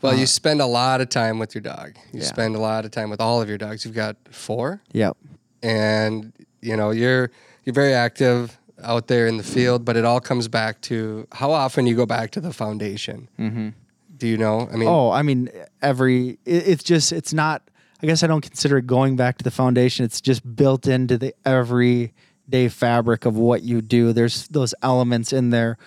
[0.03, 1.97] Well, you spend a lot of time with your dog.
[2.13, 2.27] You Yeah.
[2.27, 3.85] spend a lot of time with all of your dogs.
[3.85, 5.17] You've got four, yep,
[5.63, 7.31] and you know you're
[7.65, 9.85] you're very active out there in the field.
[9.85, 13.29] But it all comes back to how often you go back to the foundation.
[13.39, 13.69] Mm-hmm.
[14.17, 14.69] Do you know?
[14.73, 15.49] I mean, Oh, I mean,
[15.81, 17.63] every it, it's just it's not.
[18.03, 20.05] I guess I don't consider it going back to the foundation.
[20.05, 24.13] It's just built into the everyday fabric of what you do.
[24.13, 25.79] There's those elements in there,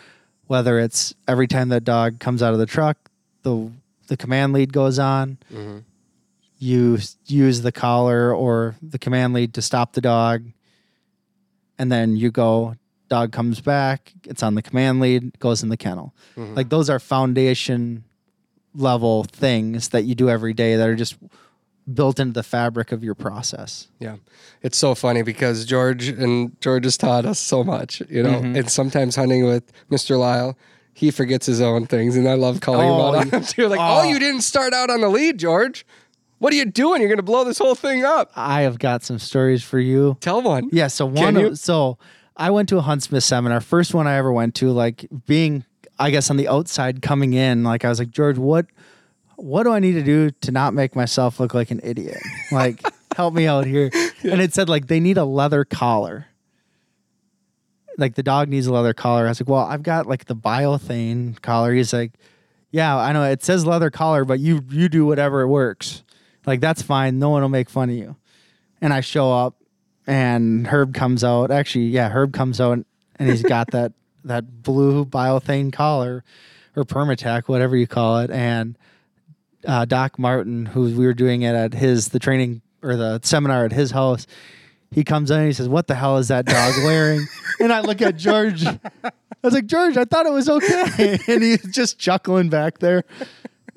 [0.48, 2.98] whether it's every time that dog comes out of the truck,
[3.44, 3.72] the
[4.08, 5.38] the command lead goes on.
[5.52, 5.80] Mm-hmm.
[6.58, 10.46] You use the collar or the command lead to stop the dog,
[11.78, 12.76] and then you go.
[13.08, 14.14] Dog comes back.
[14.24, 15.38] It's on the command lead.
[15.38, 16.16] Goes in the kennel.
[16.36, 16.56] Mm-hmm.
[16.56, 18.04] Like those are foundation
[18.74, 21.16] level things that you do every day that are just
[21.94, 23.88] built into the fabric of your process.
[24.00, 24.16] Yeah.
[24.62, 28.56] It's so funny because George and George has taught us so much, you know, Mm-hmm.
[28.56, 30.18] and sometimes hunting with Mr.
[30.20, 30.58] Lyle,
[30.94, 32.16] he forgets his own things.
[32.18, 33.68] And I love calling Oh, him out on him too.
[33.68, 34.02] Like, oh.
[34.02, 34.04] oh.
[34.10, 35.86] you didn't start out on the lead, George.
[36.40, 37.02] What are you doing?
[37.02, 38.32] You're going to blow this whole thing up.
[38.36, 40.18] I have got some stories for you.
[40.20, 40.70] Tell one.
[40.72, 41.98] Yeah, so one of, so
[42.36, 45.64] I went to a Huntsmith seminar, first one I ever went to, like being
[45.98, 48.66] I guess on the outside coming in, like I was like, George, what
[49.38, 52.22] what do I need to do to not make myself look like an idiot?
[52.52, 52.82] Like
[53.16, 53.90] help me out here.
[54.24, 56.28] And it said like they need a leather collar.
[57.98, 59.26] Like the dog needs a leather collar.
[59.26, 61.74] I was like, well, I've got like the biothane collar.
[61.74, 62.12] He's like,
[62.72, 66.04] yeah, I know it says leather collar, but you you do whatever it works.
[66.46, 67.20] Like that's fine.
[67.20, 68.18] No one will make fun of you.
[68.82, 69.56] And I show up,
[70.06, 71.52] and Herb comes out.
[71.52, 72.86] Actually, yeah, Herb comes out,
[73.16, 73.94] and he's got that
[74.26, 76.24] that blue biothane collar
[76.76, 78.30] or permatac, whatever you call it.
[78.30, 78.78] And
[79.68, 83.66] uh, Doc Martin, who we were doing it at his the training or the seminar
[83.66, 84.28] at his house,
[84.92, 87.26] he comes in and he says, "What the hell is that dog wearing?"
[87.60, 88.66] and I look at George.
[88.66, 88.80] I
[89.44, 93.04] was like, "George, I thought it was okay," and he's just chuckling back there.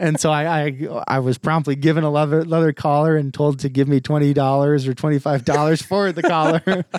[0.00, 3.68] And so I, I I was promptly given a leather leather collar and told to
[3.68, 6.62] give me twenty dollars or twenty five dollars for the collar.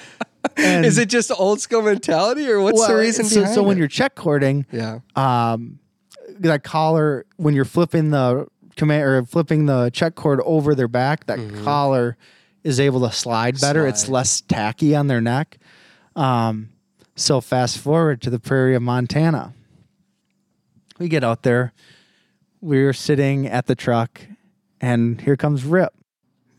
[0.55, 3.89] And- Is it just old school mentality or what's the reason So, so when you're
[3.89, 4.99] check cording, Yeah.
[5.17, 5.79] um,
[6.39, 8.47] that collar when you're flipping the
[8.79, 12.17] command or flipping the check cord over their back, that collar
[12.63, 13.85] is able to slide better.
[13.85, 15.59] It's less tacky on their neck.
[16.15, 16.69] Um,
[17.15, 19.53] so fast forward to the prairie of Montana.
[20.97, 21.73] We get out there.
[22.61, 24.21] We're sitting at the truck,
[24.81, 25.93] and here comes Rip.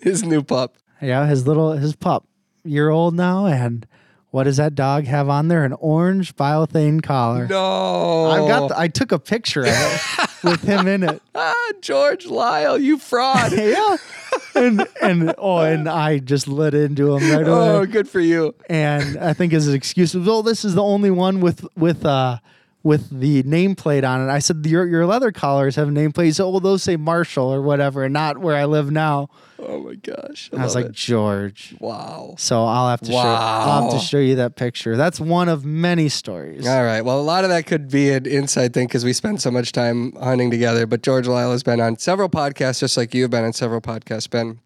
[0.01, 0.77] His new pup.
[1.03, 2.27] Yeah, his little his pup,
[2.65, 3.87] year old now, and
[4.31, 5.65] what does that dog have on there?
[5.65, 7.47] An orange biothane collar.
[7.49, 8.27] No.
[8.27, 8.69] I've got.
[8.69, 11.23] The, I took a picture of it with him in it.
[11.35, 13.53] ah, George Lyle, you fraud.
[13.57, 13.97] yeah,
[14.55, 17.69] and and oh, and I just lit into him right away.
[17.71, 18.55] oh, good for you.
[18.69, 22.39] And I think his excuse was, "Oh, this is the only one with with uh
[22.83, 26.25] with the nameplate on it." I said, "Your your leather collars have nameplates.
[26.25, 29.29] He said, "Oh, well, those say Marshall or whatever, and not where I live now."
[29.59, 30.49] Oh my gosh.
[30.53, 30.93] I, I was like, it.
[30.93, 32.35] "George." wow.
[32.39, 33.19] So I'll have to show.
[33.19, 34.97] I'll have to show you that picture.
[34.97, 36.67] That's one of many stories.
[36.67, 37.03] All right.
[37.03, 39.73] Well, a lot of that could be an inside thing because we spend so much
[39.73, 40.87] time hunting together.
[40.87, 44.29] But George Lyle has been on several podcasts, just like you've been on several podcasts.
[44.31, 44.61] Ben,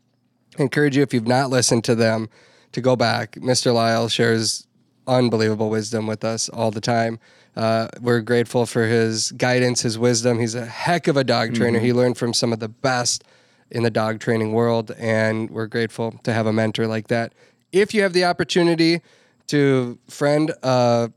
[0.58, 2.28] I encourage you if you've not listened to them
[2.72, 3.32] to go back.
[3.32, 3.72] Mr.
[3.74, 4.66] Lyle shares
[5.06, 7.18] unbelievable wisdom with us all the time.
[7.56, 10.38] Uh, we're grateful for his guidance, his wisdom.
[10.40, 11.78] He's a heck of a dog trainer.
[11.78, 13.24] He learned from some of the best
[13.70, 17.32] in the dog training world, and we're grateful to have a mentor like that.
[17.72, 19.00] If you have the opportunity
[19.48, 21.08] to friend uh,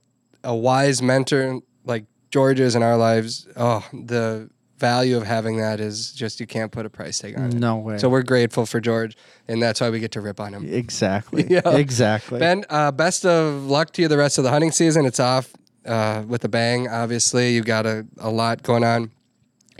[0.43, 5.79] a wise mentor like George is in our lives, oh, the value of having that
[5.79, 7.53] is just you can't put a price tag on it.
[7.55, 7.97] No way.
[7.97, 9.17] So we're grateful for George,
[9.47, 10.71] and that's why we get to rip on him.
[10.71, 11.45] exactly.
[11.49, 11.61] Yeah.
[11.69, 12.39] Exactly.
[12.39, 15.05] Ben, uh, best of luck to you the rest of the hunting season.
[15.05, 15.51] It's off
[15.85, 17.53] uh, with a bang, obviously.
[17.55, 19.11] You've got a, a lot going on.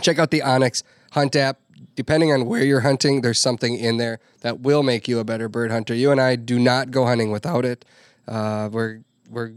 [0.01, 1.59] Check out the OnX Hunt app.
[1.95, 5.49] Depending on where you're hunting, there's something in there that will make you a better
[5.49, 5.93] bird hunter.
[5.95, 7.85] You and I do not go hunting without it.
[8.27, 9.53] Uh, we're we're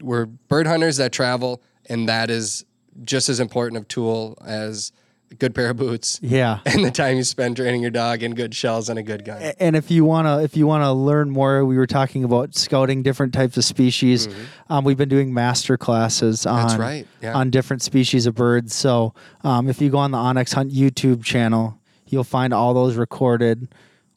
[0.00, 2.64] we're bird hunters that travel, and that is
[3.04, 4.92] just as important of tool as
[5.30, 6.60] a good pair of boots, Yeah.
[6.66, 9.40] and the time you spend training your dog and good shells and a good gun.
[9.58, 13.32] and if you wanna if you wanna learn more, we were talking about scouting different
[13.32, 14.28] types of species.
[14.68, 16.80] Um, we've been doing master classes on Mm-hmm.
[16.80, 17.34] Right, yeah.
[17.34, 18.74] on different species of birds.
[18.74, 22.96] So um, if you go on the OnX Hunt YouTube channel, you'll find all those
[22.96, 23.68] recorded,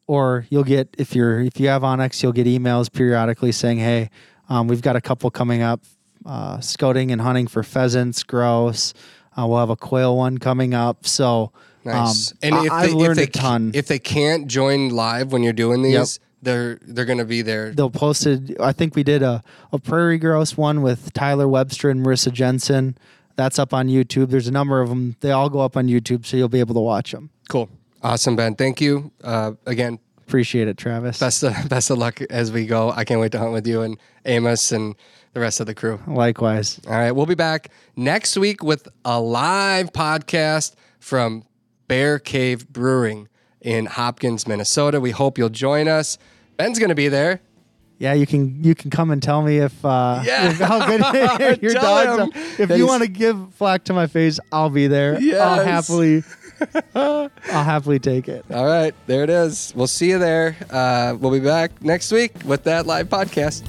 [0.07, 4.09] or you'll get if you're if you have OnX, you'll get emails periodically saying, "Hey,
[4.49, 5.81] um, we've got a couple coming up,
[6.27, 8.93] uh, scouting and hunting for pheasants, grouse.
[9.35, 11.51] Uh, we'll have a quail one coming up." So.
[11.85, 12.31] Nice.
[12.33, 13.71] Um, and I- if I've they, learned if they, a ton.
[13.73, 17.71] If they can't join live when you're doing these, they're they're going to be there.
[17.71, 18.59] they'll post it.
[18.59, 19.41] I think we did a,
[19.71, 22.97] a prairie grouse one with Tyler Webster and Marissa Jensen.
[23.37, 24.31] That's up on YouTube.
[24.31, 25.15] There's a number of them.
[25.21, 27.29] They all go up on YouTube, so you'll be able to watch them.
[27.47, 27.69] Cool.
[28.03, 28.55] Awesome, Ben.
[28.55, 29.11] Thank you.
[29.23, 31.19] Uh, again, Appreciate it, Travis.
[31.19, 32.91] best of, best of luck as we go.
[32.91, 34.93] I can't wait to hunt with you and Amos and
[35.37, 35.99] the rest of the crew.
[36.07, 36.81] Likewise.
[36.87, 41.43] All right, we'll be back next week with a live podcast from
[41.87, 43.29] Bear Cave Brewing
[43.61, 44.99] in Hopkins, Minnesota.
[44.99, 46.17] We hope you'll join us.
[46.57, 47.39] Ben's going to be there.
[47.99, 50.49] Yeah, you can you can come and tell me if uh Yeah.
[50.49, 52.41] if how good your dogs are.
[52.59, 55.19] If you want to give flack to my face, I'll be there.
[55.39, 56.23] I'll happily
[56.95, 58.43] I'll happily take it.
[58.51, 59.71] All right, there it is.
[59.75, 60.55] We'll see you there.
[60.71, 63.63] Uh, we'll be back next week with that live podcast.